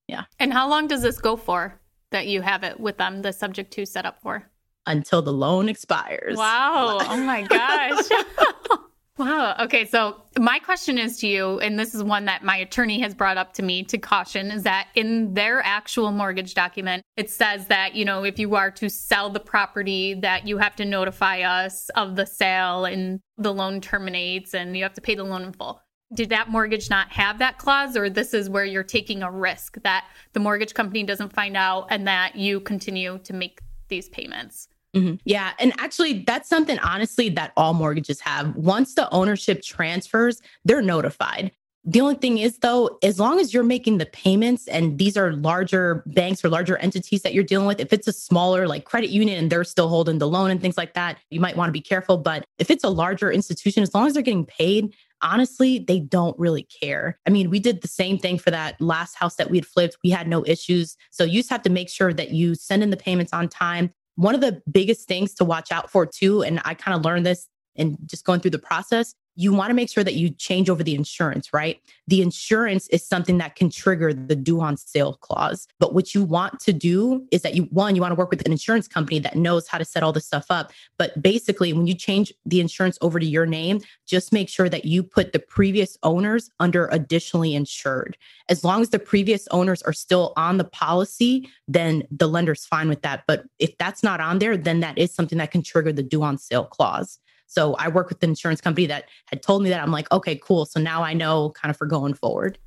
yeah. 0.07 0.25
And 0.39 0.53
how 0.53 0.69
long 0.69 0.87
does 0.87 1.01
this 1.01 1.17
go 1.17 1.35
for 1.35 1.79
that 2.15 2.27
you 2.27 2.41
have 2.41 2.63
it 2.63 2.79
with 2.79 2.97
them, 2.97 3.21
the 3.21 3.33
subject 3.33 3.71
to 3.73 3.85
set 3.85 4.05
up 4.05 4.21
for? 4.21 4.49
Until 4.87 5.21
the 5.21 5.33
loan 5.33 5.69
expires. 5.69 6.37
Wow. 6.37 6.99
oh 7.01 7.17
my 7.17 7.43
gosh. 7.43 8.05
Wow. 9.17 9.55
Okay. 9.61 9.85
So, 9.85 10.23
my 10.37 10.59
question 10.59 10.97
is 10.97 11.17
to 11.19 11.27
you, 11.27 11.59
and 11.61 11.79
this 11.79 11.95
is 11.95 12.03
one 12.03 12.25
that 12.25 12.43
my 12.43 12.57
attorney 12.57 12.99
has 12.99 13.13
brought 13.13 13.37
up 13.37 13.53
to 13.53 13.63
me 13.63 13.81
to 13.83 13.97
caution 13.97 14.51
is 14.51 14.63
that 14.63 14.89
in 14.93 15.33
their 15.33 15.61
actual 15.63 16.11
mortgage 16.11 16.53
document, 16.53 17.01
it 17.15 17.29
says 17.29 17.67
that, 17.67 17.95
you 17.95 18.03
know, 18.03 18.25
if 18.25 18.37
you 18.37 18.55
are 18.55 18.69
to 18.71 18.89
sell 18.89 19.29
the 19.29 19.39
property, 19.39 20.15
that 20.15 20.45
you 20.45 20.57
have 20.57 20.75
to 20.75 20.85
notify 20.85 21.41
us 21.41 21.87
of 21.89 22.17
the 22.17 22.25
sale 22.25 22.83
and 22.83 23.21
the 23.37 23.53
loan 23.53 23.79
terminates 23.79 24.53
and 24.53 24.75
you 24.75 24.83
have 24.83 24.93
to 24.95 25.01
pay 25.01 25.15
the 25.15 25.23
loan 25.23 25.43
in 25.43 25.53
full. 25.53 25.81
Did 26.13 26.29
that 26.29 26.49
mortgage 26.49 26.89
not 26.89 27.11
have 27.11 27.39
that 27.39 27.57
clause, 27.57 27.97
or 27.97 28.09
this 28.09 28.33
is 28.33 28.49
where 28.49 28.65
you're 28.65 28.83
taking 28.83 29.23
a 29.23 29.31
risk 29.31 29.81
that 29.83 30.05
the 30.33 30.39
mortgage 30.39 30.73
company 30.73 31.03
doesn't 31.03 31.33
find 31.33 31.57
out 31.57 31.87
and 31.89 32.07
that 32.07 32.35
you 32.35 32.59
continue 32.59 33.17
to 33.19 33.33
make 33.33 33.61
these 33.87 34.07
payments? 34.09 34.67
Mm-hmm. 34.95 35.15
Yeah. 35.25 35.53
And 35.59 35.73
actually, 35.77 36.23
that's 36.23 36.47
something 36.47 36.79
honestly 36.79 37.29
that 37.29 37.51
all 37.57 37.73
mortgages 37.73 38.19
have. 38.21 38.55
Once 38.55 38.93
the 38.93 39.11
ownership 39.11 39.61
transfers, 39.61 40.41
they're 40.63 40.81
notified. 40.81 41.51
The 41.87 42.01
only 42.01 42.15
thing 42.15 42.39
is, 42.39 42.57
though, 42.59 42.97
as 43.03 43.19
long 43.19 43.39
as 43.39 43.53
you're 43.53 43.63
making 43.63 43.99
the 43.99 44.07
payments 44.07 44.67
and 44.67 44.97
these 44.97 45.15
are 45.15 45.33
larger 45.33 46.01
banks 46.07 46.43
or 46.43 46.49
larger 46.49 46.77
entities 46.77 47.21
that 47.21 47.33
you're 47.33 47.43
dealing 47.43 47.67
with, 47.67 47.79
if 47.79 47.93
it's 47.93 48.07
a 48.07 48.13
smaller 48.13 48.67
like 48.67 48.85
credit 48.85 49.11
union 49.11 49.37
and 49.37 49.51
they're 49.51 49.63
still 49.63 49.87
holding 49.87 50.17
the 50.17 50.27
loan 50.27 50.49
and 50.49 50.61
things 50.61 50.77
like 50.77 50.93
that, 50.95 51.19
you 51.29 51.39
might 51.39 51.55
want 51.55 51.67
to 51.67 51.73
be 51.73 51.81
careful. 51.81 52.17
But 52.17 52.45
if 52.57 52.71
it's 52.71 52.83
a 52.83 52.89
larger 52.89 53.31
institution, 53.31 53.83
as 53.83 53.93
long 53.93 54.07
as 54.07 54.13
they're 54.13 54.23
getting 54.23 54.45
paid, 54.45 54.95
honestly, 55.25 55.79
they 55.79 55.99
don't 55.99 56.37
really 56.39 56.63
care. 56.63 57.19
I 57.27 57.31
mean, 57.31 57.49
we 57.49 57.59
did 57.59 57.81
the 57.81 57.87
same 57.87 58.17
thing 58.17 58.37
for 58.37 58.51
that 58.51 58.79
last 58.79 59.15
house 59.15 59.35
that 59.35 59.49
we 59.49 59.57
had 59.57 59.65
flipped. 59.65 59.97
We 60.03 60.11
had 60.11 60.27
no 60.27 60.45
issues. 60.45 60.95
So 61.09 61.25
you 61.25 61.39
just 61.39 61.49
have 61.49 61.63
to 61.63 61.69
make 61.69 61.89
sure 61.89 62.13
that 62.13 62.29
you 62.31 62.55
send 62.55 62.83
in 62.83 62.91
the 62.91 62.97
payments 62.97 63.33
on 63.33 63.49
time. 63.49 63.91
One 64.15 64.35
of 64.35 64.41
the 64.41 64.61
biggest 64.71 65.07
things 65.09 65.33
to 65.35 65.43
watch 65.43 65.71
out 65.71 65.91
for, 65.91 66.05
too, 66.05 66.43
and 66.43 66.61
I 66.63 66.75
kind 66.75 66.95
of 66.95 67.03
learned 67.03 67.25
this 67.25 67.49
and 67.75 67.97
just 68.05 68.23
going 68.23 68.39
through 68.39 68.51
the 68.51 68.59
process, 68.59 69.13
you 69.35 69.53
want 69.53 69.69
to 69.69 69.73
make 69.73 69.89
sure 69.89 70.03
that 70.03 70.15
you 70.15 70.29
change 70.29 70.69
over 70.69 70.83
the 70.83 70.95
insurance, 70.95 71.53
right? 71.53 71.81
The 72.07 72.21
insurance 72.21 72.87
is 72.87 73.05
something 73.05 73.37
that 73.39 73.55
can 73.55 73.69
trigger 73.69 74.13
the 74.13 74.35
due 74.35 74.61
on 74.61 74.77
sale 74.77 75.13
clause. 75.15 75.67
But 75.79 75.93
what 75.93 76.13
you 76.13 76.23
want 76.23 76.59
to 76.61 76.73
do 76.73 77.25
is 77.31 77.41
that 77.41 77.55
you, 77.55 77.63
one, 77.63 77.95
you 77.95 78.01
want 78.01 78.11
to 78.11 78.15
work 78.15 78.29
with 78.29 78.45
an 78.45 78.51
insurance 78.51 78.87
company 78.87 79.19
that 79.19 79.35
knows 79.35 79.67
how 79.67 79.77
to 79.77 79.85
set 79.85 80.03
all 80.03 80.13
this 80.13 80.25
stuff 80.25 80.45
up. 80.49 80.71
But 80.97 81.21
basically, 81.21 81.73
when 81.73 81.87
you 81.87 81.95
change 81.95 82.33
the 82.45 82.61
insurance 82.61 82.97
over 83.01 83.19
to 83.19 83.25
your 83.25 83.45
name, 83.45 83.81
just 84.05 84.31
make 84.31 84.47
sure 84.47 84.69
that 84.69 84.85
you 84.85 85.03
put 85.03 85.33
the 85.33 85.39
previous 85.39 85.97
owners 86.03 86.49
under 86.59 86.87
additionally 86.87 87.55
insured. 87.55 88.17
As 88.47 88.63
long 88.63 88.81
as 88.81 88.89
the 88.89 88.99
previous 88.99 89.47
owners 89.49 89.81
are 89.81 89.93
still 89.93 90.33
on 90.37 90.57
the 90.57 90.63
policy, 90.63 91.49
then 91.67 92.03
the 92.11 92.27
lender's 92.27 92.65
fine 92.65 92.87
with 92.87 93.01
that. 93.01 93.23
But 93.27 93.45
if 93.59 93.77
that's 93.77 94.03
not 94.03 94.21
on 94.21 94.39
there, 94.39 94.55
then 94.55 94.79
that 94.79 94.97
is 94.97 95.13
something 95.13 95.39
that 95.39 95.51
can 95.51 95.63
trigger 95.63 95.91
the 95.91 96.03
due 96.03 96.23
on 96.23 96.37
sale 96.37 96.65
clause. 96.65 97.19
So 97.47 97.75
I 97.75 97.87
work 97.87 98.09
with 98.09 98.21
an 98.23 98.29
insurance 98.29 98.61
company 98.61 98.87
that 98.87 99.05
had 99.27 99.41
told 99.41 99.63
me 99.63 99.69
that. 99.69 99.81
I'm 99.81 99.91
like, 99.91 100.11
okay, 100.11 100.35
cool. 100.35 100.65
So 100.65 100.79
now 100.79 101.03
I 101.03 101.13
know 101.13 101.51
kind 101.51 101.69
of 101.69 101.77
for 101.77 101.85
going 101.85 102.13
forward. 102.13 102.57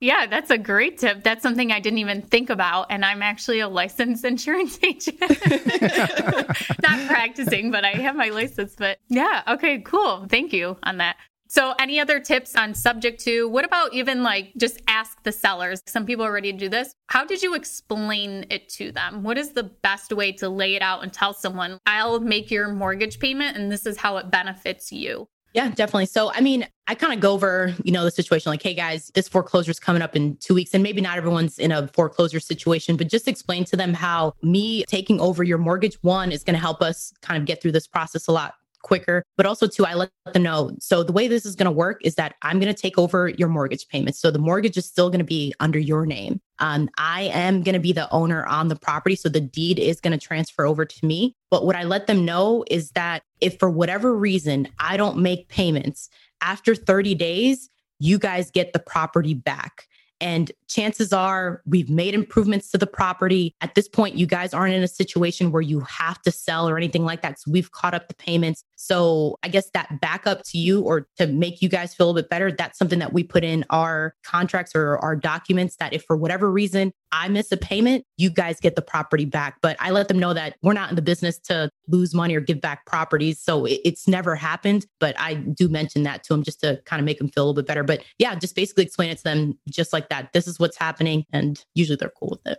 Yeah, 0.00 0.26
that's 0.26 0.50
a 0.50 0.56
great 0.56 0.96
tip. 0.96 1.22
That's 1.22 1.42
something 1.42 1.72
I 1.72 1.80
didn't 1.80 1.98
even 1.98 2.22
think 2.22 2.48
about. 2.48 2.86
And 2.88 3.04
I'm 3.04 3.22
actually 3.22 3.60
a 3.60 3.68
licensed 3.68 4.24
insurance 4.24 4.78
agent. 4.82 5.20
Not 6.82 7.06
practicing, 7.06 7.70
but 7.70 7.84
I 7.84 7.90
have 7.90 8.16
my 8.16 8.30
license. 8.30 8.74
But 8.76 8.98
yeah, 9.08 9.42
okay, 9.46 9.80
cool. 9.80 10.26
Thank 10.28 10.54
you 10.54 10.78
on 10.82 10.98
that. 10.98 11.16
So, 11.50 11.74
any 11.80 11.98
other 11.98 12.20
tips 12.20 12.54
on 12.54 12.74
subject 12.74 13.20
to? 13.22 13.48
What 13.48 13.64
about 13.64 13.92
even 13.92 14.22
like 14.22 14.52
just 14.56 14.80
ask 14.86 15.20
the 15.24 15.32
sellers? 15.32 15.82
Some 15.84 16.06
people 16.06 16.24
are 16.24 16.30
ready 16.30 16.52
to 16.52 16.58
do 16.58 16.68
this. 16.68 16.94
How 17.08 17.24
did 17.24 17.42
you 17.42 17.56
explain 17.56 18.46
it 18.50 18.68
to 18.68 18.92
them? 18.92 19.24
What 19.24 19.36
is 19.36 19.50
the 19.50 19.64
best 19.64 20.12
way 20.12 20.30
to 20.30 20.48
lay 20.48 20.76
it 20.76 20.82
out 20.82 21.02
and 21.02 21.12
tell 21.12 21.34
someone, 21.34 21.80
I'll 21.86 22.20
make 22.20 22.52
your 22.52 22.68
mortgage 22.68 23.18
payment 23.18 23.56
and 23.56 23.70
this 23.70 23.84
is 23.84 23.96
how 23.96 24.18
it 24.18 24.30
benefits 24.30 24.92
you? 24.92 25.26
Yeah, 25.52 25.70
definitely. 25.70 26.06
So, 26.06 26.30
I 26.32 26.40
mean, 26.40 26.68
I 26.86 26.94
kind 26.94 27.12
of 27.12 27.18
go 27.18 27.32
over, 27.32 27.74
you 27.82 27.90
know, 27.90 28.04
the 28.04 28.12
situation 28.12 28.50
like, 28.50 28.62
hey 28.62 28.74
guys, 28.74 29.10
this 29.14 29.28
foreclosure 29.28 29.72
is 29.72 29.80
coming 29.80 30.02
up 30.02 30.14
in 30.14 30.36
two 30.36 30.54
weeks. 30.54 30.72
And 30.72 30.84
maybe 30.84 31.00
not 31.00 31.16
everyone's 31.16 31.58
in 31.58 31.72
a 31.72 31.88
foreclosure 31.88 32.38
situation, 32.38 32.96
but 32.96 33.08
just 33.08 33.26
explain 33.26 33.64
to 33.64 33.76
them 33.76 33.92
how 33.92 34.34
me 34.40 34.84
taking 34.84 35.20
over 35.20 35.42
your 35.42 35.58
mortgage, 35.58 35.96
one, 36.02 36.30
is 36.30 36.44
going 36.44 36.54
to 36.54 36.60
help 36.60 36.80
us 36.80 37.12
kind 37.22 37.40
of 37.40 37.44
get 37.44 37.60
through 37.60 37.72
this 37.72 37.88
process 37.88 38.28
a 38.28 38.32
lot 38.32 38.54
quicker. 38.82 39.24
But 39.36 39.46
also, 39.46 39.66
too, 39.66 39.86
I 39.86 39.94
let 39.94 40.10
them 40.32 40.42
know. 40.42 40.72
So 40.80 41.02
the 41.02 41.12
way 41.12 41.28
this 41.28 41.46
is 41.46 41.56
going 41.56 41.66
to 41.66 41.70
work 41.70 42.00
is 42.04 42.14
that 42.16 42.34
I'm 42.42 42.58
going 42.58 42.72
to 42.72 42.80
take 42.80 42.98
over 42.98 43.28
your 43.28 43.48
mortgage 43.48 43.88
payments. 43.88 44.20
So 44.20 44.30
the 44.30 44.38
mortgage 44.38 44.76
is 44.76 44.86
still 44.86 45.10
going 45.10 45.20
to 45.20 45.24
be 45.24 45.54
under 45.60 45.78
your 45.78 46.06
name. 46.06 46.40
Um, 46.58 46.88
I 46.98 47.22
am 47.22 47.62
going 47.62 47.74
to 47.74 47.80
be 47.80 47.92
the 47.92 48.10
owner 48.10 48.44
on 48.46 48.68
the 48.68 48.76
property. 48.76 49.16
So 49.16 49.28
the 49.28 49.40
deed 49.40 49.78
is 49.78 50.00
going 50.00 50.18
to 50.18 50.24
transfer 50.24 50.66
over 50.66 50.84
to 50.84 51.06
me. 51.06 51.34
But 51.50 51.64
what 51.64 51.76
I 51.76 51.84
let 51.84 52.06
them 52.06 52.24
know 52.24 52.64
is 52.70 52.90
that 52.92 53.22
if 53.40 53.58
for 53.58 53.70
whatever 53.70 54.14
reason 54.14 54.68
I 54.78 54.96
don't 54.96 55.18
make 55.18 55.48
payments 55.48 56.10
after 56.42 56.74
30 56.74 57.14
days, 57.14 57.70
you 57.98 58.18
guys 58.18 58.50
get 58.50 58.72
the 58.72 58.78
property 58.78 59.34
back. 59.34 59.86
And 60.20 60.52
chances 60.70 61.12
are 61.12 61.62
we've 61.66 61.90
made 61.90 62.14
improvements 62.14 62.70
to 62.70 62.78
the 62.78 62.86
property. 62.86 63.54
At 63.60 63.74
this 63.74 63.88
point, 63.88 64.14
you 64.14 64.26
guys 64.26 64.54
aren't 64.54 64.74
in 64.74 64.82
a 64.82 64.88
situation 64.88 65.50
where 65.50 65.62
you 65.62 65.80
have 65.80 66.22
to 66.22 66.30
sell 66.30 66.68
or 66.68 66.76
anything 66.76 67.04
like 67.04 67.22
that. 67.22 67.40
So 67.40 67.50
we've 67.50 67.72
caught 67.72 67.92
up 67.92 68.08
the 68.08 68.14
payments. 68.14 68.64
So 68.76 69.36
I 69.42 69.48
guess 69.48 69.70
that 69.74 70.00
backup 70.00 70.42
to 70.46 70.58
you 70.58 70.80
or 70.80 71.08
to 71.18 71.26
make 71.26 71.60
you 71.60 71.68
guys 71.68 71.94
feel 71.94 72.10
a 72.10 72.14
bit 72.14 72.30
better, 72.30 72.52
that's 72.52 72.78
something 72.78 73.00
that 73.00 73.12
we 73.12 73.24
put 73.24 73.44
in 73.44 73.64
our 73.70 74.14
contracts 74.24 74.74
or 74.74 74.96
our 74.98 75.16
documents 75.16 75.76
that 75.76 75.92
if 75.92 76.04
for 76.04 76.16
whatever 76.16 76.50
reason 76.50 76.92
I 77.12 77.28
miss 77.28 77.50
a 77.50 77.56
payment, 77.56 78.04
you 78.16 78.30
guys 78.30 78.60
get 78.60 78.76
the 78.76 78.82
property 78.82 79.24
back. 79.24 79.56
But 79.60 79.76
I 79.80 79.90
let 79.90 80.08
them 80.08 80.18
know 80.18 80.32
that 80.32 80.56
we're 80.62 80.72
not 80.72 80.90
in 80.90 80.96
the 80.96 81.02
business 81.02 81.38
to 81.40 81.68
lose 81.88 82.14
money 82.14 82.36
or 82.36 82.40
give 82.40 82.60
back 82.60 82.86
properties. 82.86 83.40
So 83.40 83.66
it's 83.66 84.06
never 84.06 84.36
happened. 84.36 84.86
But 85.00 85.18
I 85.18 85.34
do 85.34 85.68
mention 85.68 86.04
that 86.04 86.22
to 86.24 86.34
them 86.34 86.44
just 86.44 86.60
to 86.60 86.80
kind 86.84 87.00
of 87.00 87.06
make 87.06 87.18
them 87.18 87.28
feel 87.28 87.44
a 87.44 87.46
little 87.46 87.62
bit 87.62 87.66
better. 87.66 87.82
But 87.82 88.04
yeah, 88.18 88.36
just 88.36 88.54
basically 88.54 88.84
explain 88.84 89.10
it 89.10 89.18
to 89.18 89.24
them 89.24 89.58
just 89.68 89.92
like 89.92 90.08
that. 90.10 90.32
This 90.32 90.46
is 90.46 90.59
what's 90.60 90.78
happening. 90.78 91.24
And 91.32 91.62
usually 91.74 91.96
they're 91.96 92.12
cool 92.18 92.30
with 92.30 92.52
it. 92.52 92.58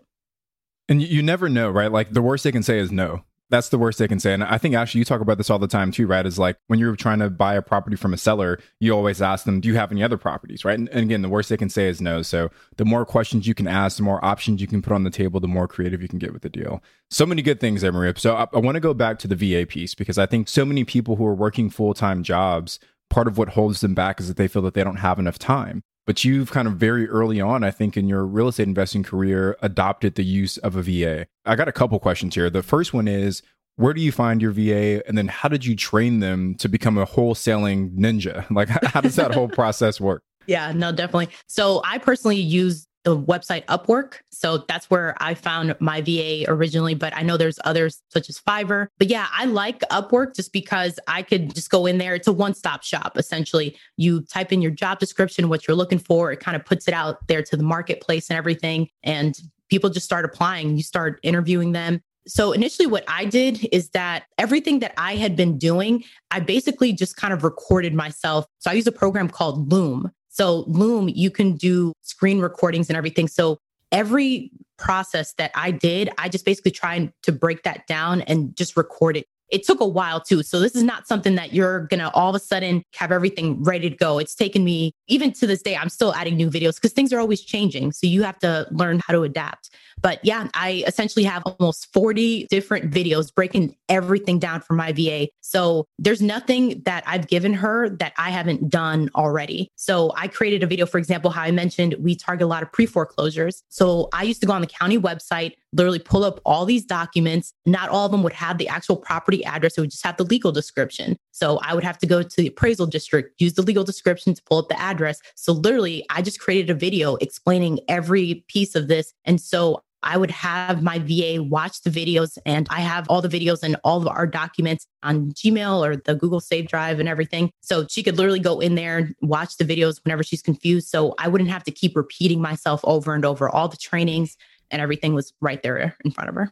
And 0.90 1.02
you 1.02 1.24
never 1.24 1.48
know, 1.48 1.70
right? 1.70 1.92
Like 1.92 2.12
the 2.12 2.22
worst 2.22 2.44
they 2.44 2.52
can 2.52 2.64
say 2.64 2.80
is 2.80 2.92
no. 2.92 3.24
That's 3.50 3.68
the 3.68 3.78
worst 3.78 4.00
they 4.00 4.08
can 4.08 4.20
say. 4.20 4.34
And 4.34 4.46
I 4.46 4.58
think 4.58 4.76
actually 4.76 5.00
you 5.00 5.06
talk 5.06 5.20
about 5.20 5.38
this 5.38 5.50
all 5.50 5.60
the 5.60 5.68
time 5.68 5.92
too, 5.92 6.08
right? 6.08 6.26
Is 6.26 6.40
like 6.40 6.58
when 6.68 6.80
you're 6.80 6.96
trying 6.96 7.20
to 7.20 7.30
buy 7.30 7.56
a 7.56 7.62
property 7.62 7.98
from 7.98 8.14
a 8.14 8.18
seller, 8.18 8.60
you 8.80 8.94
always 8.94 9.22
ask 9.22 9.44
them, 9.44 9.60
do 9.60 9.68
you 9.68 9.76
have 9.76 9.92
any 9.92 10.02
other 10.02 10.18
properties, 10.18 10.64
right? 10.64 10.80
And, 10.80 10.88
and, 10.90 11.02
again, 11.02 11.22
the 11.22 11.28
worst 11.28 11.50
they 11.50 11.58
can 11.58 11.70
say 11.70 11.90
is 11.90 12.00
no. 12.00 12.22
So 12.22 12.50
the 12.78 12.86
more 12.86 13.06
questions 13.06 13.48
you 13.48 13.54
can 13.54 13.68
ask, 13.68 13.98
the 13.98 14.04
more 14.04 14.24
options 14.24 14.62
you 14.62 14.68
can 14.68 14.82
put 14.82 14.94
on 14.94 15.04
the 15.04 15.10
table, 15.10 15.42
the 15.42 15.50
more 15.50 15.68
creative 15.68 16.02
you 16.02 16.08
can 16.08 16.18
get 16.18 16.32
with 16.32 16.44
the 16.44 16.50
deal. 16.50 16.82
So 17.10 17.26
many 17.26 17.42
good 17.42 17.60
things 17.60 17.82
there, 17.82 17.92
Maria. 17.92 18.14
So 18.16 18.36
I, 18.36 18.48
I 18.54 18.60
want 18.60 18.76
to 18.76 18.82
go 18.82 18.94
back 18.94 19.20
to 19.20 19.28
the 19.28 19.36
VA 19.36 19.66
piece 19.66 19.96
because 19.96 20.18
I 20.18 20.26
think 20.26 20.48
so 20.48 20.64
many 20.64 20.86
people 20.86 21.18
who 21.18 21.26
are 21.26 21.36
working 21.36 21.70
full 21.70 21.94
time 21.94 22.24
jobs, 22.24 22.80
part 23.10 23.28
of 23.28 23.38
what 23.38 23.50
holds 23.50 23.82
them 23.82 23.94
back 23.94 24.22
is 24.22 24.30
that 24.30 24.38
they 24.38 24.48
feel 24.48 24.62
that 24.62 24.76
they 24.76 24.84
don't 24.84 24.98
have 24.98 25.20
enough 25.20 25.38
time 25.38 25.84
but 26.06 26.24
you've 26.24 26.52
kind 26.52 26.68
of 26.68 26.76
very 26.76 27.08
early 27.08 27.40
on, 27.40 27.64
I 27.64 27.72
think, 27.72 27.96
in 27.96 28.08
your 28.08 28.26
real 28.26 28.48
estate 28.48 28.68
investing 28.68 29.04
career, 29.04 29.58
adopted 29.62 30.16
the 30.16 30.24
use 30.24 30.58
of 30.58 30.76
a 30.76 30.82
VA. 30.82 31.28
I 31.46 31.56
got 31.56 31.68
a 31.68 31.72
couple 31.72 32.00
questions 32.00 32.36
here. 32.36 32.50
The 32.50 32.64
first 32.64 32.94
one 32.94 33.08
is 33.08 33.42
where 33.76 33.94
do 33.94 34.02
you 34.02 34.12
find 34.12 34.42
your 34.42 34.52
VA? 34.52 35.08
And 35.08 35.18
then 35.18 35.28
how 35.28 35.50
did 35.50 35.66
you 35.66 35.76
train 35.76 36.20
them 36.20 36.56
to 36.56 36.68
become 36.68 36.98
a 36.98 37.06
wholesaling 37.06 37.98
ninja? 37.98 38.46
Like, 38.52 38.70
how 38.70 39.02
does 39.02 39.16
that 39.16 39.34
whole 39.34 39.48
process 39.48 40.00
work? 40.00 40.24
Yeah, 40.46 40.72
no, 40.72 40.92
definitely. 40.92 41.30
So 41.48 41.82
I 41.86 41.98
personally 41.98 42.40
use 42.40 42.88
the 43.04 43.18
website 43.18 43.66
Upwork. 43.66 44.16
So 44.32 44.60
that's 44.68 44.90
where 44.90 45.16
I 45.20 45.34
found 45.34 45.76
my 45.80 46.02
VA 46.02 46.46
originally, 46.48 46.94
but 46.94 47.16
I 47.16 47.24
know 47.24 47.38
there's 47.38 47.60
others 47.64 48.02
such 48.10 48.30
as 48.30 48.40
Fiverr. 48.40 48.88
But 48.98 49.10
yeah, 49.10 49.28
I 49.32 49.46
like 49.46 49.80
Upwork 49.92 50.36
just 50.36 50.54
because 50.54 51.00
I 51.08 51.24
could 51.24 51.54
just 51.56 51.70
go 51.70 51.86
in 51.86 51.98
there. 51.98 52.16
It's 52.16 52.28
a 52.28 52.34
one 52.34 52.54
stop 52.54 52.84
shop, 52.84 53.18
essentially. 53.18 53.78
You 53.98 54.22
type 54.22 54.52
in 54.52 54.62
your 54.62 54.72
job 54.72 55.00
description, 55.00 55.50
what 55.50 55.68
you're 55.68 55.76
looking 55.76 56.00
for, 56.00 56.32
it 56.32 56.40
kind 56.40 56.56
of 56.56 56.66
puts 56.66 56.88
it 56.88 56.94
out 56.94 57.28
there 57.28 57.42
to 57.44 57.58
the 57.58 57.64
marketplace 57.64 58.30
and 58.30 58.38
everything. 58.38 58.88
And 59.04 59.38
people 59.70 59.90
just 59.90 60.06
start 60.06 60.26
applying. 60.26 60.78
You 60.78 60.84
start 60.84 61.20
interviewing 61.24 61.72
them. 61.72 62.02
So 62.28 62.52
initially, 62.52 62.86
what 62.86 63.04
I 63.08 63.26
did 63.26 63.68
is 63.72 63.90
that 63.90 64.26
everything 64.38 64.80
that 64.80 64.94
I 64.96 65.16
had 65.16 65.36
been 65.36 65.58
doing, 65.58 66.04
I 66.30 66.40
basically 66.40 66.94
just 66.94 67.18
kind 67.18 67.34
of 67.34 67.44
recorded 67.44 67.96
myself. 67.96 68.46
So 68.60 68.70
I 68.70 68.76
use 68.76 68.86
a 68.86 68.92
program 68.92 69.28
called 69.28 69.72
Loom. 69.72 70.12
So 70.32 70.64
Loom, 70.68 71.10
you 71.10 71.30
can 71.30 71.56
do 71.56 71.94
screen 72.02 72.40
recordings 72.40 72.90
and 72.90 72.98
everything. 72.98 73.28
So 73.28 73.60
every 73.92 74.52
process 74.78 75.34
that 75.34 75.52
I 75.54 75.72
did, 75.72 76.10
I 76.18 76.30
just 76.30 76.46
basically 76.46 76.72
tried 76.72 77.12
to 77.24 77.32
break 77.32 77.64
that 77.64 77.86
down 77.86 78.22
and 78.22 78.56
just 78.56 78.76
record 78.76 79.18
it 79.18 79.28
it 79.52 79.64
took 79.64 79.82
a 79.82 79.88
while 79.88 80.20
too. 80.20 80.44
So 80.44 80.60
this 80.60 80.76
is 80.76 80.84
not 80.84 81.08
something 81.08 81.36
that 81.36 81.54
you're 81.54 81.82
going 81.88 82.00
to 82.00 82.10
all 82.12 82.30
of 82.30 82.36
a 82.36 82.40
sudden 82.40 82.84
have 82.96 83.12
everything 83.12 83.62
ready 83.64 83.90
to 83.90 83.96
go. 83.96 84.18
It's 84.18 84.34
taken 84.34 84.64
me, 84.64 84.94
even 85.08 85.34
to 85.34 85.48
this 85.48 85.62
day, 85.62 85.76
I'm 85.76 85.90
still 85.90 86.14
adding 86.16 86.38
new 86.38 86.50
videos 86.50 86.76
because 86.76 86.94
things 86.94 87.12
are 87.14 87.20
always 87.20 87.42
changing. 87.42 87.92
So 87.92 88.08
you 88.08 88.24
have 88.24 88.40
to 88.40 88.68
learn 88.72 89.02
how 89.06 89.14
to 89.14 89.24
adapt. 89.24 89.70
But 90.02 90.20
yeah, 90.24 90.48
I 90.54 90.84
essentially 90.88 91.24
have 91.26 91.44
almost 91.46 91.92
40 91.94 92.48
different 92.50 92.92
videos 92.92 93.34
breaking 93.34 93.76
everything 93.90 94.40
down 94.40 94.62
for 94.62 94.74
my 94.74 94.92
VA. 94.92 95.28
So 95.42 95.86
there's 96.00 96.22
nothing 96.22 96.82
that 96.86 97.04
I've 97.06 97.28
given 97.28 97.54
her 97.54 97.90
that 97.90 98.14
I 98.18 98.30
haven't 98.32 98.70
done 98.70 99.10
already. 99.16 99.70
So 99.76 100.14
I 100.16 100.28
created 100.28 100.64
a 100.64 100.68
video, 100.68 100.86
for 100.86 100.98
example, 100.98 101.30
how 101.30 101.42
I 101.42 101.52
mentioned 101.52 101.96
we 102.00 102.16
target 102.16 102.46
a 102.46 102.48
lot 102.48 102.64
of 102.64 102.72
pre 102.72 102.86
foreclosures. 102.86 103.64
So 103.70 104.10
I 104.14 104.24
used 104.24 104.42
to 104.42 104.48
go 104.48 104.54
on 104.54 104.62
the 104.62 104.68
county 104.68 104.98
website, 104.98 105.54
literally 105.74 106.00
pull 106.00 106.24
up 106.24 106.40
all 106.46 106.66
these 106.66 106.86
documents. 106.86 107.54
Not 107.66 107.90
all 107.90 108.06
of 108.06 108.12
them 108.12 108.24
would 108.24 108.34
have 108.34 108.58
the 108.58 108.68
actual 108.68 108.96
property 108.96 109.41
address, 109.46 109.78
it 109.78 109.82
would 109.82 109.92
just 109.92 110.06
have 110.06 110.18
the 110.18 110.24
legal 110.24 110.52
description. 110.52 111.18
So 111.32 111.60
I 111.64 111.74
would 111.74 111.84
have 111.84 111.98
to 112.00 112.08
go 112.08 112.24
to 112.24 112.36
the 112.38 112.48
appraisal 112.48 112.86
district, 112.86 113.40
use 113.42 113.54
the 113.54 113.62
legal 113.62 113.84
description 113.84 114.34
to 114.34 114.44
pull 114.44 114.60
up 114.60 114.70
the 114.70 114.80
address. 114.80 115.20
So 115.36 115.54
literally, 115.54 116.06
I 116.10 116.22
just 116.22 116.40
created 116.40 116.70
a 116.70 116.76
video 116.76 117.16
explaining 117.16 117.80
every 117.88 118.44
piece 118.48 118.76
of 118.76 118.88
this. 118.88 119.14
And 119.26 119.40
so 119.40 119.84
I 120.04 120.18
would 120.18 120.32
have 120.32 120.82
my 120.82 121.00
VA 121.00 121.44
watch 121.44 121.82
the 121.82 121.90
videos, 121.90 122.38
and 122.46 122.68
I 122.72 122.80
have 122.82 123.08
all 123.08 123.22
the 123.22 123.28
videos 123.28 123.62
and 123.62 123.76
all 123.84 124.02
of 124.02 124.08
our 124.08 124.26
documents 124.26 124.88
on 125.04 125.32
Gmail 125.34 125.86
or 125.86 125.96
the 125.96 126.16
Google 126.16 126.40
Save 126.40 126.68
Drive 126.68 127.00
and 127.00 127.08
everything. 127.08 127.52
So 127.62 127.86
she 127.88 128.02
could 128.02 128.18
literally 128.18 128.40
go 128.40 128.60
in 128.60 128.76
there 128.76 128.98
and 128.98 129.16
watch 129.22 129.58
the 129.58 129.64
videos 129.64 130.04
whenever 130.04 130.24
she's 130.24 130.42
confused. 130.42 130.88
So 130.88 131.14
I 131.20 131.28
wouldn't 131.28 131.52
have 131.52 131.64
to 131.66 131.72
keep 131.72 131.96
repeating 131.96 132.42
myself 132.42 132.82
over 132.84 133.14
and 133.14 133.26
over. 133.26 133.48
All 133.50 133.68
the 133.68 133.78
trainings 133.78 134.38
and 134.72 134.82
everything 134.82 135.14
was 135.14 135.34
right 135.40 135.62
there 135.62 135.96
in 136.04 136.12
front 136.12 136.30
of 136.30 136.36
her. 136.36 136.52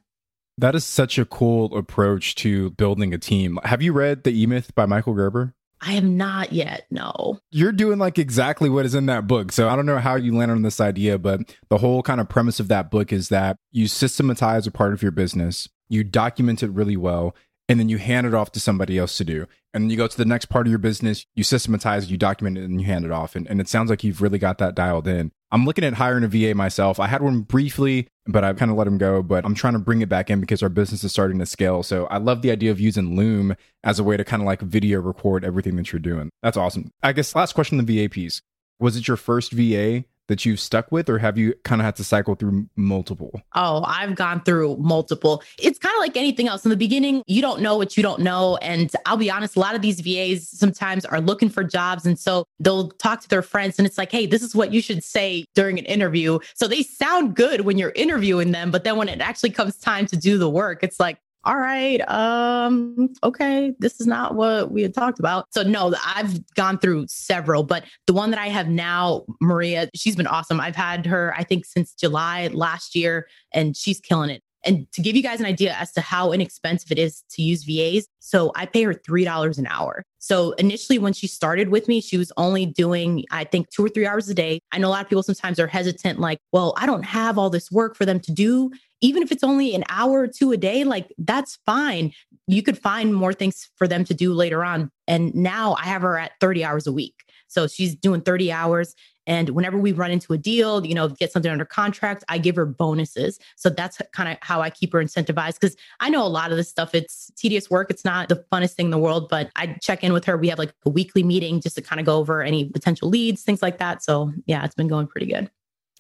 That 0.59 0.75
is 0.75 0.83
such 0.83 1.17
a 1.17 1.25
cool 1.25 1.75
approach 1.77 2.35
to 2.35 2.71
building 2.71 3.13
a 3.13 3.17
team. 3.17 3.59
Have 3.63 3.81
you 3.81 3.93
read 3.93 4.23
The 4.23 4.31
E 4.31 4.45
Myth 4.45 4.75
by 4.75 4.85
Michael 4.85 5.13
Gerber? 5.13 5.53
I 5.81 5.93
have 5.93 6.03
not 6.03 6.51
yet. 6.51 6.85
No. 6.91 7.39
You're 7.51 7.71
doing 7.71 7.97
like 7.97 8.19
exactly 8.19 8.69
what 8.69 8.85
is 8.85 8.93
in 8.93 9.05
that 9.05 9.27
book. 9.27 9.53
So 9.53 9.69
I 9.69 9.77
don't 9.77 9.85
know 9.85 9.99
how 9.99 10.15
you 10.15 10.35
landed 10.35 10.55
on 10.55 10.61
this 10.63 10.81
idea, 10.81 11.17
but 11.17 11.55
the 11.69 11.77
whole 11.77 12.03
kind 12.03 12.19
of 12.19 12.27
premise 12.27 12.59
of 12.59 12.67
that 12.67 12.91
book 12.91 13.13
is 13.13 13.29
that 13.29 13.55
you 13.71 13.87
systematize 13.87 14.67
a 14.67 14.71
part 14.71 14.91
of 14.91 15.01
your 15.01 15.13
business, 15.13 15.69
you 15.87 16.03
document 16.03 16.61
it 16.61 16.71
really 16.71 16.97
well, 16.97 17.33
and 17.69 17.79
then 17.79 17.87
you 17.87 17.97
hand 17.97 18.27
it 18.27 18.33
off 18.33 18.51
to 18.51 18.59
somebody 18.59 18.97
else 18.97 19.15
to 19.17 19.23
do. 19.23 19.47
And 19.73 19.83
then 19.83 19.89
you 19.89 19.95
go 19.95 20.07
to 20.07 20.17
the 20.17 20.25
next 20.25 20.45
part 20.45 20.67
of 20.67 20.71
your 20.71 20.79
business, 20.79 21.25
you 21.35 21.45
systematize, 21.45 22.11
you 22.11 22.17
document 22.17 22.57
it, 22.57 22.65
and 22.65 22.81
you 22.81 22.87
hand 22.87 23.05
it 23.05 23.11
off. 23.11 23.35
And, 23.35 23.47
and 23.47 23.61
it 23.61 23.69
sounds 23.69 23.89
like 23.89 24.03
you've 24.03 24.21
really 24.21 24.39
got 24.39 24.57
that 24.57 24.75
dialed 24.75 25.07
in. 25.07 25.31
I'm 25.51 25.65
looking 25.65 25.83
at 25.83 25.93
hiring 25.93 26.23
a 26.23 26.27
VA 26.27 26.53
myself. 26.53 26.99
I 26.99 27.07
had 27.07 27.21
one 27.21 27.41
briefly, 27.41 28.07
but 28.27 28.43
I 28.43 28.53
kind 28.53 28.69
of 28.69 28.77
let 28.77 28.87
him 28.87 28.97
go. 28.97 29.23
But 29.23 29.45
I'm 29.45 29.55
trying 29.55 29.73
to 29.73 29.79
bring 29.79 30.01
it 30.01 30.09
back 30.09 30.29
in 30.29 30.39
because 30.39 30.61
our 30.61 30.69
business 30.69 31.03
is 31.03 31.11
starting 31.11 31.39
to 31.39 31.45
scale. 31.45 31.83
So 31.83 32.05
I 32.05 32.17
love 32.17 32.41
the 32.41 32.51
idea 32.51 32.71
of 32.71 32.79
using 32.79 33.15
Loom 33.15 33.55
as 33.83 33.99
a 33.99 34.03
way 34.03 34.17
to 34.17 34.23
kind 34.23 34.41
of 34.41 34.45
like 34.45 34.61
video 34.61 34.99
record 34.99 35.43
everything 35.43 35.75
that 35.77 35.91
you're 35.91 35.99
doing. 35.99 36.29
That's 36.43 36.57
awesome. 36.57 36.91
I 37.01 37.13
guess 37.13 37.35
last 37.35 37.53
question 37.53 37.83
the 37.83 38.03
VA 38.03 38.09
piece. 38.09 38.41
Was 38.79 38.95
it 38.95 39.07
your 39.07 39.17
first 39.17 39.51
VA 39.51 40.05
that 40.29 40.45
you've 40.45 40.59
stuck 40.59 40.91
with, 40.91 41.09
or 41.09 41.17
have 41.17 41.37
you 41.37 41.53
kind 41.65 41.81
of 41.81 41.85
had 41.85 41.95
to 41.97 42.03
cycle 42.03 42.35
through 42.35 42.69
multiple? 42.77 43.41
Oh, 43.55 43.83
I've 43.85 44.15
gone 44.15 44.41
through 44.43 44.77
multiple. 44.77 45.43
It's 45.57 45.77
kind 45.77 45.93
of 45.95 45.99
like 45.99 46.15
anything 46.15 46.47
else. 46.47 46.63
In 46.63 46.69
the 46.69 46.77
beginning, 46.77 47.23
you 47.27 47.41
don't 47.41 47.61
know 47.61 47.75
what 47.75 47.97
you 47.97 48.03
don't 48.03 48.21
know. 48.21 48.57
And 48.57 48.91
I'll 49.05 49.17
be 49.17 49.29
honest, 49.29 49.57
a 49.57 49.59
lot 49.59 49.75
of 49.75 49.81
these 49.81 49.99
VAs 49.99 50.47
sometimes 50.47 51.03
are 51.03 51.19
looking 51.19 51.49
for 51.49 51.63
jobs. 51.63 52.05
And 52.05 52.17
so 52.17 52.45
they'll 52.59 52.89
talk 52.91 53.21
to 53.21 53.27
their 53.27 53.41
friends 53.41 53.77
and 53.79 53.85
it's 53.85 53.97
like, 53.97 54.11
hey, 54.11 54.25
this 54.25 54.41
is 54.41 54.55
what 54.55 54.71
you 54.71 54.81
should 54.81 55.03
say 55.03 55.45
during 55.55 55.77
an 55.79 55.85
interview. 55.85 56.39
So 56.53 56.67
they 56.67 56.83
sound 56.83 57.35
good 57.35 57.61
when 57.61 57.77
you're 57.77 57.93
interviewing 57.95 58.51
them. 58.51 58.71
But 58.71 58.83
then 58.83 58.95
when 58.95 59.09
it 59.09 59.19
actually 59.19 59.49
comes 59.49 59.75
time 59.77 60.05
to 60.07 60.15
do 60.15 60.37
the 60.37 60.49
work, 60.49 60.83
it's 60.83 60.99
like, 60.99 61.17
all 61.45 61.57
right, 61.57 62.01
um, 62.09 63.09
okay, 63.23 63.73
this 63.79 64.01
is 64.01 64.07
not 64.07 64.35
what 64.35 64.71
we 64.71 64.81
had 64.81 64.93
talked 64.93 65.19
about. 65.19 65.45
So 65.51 65.63
no, 65.63 65.93
I've 66.05 66.53
gone 66.55 66.77
through 66.77 67.05
several, 67.07 67.63
but 67.63 67.85
the 68.07 68.13
one 68.13 68.31
that 68.31 68.39
I 68.39 68.47
have 68.47 68.67
now, 68.67 69.23
Maria, 69.39 69.89
she's 69.95 70.15
been 70.15 70.27
awesome. 70.27 70.59
I've 70.59 70.75
had 70.75 71.05
her, 71.05 71.33
I 71.37 71.43
think, 71.43 71.65
since 71.65 71.93
July 71.93 72.47
last 72.47 72.93
year, 72.93 73.27
and 73.53 73.75
she's 73.75 73.99
killing 73.99 74.29
it. 74.29 74.43
And 74.65 74.91
to 74.91 75.01
give 75.01 75.15
you 75.15 75.23
guys 75.23 75.39
an 75.39 75.45
idea 75.45 75.73
as 75.73 75.91
to 75.93 76.01
how 76.01 76.31
inexpensive 76.31 76.91
it 76.91 76.99
is 76.99 77.23
to 77.31 77.41
use 77.41 77.63
VAs, 77.63 78.07
so 78.19 78.51
I 78.55 78.65
pay 78.65 78.83
her 78.83 78.93
$3 78.93 79.57
an 79.57 79.67
hour. 79.67 80.03
So 80.19 80.51
initially, 80.53 80.99
when 80.99 81.13
she 81.13 81.27
started 81.27 81.69
with 81.69 81.87
me, 81.87 82.01
she 82.01 82.17
was 82.17 82.31
only 82.35 82.65
doing, 82.65 83.23
I 83.31 83.45
think, 83.45 83.69
two 83.69 83.85
or 83.85 83.89
three 83.89 84.05
hours 84.05 84.27
a 84.27 84.33
day. 84.33 84.59
I 84.71 84.77
know 84.77 84.89
a 84.89 84.91
lot 84.91 85.03
of 85.03 85.09
people 85.09 85.23
sometimes 85.23 85.59
are 85.59 85.67
hesitant, 85.67 86.19
like, 86.19 86.39
well, 86.51 86.73
I 86.77 86.85
don't 86.85 87.03
have 87.03 87.37
all 87.37 87.49
this 87.49 87.71
work 87.71 87.95
for 87.95 88.05
them 88.05 88.19
to 88.19 88.31
do. 88.31 88.69
Even 89.01 89.23
if 89.23 89.31
it's 89.31 89.45
only 89.45 89.73
an 89.75 89.85
hour 89.87 90.19
or 90.19 90.27
two 90.27 90.51
a 90.51 90.57
day, 90.57 90.83
like, 90.83 91.13
that's 91.17 91.57
fine. 91.65 92.11
You 92.47 92.61
could 92.61 92.77
find 92.77 93.15
more 93.15 93.33
things 93.33 93.69
for 93.77 93.87
them 93.87 94.03
to 94.05 94.13
do 94.13 94.33
later 94.33 94.65
on. 94.65 94.91
And 95.07 95.33
now 95.33 95.75
I 95.79 95.85
have 95.85 96.01
her 96.01 96.17
at 96.17 96.33
30 96.41 96.65
hours 96.65 96.85
a 96.85 96.91
week. 96.91 97.15
So 97.47 97.67
she's 97.67 97.95
doing 97.95 98.21
30 98.21 98.51
hours 98.51 98.93
and 99.29 99.49
whenever 99.51 99.77
we 99.77 99.91
run 99.91 100.09
into 100.09 100.33
a 100.33 100.37
deal, 100.37 100.83
you 100.83 100.95
know, 100.95 101.07
get 101.07 101.31
something 101.31 101.51
under 101.51 101.63
contract, 101.63 102.23
I 102.29 102.39
give 102.39 102.55
her 102.55 102.65
bonuses. 102.65 103.39
So 103.55 103.69
that's 103.69 104.01
kind 104.11 104.27
of 104.27 104.39
how 104.41 104.59
I 104.59 104.71
keep 104.71 104.91
her 104.91 104.99
incentivized. 104.99 105.59
Cause 105.61 105.77
I 105.99 106.09
know 106.09 106.25
a 106.25 106.27
lot 106.27 106.49
of 106.49 106.57
this 106.57 106.67
stuff, 106.67 106.95
it's 106.95 107.31
tedious 107.35 107.69
work. 107.69 107.91
It's 107.91 108.03
not 108.03 108.27
the 108.27 108.43
funnest 108.51 108.71
thing 108.73 108.87
in 108.87 108.91
the 108.91 108.97
world, 108.97 109.29
but 109.29 109.51
I 109.55 109.77
check 109.81 110.03
in 110.03 110.13
with 110.13 110.25
her. 110.25 110.35
We 110.35 110.49
have 110.49 110.57
like 110.57 110.73
a 110.83 110.89
weekly 110.89 111.21
meeting 111.21 111.61
just 111.61 111.75
to 111.75 111.81
kind 111.83 111.99
of 111.99 112.07
go 112.07 112.17
over 112.17 112.41
any 112.41 112.65
potential 112.65 113.07
leads, 113.07 113.43
things 113.43 113.61
like 113.61 113.77
that. 113.77 114.01
So 114.01 114.33
yeah, 114.47 114.65
it's 114.65 114.73
been 114.73 114.87
going 114.87 115.05
pretty 115.05 115.27
good. 115.27 115.51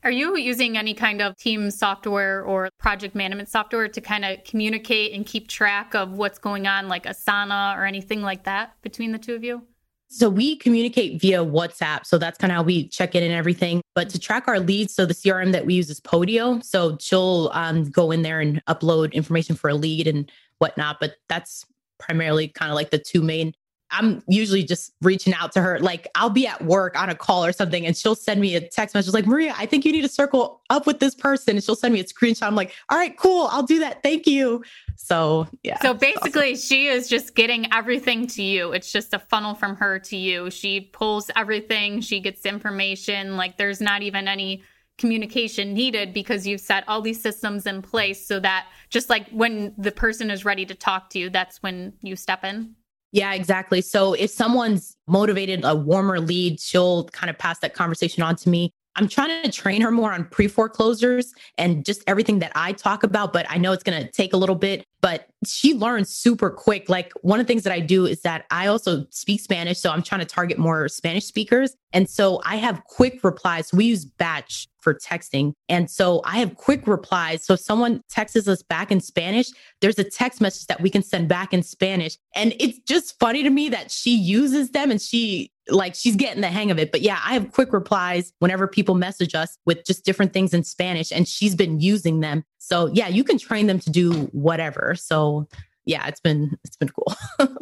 Are 0.03 0.11
you 0.11 0.35
using 0.35 0.75
any 0.75 0.95
kind 0.95 1.21
of 1.21 1.37
team 1.37 1.69
software 1.69 2.41
or 2.43 2.69
project 2.79 3.13
management 3.13 3.49
software 3.49 3.87
to 3.89 4.01
kind 4.01 4.25
of 4.25 4.43
communicate 4.43 5.13
and 5.13 5.23
keep 5.23 5.49
track 5.49 5.93
of 5.93 6.13
what's 6.13 6.39
going 6.39 6.65
on, 6.65 6.87
like 6.87 7.03
Asana 7.03 7.77
or 7.77 7.85
anything 7.85 8.23
like 8.23 8.45
that 8.45 8.81
between 8.81 9.11
the 9.11 9.19
two 9.19 9.35
of 9.35 9.43
you? 9.43 9.67
So 10.11 10.27
we 10.27 10.55
communicate 10.55 11.21
via 11.21 11.45
WhatsApp. 11.45 12.05
So 12.05 12.17
that's 12.17 12.37
kind 12.37 12.51
of 12.51 12.57
how 12.57 12.63
we 12.63 12.87
check 12.87 13.13
in 13.13 13.23
and 13.23 13.31
everything. 13.31 13.81
But 13.93 14.09
to 14.09 14.19
track 14.19 14.47
our 14.47 14.59
leads, 14.59 14.93
so 14.93 15.05
the 15.05 15.13
CRM 15.13 15.51
that 15.51 15.67
we 15.67 15.75
use 15.75 15.89
is 15.89 15.99
Podio. 16.01 16.63
So 16.63 16.97
she'll 16.99 17.51
um, 17.53 17.89
go 17.91 18.09
in 18.09 18.23
there 18.23 18.39
and 18.39 18.63
upload 18.65 19.13
information 19.13 19.55
for 19.55 19.69
a 19.69 19.75
lead 19.75 20.07
and 20.07 20.31
whatnot. 20.57 20.99
But 20.99 21.15
that's 21.27 21.63
primarily 21.99 22.47
kind 22.47 22.71
of 22.71 22.75
like 22.75 22.89
the 22.89 22.97
two 22.97 23.21
main 23.21 23.53
I'm 23.91 24.23
usually 24.27 24.63
just 24.63 24.93
reaching 25.01 25.33
out 25.33 25.51
to 25.53 25.61
her. 25.61 25.79
Like 25.79 26.07
I'll 26.15 26.29
be 26.29 26.47
at 26.47 26.63
work 26.63 26.99
on 26.99 27.09
a 27.09 27.15
call 27.15 27.43
or 27.43 27.51
something, 27.51 27.85
and 27.85 27.95
she'll 27.95 28.15
send 28.15 28.39
me 28.41 28.55
a 28.55 28.61
text 28.61 28.95
message 28.95 29.13
like, 29.13 29.25
Maria, 29.25 29.53
I 29.57 29.65
think 29.65 29.85
you 29.85 29.91
need 29.91 30.01
to 30.01 30.09
circle 30.09 30.61
up 30.69 30.85
with 30.87 30.99
this 30.99 31.15
person. 31.15 31.55
And 31.55 31.63
she'll 31.63 31.75
send 31.75 31.93
me 31.93 31.99
a 31.99 32.03
screenshot. 32.03 32.43
I'm 32.43 32.55
like, 32.55 32.73
all 32.89 32.97
right, 32.97 33.17
cool, 33.17 33.47
I'll 33.51 33.63
do 33.63 33.79
that. 33.79 34.03
Thank 34.03 34.27
you. 34.27 34.63
So 34.95 35.47
yeah. 35.63 35.79
So 35.81 35.93
basically 35.93 36.53
awesome. 36.53 36.67
she 36.67 36.87
is 36.87 37.07
just 37.07 37.35
getting 37.35 37.71
everything 37.73 38.27
to 38.27 38.43
you. 38.43 38.73
It's 38.73 38.91
just 38.91 39.13
a 39.13 39.19
funnel 39.19 39.55
from 39.55 39.75
her 39.77 39.99
to 39.99 40.17
you. 40.17 40.51
She 40.51 40.81
pulls 40.81 41.31
everything, 41.35 42.01
she 42.01 42.19
gets 42.19 42.45
information. 42.45 43.37
Like 43.37 43.57
there's 43.57 43.81
not 43.81 44.01
even 44.01 44.27
any 44.27 44.63
communication 44.99 45.73
needed 45.73 46.13
because 46.13 46.45
you've 46.45 46.61
set 46.61 46.83
all 46.87 47.01
these 47.01 47.21
systems 47.21 47.65
in 47.65 47.81
place 47.81 48.27
so 48.27 48.39
that 48.41 48.67
just 48.89 49.09
like 49.09 49.27
when 49.29 49.73
the 49.77 49.91
person 49.91 50.29
is 50.29 50.45
ready 50.45 50.65
to 50.65 50.75
talk 50.75 51.09
to 51.09 51.19
you, 51.19 51.29
that's 51.29 51.63
when 51.63 51.93
you 52.01 52.15
step 52.15 52.43
in. 52.43 52.75
Yeah, 53.11 53.33
exactly. 53.33 53.81
So 53.81 54.13
if 54.13 54.29
someone's 54.29 54.95
motivated 55.07 55.61
a 55.63 55.75
warmer 55.75 56.19
lead, 56.19 56.59
she'll 56.59 57.05
kind 57.05 57.29
of 57.29 57.37
pass 57.37 57.59
that 57.59 57.73
conversation 57.73 58.21
on 58.21 58.35
to 58.37 58.49
me. 58.49 58.73
I'm 58.99 59.07
trying 59.07 59.43
to 59.43 59.49
train 59.49 59.81
her 59.81 59.91
more 59.91 60.11
on 60.11 60.25
pre 60.25 60.49
foreclosures 60.49 61.33
and 61.57 61.85
just 61.85 62.03
everything 62.05 62.39
that 62.39 62.51
I 62.53 62.73
talk 62.73 63.03
about, 63.03 63.31
but 63.31 63.45
I 63.49 63.57
know 63.57 63.71
it's 63.71 63.81
going 63.81 64.03
to 64.03 64.11
take 64.11 64.33
a 64.33 64.37
little 64.37 64.55
bit, 64.55 64.83
but 64.99 65.29
she 65.45 65.73
learns 65.73 66.09
super 66.09 66.49
quick. 66.49 66.89
Like 66.89 67.13
one 67.21 67.39
of 67.39 67.47
the 67.47 67.47
things 67.47 67.63
that 67.63 67.71
I 67.71 67.79
do 67.79 68.05
is 68.05 68.19
that 68.23 68.43
I 68.51 68.67
also 68.67 69.05
speak 69.09 69.39
Spanish. 69.39 69.79
So 69.79 69.89
I'm 69.89 70.03
trying 70.03 70.19
to 70.19 70.25
target 70.25 70.57
more 70.57 70.89
Spanish 70.89 71.23
speakers. 71.23 71.77
And 71.93 72.09
so 72.09 72.41
I 72.43 72.57
have 72.57 72.83
quick 72.83 73.23
replies. 73.23 73.71
We 73.71 73.85
use 73.85 74.03
batch 74.03 74.67
for 74.81 74.93
texting. 74.93 75.53
And 75.69 75.89
so 75.89 76.21
I 76.25 76.39
have 76.39 76.55
quick 76.55 76.85
replies. 76.85 77.45
So 77.45 77.53
if 77.53 77.61
someone 77.61 78.01
texts 78.09 78.49
us 78.49 78.61
back 78.63 78.91
in 78.91 78.99
Spanish, 78.99 79.47
there's 79.79 79.97
a 79.97 80.03
text 80.03 80.41
message 80.41 80.67
that 80.67 80.81
we 80.81 80.89
can 80.89 81.03
send 81.03 81.29
back 81.29 81.53
in 81.53 81.63
Spanish. 81.63 82.17
And 82.35 82.53
it's 82.59 82.79
just 82.79 83.17
funny 83.17 83.43
to 83.43 83.49
me 83.49 83.69
that 83.69 83.91
she 83.91 84.13
uses 84.15 84.71
them 84.71 84.91
and 84.91 85.01
she 85.01 85.51
like 85.71 85.95
she's 85.95 86.15
getting 86.15 86.41
the 86.41 86.47
hang 86.47 86.71
of 86.71 86.79
it. 86.79 86.91
But 86.91 87.01
yeah, 87.01 87.19
I 87.23 87.33
have 87.33 87.51
quick 87.51 87.73
replies 87.73 88.31
whenever 88.39 88.67
people 88.67 88.95
message 88.95 89.35
us 89.35 89.57
with 89.65 89.85
just 89.85 90.05
different 90.05 90.33
things 90.33 90.53
in 90.53 90.63
Spanish, 90.63 91.11
and 91.11 91.27
she's 91.27 91.55
been 91.55 91.79
using 91.79 92.19
them. 92.19 92.43
So 92.57 92.87
yeah, 92.93 93.07
you 93.07 93.23
can 93.23 93.37
train 93.37 93.67
them 93.67 93.79
to 93.79 93.89
do 93.89 94.13
whatever. 94.31 94.95
So 94.95 95.47
yeah, 95.85 96.07
it's 96.07 96.19
been 96.19 96.57
it's 96.63 96.77
been 96.77 96.89
cool. 96.89 97.13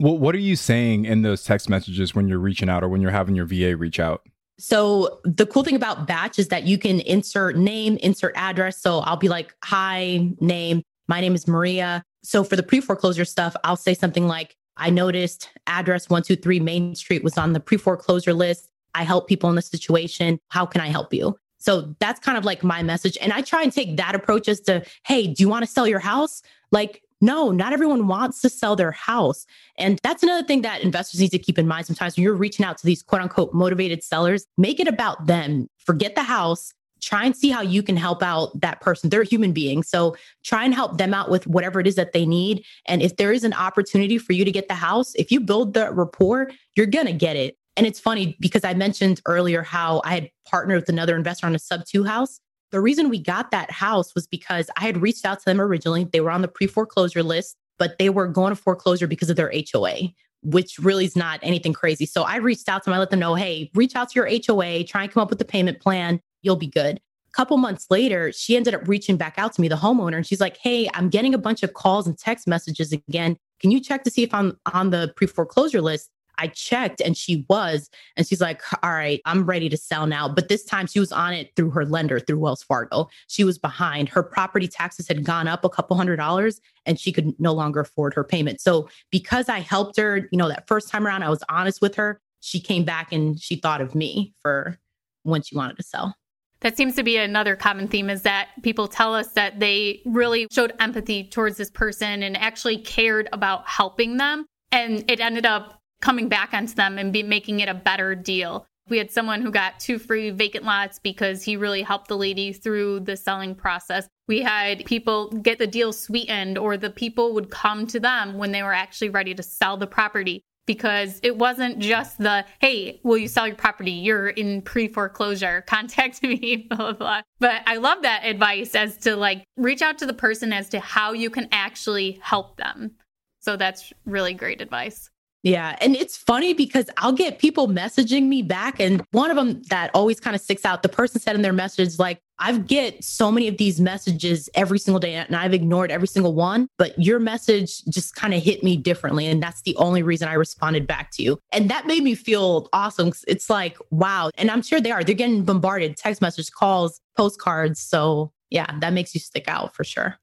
well, 0.00 0.18
what 0.18 0.34
are 0.34 0.40
you 0.40 0.56
saying 0.56 1.04
in 1.04 1.22
those 1.22 1.44
text 1.44 1.68
messages 1.68 2.14
when 2.14 2.28
you're 2.28 2.38
reaching 2.38 2.68
out 2.68 2.82
or 2.82 2.88
when 2.88 3.00
you're 3.00 3.10
having 3.10 3.34
your 3.34 3.46
VA 3.46 3.76
reach 3.76 4.00
out? 4.00 4.22
So 4.58 5.20
the 5.24 5.46
cool 5.46 5.64
thing 5.64 5.74
about 5.74 6.06
batch 6.06 6.38
is 6.38 6.48
that 6.48 6.64
you 6.64 6.78
can 6.78 7.00
insert 7.00 7.56
name, 7.56 7.96
insert 7.96 8.32
address. 8.36 8.80
So 8.80 8.98
I'll 8.98 9.16
be 9.16 9.28
like, 9.28 9.54
hi, 9.64 10.30
name. 10.40 10.82
My 11.08 11.20
name 11.20 11.34
is 11.34 11.48
Maria. 11.48 12.04
So 12.22 12.44
for 12.44 12.54
the 12.54 12.62
pre 12.62 12.80
foreclosure 12.80 13.24
stuff, 13.24 13.56
I'll 13.64 13.76
say 13.76 13.94
something 13.94 14.28
like, 14.28 14.54
I 14.76 14.90
noticed 14.90 15.50
address 15.66 16.08
123 16.08 16.60
Main 16.60 16.94
Street 16.94 17.22
was 17.22 17.38
on 17.38 17.52
the 17.52 17.60
pre 17.60 17.76
foreclosure 17.76 18.34
list. 18.34 18.68
I 18.94 19.04
help 19.04 19.28
people 19.28 19.48
in 19.50 19.56
this 19.56 19.68
situation. 19.68 20.38
How 20.48 20.66
can 20.66 20.80
I 20.80 20.88
help 20.88 21.14
you? 21.14 21.36
So 21.58 21.94
that's 22.00 22.18
kind 22.18 22.36
of 22.36 22.44
like 22.44 22.64
my 22.64 22.82
message. 22.82 23.16
And 23.20 23.32
I 23.32 23.40
try 23.40 23.62
and 23.62 23.72
take 23.72 23.96
that 23.96 24.14
approach 24.14 24.48
as 24.48 24.60
to, 24.62 24.84
hey, 25.06 25.28
do 25.28 25.42
you 25.42 25.48
want 25.48 25.64
to 25.64 25.70
sell 25.70 25.86
your 25.86 26.00
house? 26.00 26.42
Like, 26.72 27.02
no, 27.20 27.52
not 27.52 27.72
everyone 27.72 28.08
wants 28.08 28.40
to 28.40 28.48
sell 28.48 28.74
their 28.74 28.90
house. 28.90 29.46
And 29.78 30.00
that's 30.02 30.24
another 30.24 30.44
thing 30.44 30.62
that 30.62 30.82
investors 30.82 31.20
need 31.20 31.30
to 31.30 31.38
keep 31.38 31.56
in 31.56 31.68
mind 31.68 31.86
sometimes 31.86 32.16
when 32.16 32.24
you're 32.24 32.34
reaching 32.34 32.66
out 32.66 32.78
to 32.78 32.86
these 32.86 33.02
quote 33.02 33.22
unquote 33.22 33.54
motivated 33.54 34.02
sellers, 34.02 34.44
make 34.58 34.80
it 34.80 34.88
about 34.88 35.26
them. 35.26 35.68
Forget 35.78 36.16
the 36.16 36.24
house 36.24 36.74
try 37.02 37.24
and 37.24 37.36
see 37.36 37.50
how 37.50 37.60
you 37.60 37.82
can 37.82 37.96
help 37.96 38.22
out 38.22 38.58
that 38.60 38.80
person. 38.80 39.10
They're 39.10 39.22
a 39.22 39.26
human 39.26 39.52
being. 39.52 39.82
So 39.82 40.16
try 40.44 40.64
and 40.64 40.72
help 40.72 40.98
them 40.98 41.12
out 41.12 41.30
with 41.30 41.46
whatever 41.46 41.80
it 41.80 41.86
is 41.86 41.96
that 41.96 42.12
they 42.12 42.24
need. 42.24 42.64
And 42.86 43.02
if 43.02 43.16
there 43.16 43.32
is 43.32 43.44
an 43.44 43.52
opportunity 43.52 44.18
for 44.18 44.32
you 44.32 44.44
to 44.44 44.52
get 44.52 44.68
the 44.68 44.74
house, 44.74 45.12
if 45.16 45.30
you 45.30 45.40
build 45.40 45.74
the 45.74 45.92
rapport, 45.92 46.50
you're 46.76 46.86
going 46.86 47.06
to 47.06 47.12
get 47.12 47.36
it. 47.36 47.58
And 47.76 47.86
it's 47.86 47.98
funny 47.98 48.36
because 48.38 48.64
I 48.64 48.74
mentioned 48.74 49.20
earlier 49.26 49.62
how 49.62 50.00
I 50.04 50.14
had 50.14 50.30
partnered 50.48 50.80
with 50.80 50.88
another 50.88 51.16
investor 51.16 51.46
on 51.46 51.54
a 51.54 51.58
sub 51.58 51.84
two 51.84 52.04
house. 52.04 52.40
The 52.70 52.80
reason 52.80 53.08
we 53.08 53.18
got 53.18 53.50
that 53.50 53.70
house 53.70 54.14
was 54.14 54.26
because 54.26 54.70
I 54.76 54.82
had 54.82 55.02
reached 55.02 55.24
out 55.24 55.38
to 55.40 55.44
them 55.44 55.60
originally. 55.60 56.04
They 56.04 56.20
were 56.20 56.30
on 56.30 56.42
the 56.42 56.48
pre 56.48 56.66
foreclosure 56.66 57.22
list, 57.22 57.56
but 57.78 57.98
they 57.98 58.10
were 58.10 58.26
going 58.26 58.54
to 58.54 58.60
foreclosure 58.60 59.06
because 59.06 59.28
of 59.28 59.36
their 59.36 59.52
HOA, 59.72 60.12
which 60.42 60.78
really 60.78 61.04
is 61.04 61.16
not 61.16 61.40
anything 61.42 61.72
crazy. 61.72 62.06
So 62.06 62.22
I 62.22 62.36
reached 62.36 62.68
out 62.68 62.82
to 62.84 62.90
them. 62.90 62.94
I 62.94 62.98
let 62.98 63.10
them 63.10 63.20
know, 63.20 63.34
hey, 63.34 63.70
reach 63.74 63.96
out 63.96 64.10
to 64.10 64.14
your 64.14 64.26
HOA, 64.26 64.84
try 64.84 65.02
and 65.02 65.12
come 65.12 65.22
up 65.22 65.30
with 65.30 65.38
the 65.38 65.44
payment 65.44 65.80
plan 65.80 66.20
you'll 66.42 66.56
be 66.56 66.66
good. 66.66 66.98
A 66.98 67.32
couple 67.32 67.56
months 67.56 67.86
later, 67.90 68.30
she 68.32 68.56
ended 68.56 68.74
up 68.74 68.86
reaching 68.86 69.16
back 69.16 69.34
out 69.38 69.54
to 69.54 69.60
me, 69.60 69.68
the 69.68 69.76
homeowner, 69.76 70.16
and 70.16 70.26
she's 70.26 70.40
like, 70.40 70.58
Hey, 70.58 70.88
I'm 70.94 71.08
getting 71.08 71.34
a 71.34 71.38
bunch 71.38 71.62
of 71.62 71.72
calls 71.74 72.06
and 72.06 72.18
text 72.18 72.46
messages 72.46 72.92
again. 72.92 73.36
Can 73.60 73.70
you 73.70 73.80
check 73.80 74.04
to 74.04 74.10
see 74.10 74.22
if 74.22 74.34
I'm 74.34 74.58
on 74.72 74.90
the 74.90 75.12
pre 75.16 75.26
foreclosure 75.26 75.80
list? 75.80 76.10
I 76.38 76.48
checked 76.48 77.00
and 77.00 77.16
she 77.16 77.46
was. 77.48 77.88
And 78.16 78.26
she's 78.26 78.40
like, 78.40 78.60
All 78.82 78.92
right, 78.92 79.20
I'm 79.24 79.46
ready 79.46 79.68
to 79.68 79.76
sell 79.76 80.06
now. 80.06 80.28
But 80.28 80.48
this 80.48 80.64
time 80.64 80.86
she 80.86 81.00
was 81.00 81.12
on 81.12 81.32
it 81.32 81.52
through 81.56 81.70
her 81.70 81.86
lender, 81.86 82.20
through 82.20 82.38
Wells 82.38 82.62
Fargo. 82.62 83.08
She 83.28 83.44
was 83.44 83.58
behind. 83.58 84.08
Her 84.08 84.22
property 84.22 84.68
taxes 84.68 85.08
had 85.08 85.24
gone 85.24 85.48
up 85.48 85.64
a 85.64 85.70
couple 85.70 85.96
hundred 85.96 86.16
dollars 86.16 86.60
and 86.84 86.98
she 86.98 87.12
could 87.12 87.38
no 87.40 87.52
longer 87.52 87.80
afford 87.80 88.12
her 88.14 88.24
payment. 88.24 88.60
So 88.60 88.88
because 89.10 89.48
I 89.48 89.60
helped 89.60 89.96
her, 89.96 90.28
you 90.30 90.38
know, 90.38 90.48
that 90.48 90.66
first 90.66 90.90
time 90.90 91.06
around, 91.06 91.22
I 91.22 91.30
was 91.30 91.42
honest 91.48 91.80
with 91.80 91.94
her. 91.94 92.20
She 92.40 92.60
came 92.60 92.84
back 92.84 93.12
and 93.12 93.40
she 93.40 93.56
thought 93.56 93.80
of 93.80 93.94
me 93.94 94.34
for 94.42 94.78
when 95.22 95.42
she 95.42 95.56
wanted 95.56 95.76
to 95.76 95.82
sell. 95.82 96.16
That 96.62 96.76
seems 96.76 96.94
to 96.94 97.02
be 97.02 97.16
another 97.16 97.56
common 97.56 97.88
theme 97.88 98.08
is 98.08 98.22
that 98.22 98.50
people 98.62 98.86
tell 98.86 99.14
us 99.14 99.32
that 99.32 99.58
they 99.58 100.00
really 100.06 100.46
showed 100.50 100.72
empathy 100.78 101.24
towards 101.24 101.56
this 101.56 101.70
person 101.70 102.22
and 102.22 102.36
actually 102.36 102.78
cared 102.78 103.28
about 103.32 103.68
helping 103.68 104.16
them. 104.16 104.46
And 104.70 105.04
it 105.10 105.20
ended 105.20 105.44
up 105.44 105.80
coming 106.00 106.28
back 106.28 106.54
onto 106.54 106.74
them 106.74 106.98
and 106.98 107.12
be 107.12 107.24
making 107.24 107.60
it 107.60 107.68
a 107.68 107.74
better 107.74 108.14
deal. 108.14 108.64
We 108.88 108.98
had 108.98 109.10
someone 109.10 109.42
who 109.42 109.50
got 109.50 109.80
two 109.80 109.98
free 109.98 110.30
vacant 110.30 110.64
lots 110.64 110.98
because 110.98 111.42
he 111.42 111.56
really 111.56 111.82
helped 111.82 112.08
the 112.08 112.16
lady 112.16 112.52
through 112.52 113.00
the 113.00 113.16
selling 113.16 113.54
process. 113.54 114.08
We 114.28 114.40
had 114.40 114.84
people 114.84 115.30
get 115.30 115.58
the 115.58 115.66
deal 115.66 115.92
sweetened, 115.92 116.58
or 116.58 116.76
the 116.76 116.90
people 116.90 117.34
would 117.34 117.50
come 117.50 117.86
to 117.88 118.00
them 118.00 118.38
when 118.38 118.52
they 118.52 118.62
were 118.62 118.72
actually 118.72 119.10
ready 119.10 119.34
to 119.34 119.42
sell 119.42 119.76
the 119.76 119.86
property 119.86 120.42
because 120.66 121.20
it 121.22 121.36
wasn't 121.36 121.78
just 121.78 122.18
the 122.18 122.44
hey 122.60 123.00
will 123.02 123.18
you 123.18 123.28
sell 123.28 123.46
your 123.46 123.56
property? 123.56 123.92
You're 123.92 124.28
in 124.28 124.62
pre-foreclosure 124.62 125.62
contact 125.66 126.22
me 126.22 126.56
blah 126.70 126.76
blah 126.76 126.92
blah. 126.92 127.22
But 127.38 127.62
i 127.66 127.76
love 127.76 128.02
that 128.02 128.24
advice 128.24 128.74
as 128.74 128.96
to 128.98 129.16
like 129.16 129.44
reach 129.56 129.82
out 129.82 129.98
to 129.98 130.06
the 130.06 130.14
person 130.14 130.52
as 130.52 130.68
to 130.70 130.80
how 130.80 131.12
you 131.12 131.30
can 131.30 131.48
actually 131.52 132.18
help 132.22 132.56
them. 132.56 132.92
So 133.40 133.56
that's 133.56 133.92
really 134.04 134.34
great 134.34 134.60
advice 134.60 135.10
yeah. 135.42 135.76
And 135.80 135.96
it's 135.96 136.16
funny 136.16 136.54
because 136.54 136.86
I'll 136.98 137.12
get 137.12 137.38
people 137.38 137.66
messaging 137.66 138.24
me 138.24 138.42
back. 138.42 138.78
And 138.78 139.04
one 139.10 139.30
of 139.30 139.36
them 139.36 139.62
that 139.70 139.90
always 139.92 140.20
kind 140.20 140.36
of 140.36 140.42
sticks 140.42 140.64
out, 140.64 140.82
the 140.82 140.88
person 140.88 141.20
said 141.20 141.34
in 141.34 141.42
their 141.42 141.52
message, 141.52 141.98
like, 141.98 142.20
I 142.38 142.56
get 142.58 143.02
so 143.04 143.30
many 143.30 143.48
of 143.48 143.56
these 143.56 143.80
messages 143.80 144.48
every 144.54 144.78
single 144.78 144.98
day 144.98 145.14
and 145.14 145.34
I've 145.34 145.54
ignored 145.54 145.90
every 145.90 146.08
single 146.08 146.34
one, 146.34 146.68
but 146.76 146.96
your 146.98 147.18
message 147.18 147.84
just 147.84 148.14
kind 148.14 148.34
of 148.34 148.42
hit 148.42 148.64
me 148.64 148.76
differently. 148.76 149.26
And 149.26 149.42
that's 149.42 149.62
the 149.62 149.76
only 149.76 150.02
reason 150.02 150.28
I 150.28 150.34
responded 150.34 150.86
back 150.86 151.10
to 151.12 151.22
you. 151.22 151.38
And 151.52 151.70
that 151.70 151.86
made 151.86 152.02
me 152.02 152.14
feel 152.14 152.68
awesome. 152.72 153.12
It's 153.26 153.50
like, 153.50 153.78
wow. 153.90 154.30
And 154.36 154.50
I'm 154.50 154.62
sure 154.62 154.80
they 154.80 154.90
are. 154.90 155.04
They're 155.04 155.14
getting 155.14 155.44
bombarded 155.44 155.96
text 155.96 156.20
messages, 156.20 156.50
calls, 156.50 157.00
postcards. 157.16 157.80
So 157.80 158.32
yeah, 158.50 158.66
that 158.80 158.92
makes 158.92 159.14
you 159.14 159.20
stick 159.20 159.44
out 159.48 159.74
for 159.74 159.82
sure. 159.84 160.18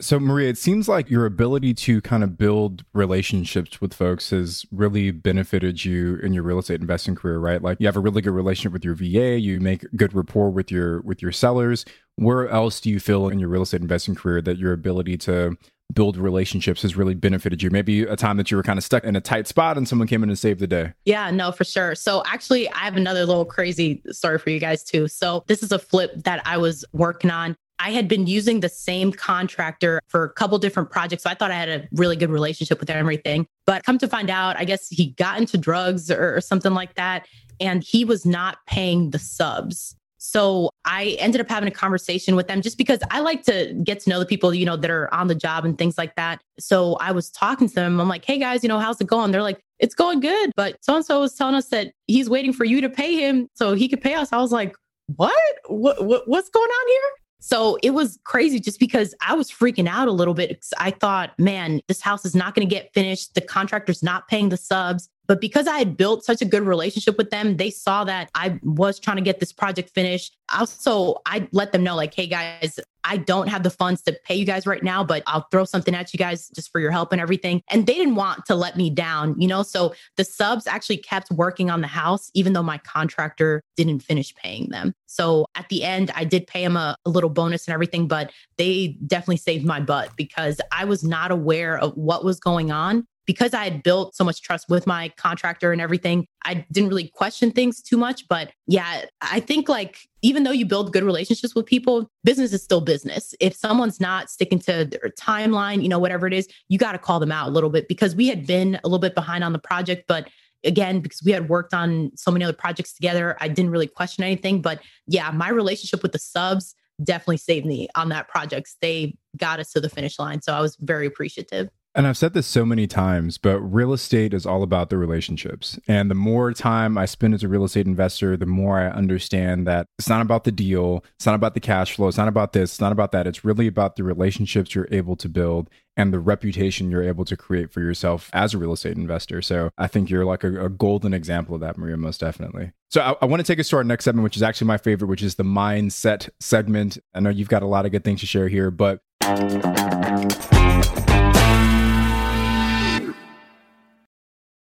So, 0.00 0.18
Maria, 0.18 0.48
it 0.48 0.58
seems 0.58 0.88
like 0.88 1.08
your 1.08 1.24
ability 1.24 1.72
to 1.74 2.00
kind 2.00 2.24
of 2.24 2.36
build 2.36 2.84
relationships 2.94 3.80
with 3.80 3.94
folks 3.94 4.30
has 4.30 4.66
really 4.72 5.12
benefited 5.12 5.84
you 5.84 6.16
in 6.16 6.32
your 6.32 6.42
real 6.42 6.58
estate 6.58 6.80
investing 6.80 7.14
career, 7.14 7.38
right? 7.38 7.62
Like 7.62 7.78
you 7.78 7.86
have 7.86 7.96
a 7.96 8.00
really 8.00 8.20
good 8.20 8.32
relationship 8.32 8.72
with 8.72 8.84
your 8.84 8.96
VA, 8.96 9.38
you 9.38 9.60
make 9.60 9.84
good 9.94 10.12
rapport 10.12 10.50
with 10.50 10.72
your 10.72 11.00
with 11.02 11.22
your 11.22 11.30
sellers. 11.30 11.84
Where 12.16 12.48
else 12.48 12.80
do 12.80 12.90
you 12.90 12.98
feel 12.98 13.28
in 13.28 13.38
your 13.38 13.48
real 13.48 13.62
estate 13.62 13.82
investing 13.82 14.16
career 14.16 14.42
that 14.42 14.58
your 14.58 14.72
ability 14.72 15.16
to 15.18 15.56
build 15.92 16.16
relationships 16.16 16.82
has 16.82 16.96
really 16.96 17.14
benefited 17.14 17.62
you? 17.62 17.70
Maybe 17.70 18.02
a 18.02 18.16
time 18.16 18.36
that 18.38 18.50
you 18.50 18.56
were 18.56 18.64
kind 18.64 18.78
of 18.78 18.84
stuck 18.84 19.04
in 19.04 19.14
a 19.14 19.20
tight 19.20 19.46
spot 19.46 19.76
and 19.76 19.88
someone 19.88 20.08
came 20.08 20.24
in 20.24 20.28
and 20.28 20.38
saved 20.38 20.58
the 20.58 20.66
day. 20.66 20.92
Yeah, 21.04 21.30
no, 21.30 21.52
for 21.52 21.62
sure. 21.62 21.94
So 21.94 22.24
actually, 22.26 22.68
I 22.70 22.78
have 22.78 22.96
another 22.96 23.26
little 23.26 23.44
crazy 23.44 24.02
story 24.10 24.40
for 24.40 24.50
you 24.50 24.58
guys 24.58 24.82
too. 24.82 25.06
So 25.06 25.44
this 25.46 25.62
is 25.62 25.70
a 25.70 25.78
flip 25.78 26.24
that 26.24 26.42
I 26.44 26.56
was 26.56 26.84
working 26.92 27.30
on. 27.30 27.56
I 27.78 27.90
had 27.90 28.08
been 28.08 28.26
using 28.26 28.60
the 28.60 28.68
same 28.68 29.12
contractor 29.12 30.00
for 30.08 30.24
a 30.24 30.30
couple 30.30 30.58
different 30.58 30.90
projects. 30.90 31.24
So 31.24 31.30
I 31.30 31.34
thought 31.34 31.50
I 31.50 31.56
had 31.56 31.68
a 31.68 31.88
really 31.92 32.16
good 32.16 32.30
relationship 32.30 32.80
with 32.80 32.90
everything. 32.90 33.46
But 33.66 33.84
come 33.84 33.98
to 33.98 34.08
find 34.08 34.30
out, 34.30 34.58
I 34.58 34.64
guess 34.64 34.88
he 34.88 35.10
got 35.12 35.38
into 35.38 35.58
drugs 35.58 36.10
or, 36.10 36.36
or 36.36 36.40
something 36.40 36.72
like 36.72 36.94
that. 36.94 37.26
And 37.60 37.82
he 37.82 38.04
was 38.04 38.24
not 38.24 38.58
paying 38.66 39.10
the 39.10 39.18
subs. 39.18 39.96
So 40.18 40.70
I 40.86 41.16
ended 41.20 41.42
up 41.42 41.50
having 41.50 41.68
a 41.68 41.72
conversation 41.72 42.34
with 42.34 42.48
them 42.48 42.62
just 42.62 42.78
because 42.78 42.98
I 43.10 43.20
like 43.20 43.42
to 43.42 43.78
get 43.84 44.00
to 44.00 44.10
know 44.10 44.18
the 44.18 44.24
people, 44.24 44.54
you 44.54 44.64
know, 44.64 44.76
that 44.76 44.90
are 44.90 45.12
on 45.12 45.26
the 45.26 45.34
job 45.34 45.66
and 45.66 45.76
things 45.76 45.98
like 45.98 46.16
that. 46.16 46.40
So 46.58 46.94
I 46.94 47.12
was 47.12 47.30
talking 47.30 47.68
to 47.68 47.74
them. 47.74 48.00
I'm 48.00 48.08
like, 48.08 48.24
hey 48.24 48.38
guys, 48.38 48.62
you 48.62 48.68
know, 48.70 48.78
how's 48.78 48.98
it 49.02 49.06
going? 49.06 49.32
They're 49.32 49.42
like, 49.42 49.60
it's 49.80 49.94
going 49.94 50.20
good. 50.20 50.50
But 50.56 50.78
so 50.80 50.96
and 50.96 51.04
so 51.04 51.20
was 51.20 51.34
telling 51.34 51.54
us 51.54 51.68
that 51.68 51.92
he's 52.06 52.30
waiting 52.30 52.54
for 52.54 52.64
you 52.64 52.80
to 52.80 52.88
pay 52.88 53.16
him 53.16 53.48
so 53.54 53.74
he 53.74 53.86
could 53.86 54.00
pay 54.00 54.14
us. 54.14 54.32
I 54.32 54.38
was 54.38 54.50
like, 54.50 54.74
what? 55.14 55.34
What, 55.66 56.02
what 56.02 56.26
what's 56.26 56.48
going 56.48 56.70
on 56.70 56.88
here? 56.88 57.23
So 57.46 57.76
it 57.82 57.90
was 57.90 58.18
crazy 58.24 58.58
just 58.58 58.80
because 58.80 59.14
I 59.20 59.34
was 59.34 59.50
freaking 59.50 59.86
out 59.86 60.08
a 60.08 60.12
little 60.12 60.32
bit. 60.32 60.64
I 60.78 60.90
thought, 60.90 61.38
man, 61.38 61.82
this 61.88 62.00
house 62.00 62.24
is 62.24 62.34
not 62.34 62.54
going 62.54 62.66
to 62.66 62.74
get 62.74 62.90
finished. 62.94 63.34
The 63.34 63.42
contractor's 63.42 64.02
not 64.02 64.28
paying 64.28 64.48
the 64.48 64.56
subs. 64.56 65.10
But 65.26 65.40
because 65.40 65.66
I 65.66 65.78
had 65.78 65.96
built 65.96 66.24
such 66.24 66.42
a 66.42 66.44
good 66.44 66.62
relationship 66.62 67.16
with 67.16 67.30
them, 67.30 67.56
they 67.56 67.70
saw 67.70 68.04
that 68.04 68.30
I 68.34 68.58
was 68.62 68.98
trying 68.98 69.16
to 69.16 69.22
get 69.22 69.40
this 69.40 69.52
project 69.52 69.90
finished. 69.90 70.36
Also, 70.54 71.16
I 71.26 71.48
let 71.52 71.72
them 71.72 71.82
know, 71.82 71.96
like, 71.96 72.14
hey 72.14 72.26
guys, 72.26 72.78
I 73.04 73.18
don't 73.18 73.48
have 73.48 73.62
the 73.62 73.70
funds 73.70 74.02
to 74.02 74.18
pay 74.24 74.34
you 74.34 74.44
guys 74.44 74.66
right 74.66 74.82
now, 74.82 75.04
but 75.04 75.22
I'll 75.26 75.46
throw 75.50 75.64
something 75.64 75.94
at 75.94 76.12
you 76.12 76.18
guys 76.18 76.48
just 76.50 76.70
for 76.70 76.80
your 76.80 76.90
help 76.90 77.12
and 77.12 77.20
everything. 77.20 77.62
And 77.70 77.86
they 77.86 77.94
didn't 77.94 78.14
want 78.14 78.46
to 78.46 78.54
let 78.54 78.76
me 78.76 78.90
down, 78.90 79.38
you 79.40 79.46
know? 79.46 79.62
So 79.62 79.94
the 80.16 80.24
subs 80.24 80.66
actually 80.66 80.98
kept 80.98 81.30
working 81.30 81.70
on 81.70 81.80
the 81.80 81.86
house, 81.86 82.30
even 82.34 82.54
though 82.54 82.62
my 82.62 82.78
contractor 82.78 83.62
didn't 83.76 84.00
finish 84.00 84.34
paying 84.34 84.70
them. 84.70 84.94
So 85.06 85.46
at 85.54 85.68
the 85.68 85.84
end, 85.84 86.10
I 86.14 86.24
did 86.24 86.46
pay 86.46 86.62
them 86.62 86.76
a, 86.76 86.96
a 87.04 87.10
little 87.10 87.30
bonus 87.30 87.66
and 87.66 87.74
everything, 87.74 88.08
but 88.08 88.32
they 88.56 88.98
definitely 89.06 89.36
saved 89.36 89.64
my 89.64 89.80
butt 89.80 90.10
because 90.16 90.60
I 90.72 90.84
was 90.84 91.04
not 91.04 91.30
aware 91.30 91.78
of 91.78 91.94
what 91.96 92.24
was 92.24 92.40
going 92.40 92.72
on 92.72 93.06
because 93.26 93.54
I 93.54 93.64
had 93.64 93.82
built 93.82 94.14
so 94.14 94.24
much 94.24 94.42
trust 94.42 94.68
with 94.68 94.86
my 94.86 95.10
contractor 95.16 95.72
and 95.72 95.80
everything, 95.80 96.26
I 96.44 96.66
didn't 96.70 96.90
really 96.90 97.08
question 97.08 97.50
things 97.50 97.80
too 97.82 97.96
much. 97.96 98.28
But 98.28 98.52
yeah, 98.66 99.04
I 99.22 99.40
think 99.40 99.68
like 99.68 99.98
even 100.22 100.44
though 100.44 100.50
you 100.50 100.66
build 100.66 100.92
good 100.92 101.04
relationships 101.04 101.54
with 101.54 101.66
people, 101.66 102.10
business 102.22 102.52
is 102.52 102.62
still 102.62 102.80
business. 102.80 103.34
If 103.40 103.54
someone's 103.54 104.00
not 104.00 104.30
sticking 104.30 104.58
to 104.60 104.84
their 104.84 105.10
timeline, 105.18 105.82
you 105.82 105.88
know, 105.88 105.98
whatever 105.98 106.26
it 106.26 106.32
is, 106.32 106.48
you 106.68 106.78
got 106.78 106.92
to 106.92 106.98
call 106.98 107.20
them 107.20 107.32
out 107.32 107.48
a 107.48 107.50
little 107.50 107.70
bit 107.70 107.88
because 107.88 108.14
we 108.14 108.28
had 108.28 108.46
been 108.46 108.78
a 108.84 108.88
little 108.88 108.98
bit 108.98 109.14
behind 109.14 109.44
on 109.44 109.52
the 109.52 109.58
project, 109.58 110.04
but 110.06 110.28
again 110.64 111.00
because 111.00 111.22
we 111.22 111.30
had 111.30 111.50
worked 111.50 111.74
on 111.74 112.10
so 112.16 112.30
many 112.30 112.42
other 112.42 112.54
projects 112.54 112.94
together 112.94 113.36
i 113.40 113.48
didn't 113.48 113.70
really 113.70 113.86
question 113.86 114.24
anything. 114.24 114.62
But 114.62 114.80
yeah 115.06 115.30
my 115.30 115.50
relationship 115.50 116.02
with 116.02 116.12
the 116.12 116.18
subs 116.18 116.74
definitely 117.02 117.36
saved 117.36 117.66
me 117.66 117.88
on 117.96 118.08
that 118.10 118.28
project. 118.28 118.70
They 118.80 119.16
got 119.36 119.60
us 119.60 119.72
to 119.72 119.80
the 119.80 119.90
finish 119.90 120.18
line. 120.18 120.40
So 120.40 120.54
i 120.54 120.60
was 120.60 120.76
very 120.76 121.06
appreciative 121.06 121.68
And 121.96 122.08
I've 122.08 122.16
said 122.16 122.34
this 122.34 122.48
so 122.48 122.66
many 122.66 122.88
times, 122.88 123.38
but 123.38 123.60
real 123.60 123.92
estate 123.92 124.34
is 124.34 124.44
all 124.44 124.64
about 124.64 124.90
the 124.90 124.98
relationships. 124.98 125.78
And 125.86 126.10
the 126.10 126.16
more 126.16 126.52
time 126.52 126.98
I 126.98 127.04
spend 127.06 127.34
as 127.34 127.44
a 127.44 127.48
real 127.48 127.62
estate 127.62 127.86
investor, 127.86 128.36
the 128.36 128.46
more 128.46 128.80
I 128.80 128.88
understand 128.88 129.64
that 129.68 129.86
it's 129.98 130.08
not 130.08 130.20
about 130.20 130.42
the 130.42 130.50
deal, 130.50 131.04
it's 131.14 131.26
not 131.26 131.36
about 131.36 131.54
the 131.54 131.60
cash 131.60 131.94
flow, 131.94 132.08
it's 132.08 132.16
not 132.16 132.26
about 132.26 132.52
this, 132.52 132.72
it's 132.72 132.80
not 132.80 132.90
about 132.90 133.12
that. 133.12 133.28
It's 133.28 133.44
really 133.44 133.68
about 133.68 133.94
the 133.94 134.02
relationships 134.02 134.74
you're 134.74 134.88
able 134.90 135.14
to 135.14 135.28
build 135.28 135.70
and 135.96 136.12
the 136.12 136.18
reputation 136.18 136.90
you're 136.90 137.04
able 137.04 137.24
to 137.24 137.36
create 137.36 137.70
for 137.70 137.80
yourself 137.80 138.28
as 138.32 138.54
a 138.54 138.58
real 138.58 138.72
estate 138.72 138.96
investor. 138.96 139.40
So 139.40 139.70
I 139.78 139.86
think 139.86 140.10
you're 140.10 140.24
like 140.24 140.42
a, 140.42 140.64
a 140.64 140.68
golden 140.68 141.14
example 141.14 141.54
of 141.54 141.60
that, 141.60 141.78
Maria, 141.78 141.96
most 141.96 142.18
definitely. 142.18 142.72
So 142.90 143.02
I, 143.02 143.14
I 143.22 143.26
want 143.26 143.38
to 143.38 143.46
take 143.46 143.60
us 143.60 143.68
to 143.68 143.76
our 143.76 143.84
next 143.84 144.04
segment, 144.04 144.24
which 144.24 144.36
is 144.36 144.42
actually 144.42 144.66
my 144.66 144.78
favorite, 144.78 145.06
which 145.06 145.22
is 145.22 145.36
the 145.36 145.44
mindset 145.44 146.28
segment. 146.40 146.98
I 147.14 147.20
know 147.20 147.30
you've 147.30 147.48
got 147.48 147.62
a 147.62 147.66
lot 147.66 147.86
of 147.86 147.92
good 147.92 148.02
things 148.02 148.18
to 148.20 148.26
share 148.26 148.48
here, 148.48 148.72
but 148.72 149.00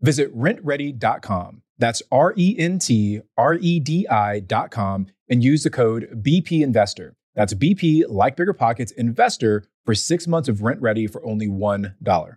Visit 0.00 0.36
rentredi.com. 0.36 1.62
That's 1.78 2.02
R 2.10 2.34
E 2.36 2.56
N 2.58 2.78
T 2.78 3.20
R 3.36 3.54
E 3.54 3.80
D 3.80 4.06
I.com 4.08 5.06
and 5.28 5.44
use 5.44 5.62
the 5.62 5.70
code 5.70 6.22
BP 6.22 6.62
Investor. 6.62 7.14
That's 7.34 7.54
BP, 7.54 8.04
like 8.08 8.36
Bigger 8.36 8.52
Pockets, 8.52 8.90
Investor 8.92 9.64
for 9.84 9.94
six 9.94 10.26
months 10.26 10.48
of 10.48 10.58
RentRedi 10.58 11.08
for 11.10 11.24
only 11.24 11.46
$1. 11.46 12.36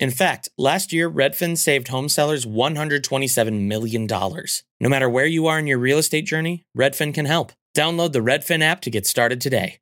In 0.00 0.10
fact, 0.10 0.48
last 0.58 0.92
year, 0.92 1.10
Redfin 1.10 1.56
saved 1.56 1.88
home 1.88 2.08
sellers 2.08 2.44
$127 2.44 3.60
million. 3.62 4.06
No 4.06 4.88
matter 4.88 5.08
where 5.08 5.26
you 5.26 5.46
are 5.46 5.58
in 5.58 5.66
your 5.66 5.78
real 5.78 5.98
estate 5.98 6.26
journey, 6.26 6.64
Redfin 6.76 7.14
can 7.14 7.26
help. 7.26 7.52
Download 7.76 8.12
the 8.12 8.18
Redfin 8.18 8.62
app 8.62 8.80
to 8.82 8.90
get 8.90 9.06
started 9.06 9.40
today. 9.40 9.78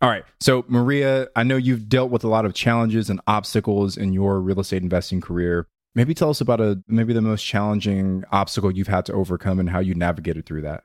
All 0.00 0.08
right. 0.08 0.24
So, 0.40 0.64
Maria, 0.66 1.28
I 1.36 1.44
know 1.44 1.56
you've 1.56 1.88
dealt 1.88 2.10
with 2.10 2.24
a 2.24 2.28
lot 2.28 2.44
of 2.44 2.54
challenges 2.54 3.08
and 3.08 3.20
obstacles 3.28 3.96
in 3.96 4.12
your 4.12 4.40
real 4.40 4.58
estate 4.58 4.82
investing 4.82 5.20
career. 5.20 5.68
Maybe 5.94 6.12
tell 6.12 6.30
us 6.30 6.40
about 6.40 6.60
a 6.60 6.82
maybe 6.88 7.12
the 7.12 7.20
most 7.20 7.44
challenging 7.44 8.24
obstacle 8.32 8.72
you've 8.72 8.88
had 8.88 9.06
to 9.06 9.12
overcome 9.12 9.60
and 9.60 9.70
how 9.70 9.78
you 9.78 9.94
navigated 9.94 10.44
through 10.44 10.62
that. 10.62 10.84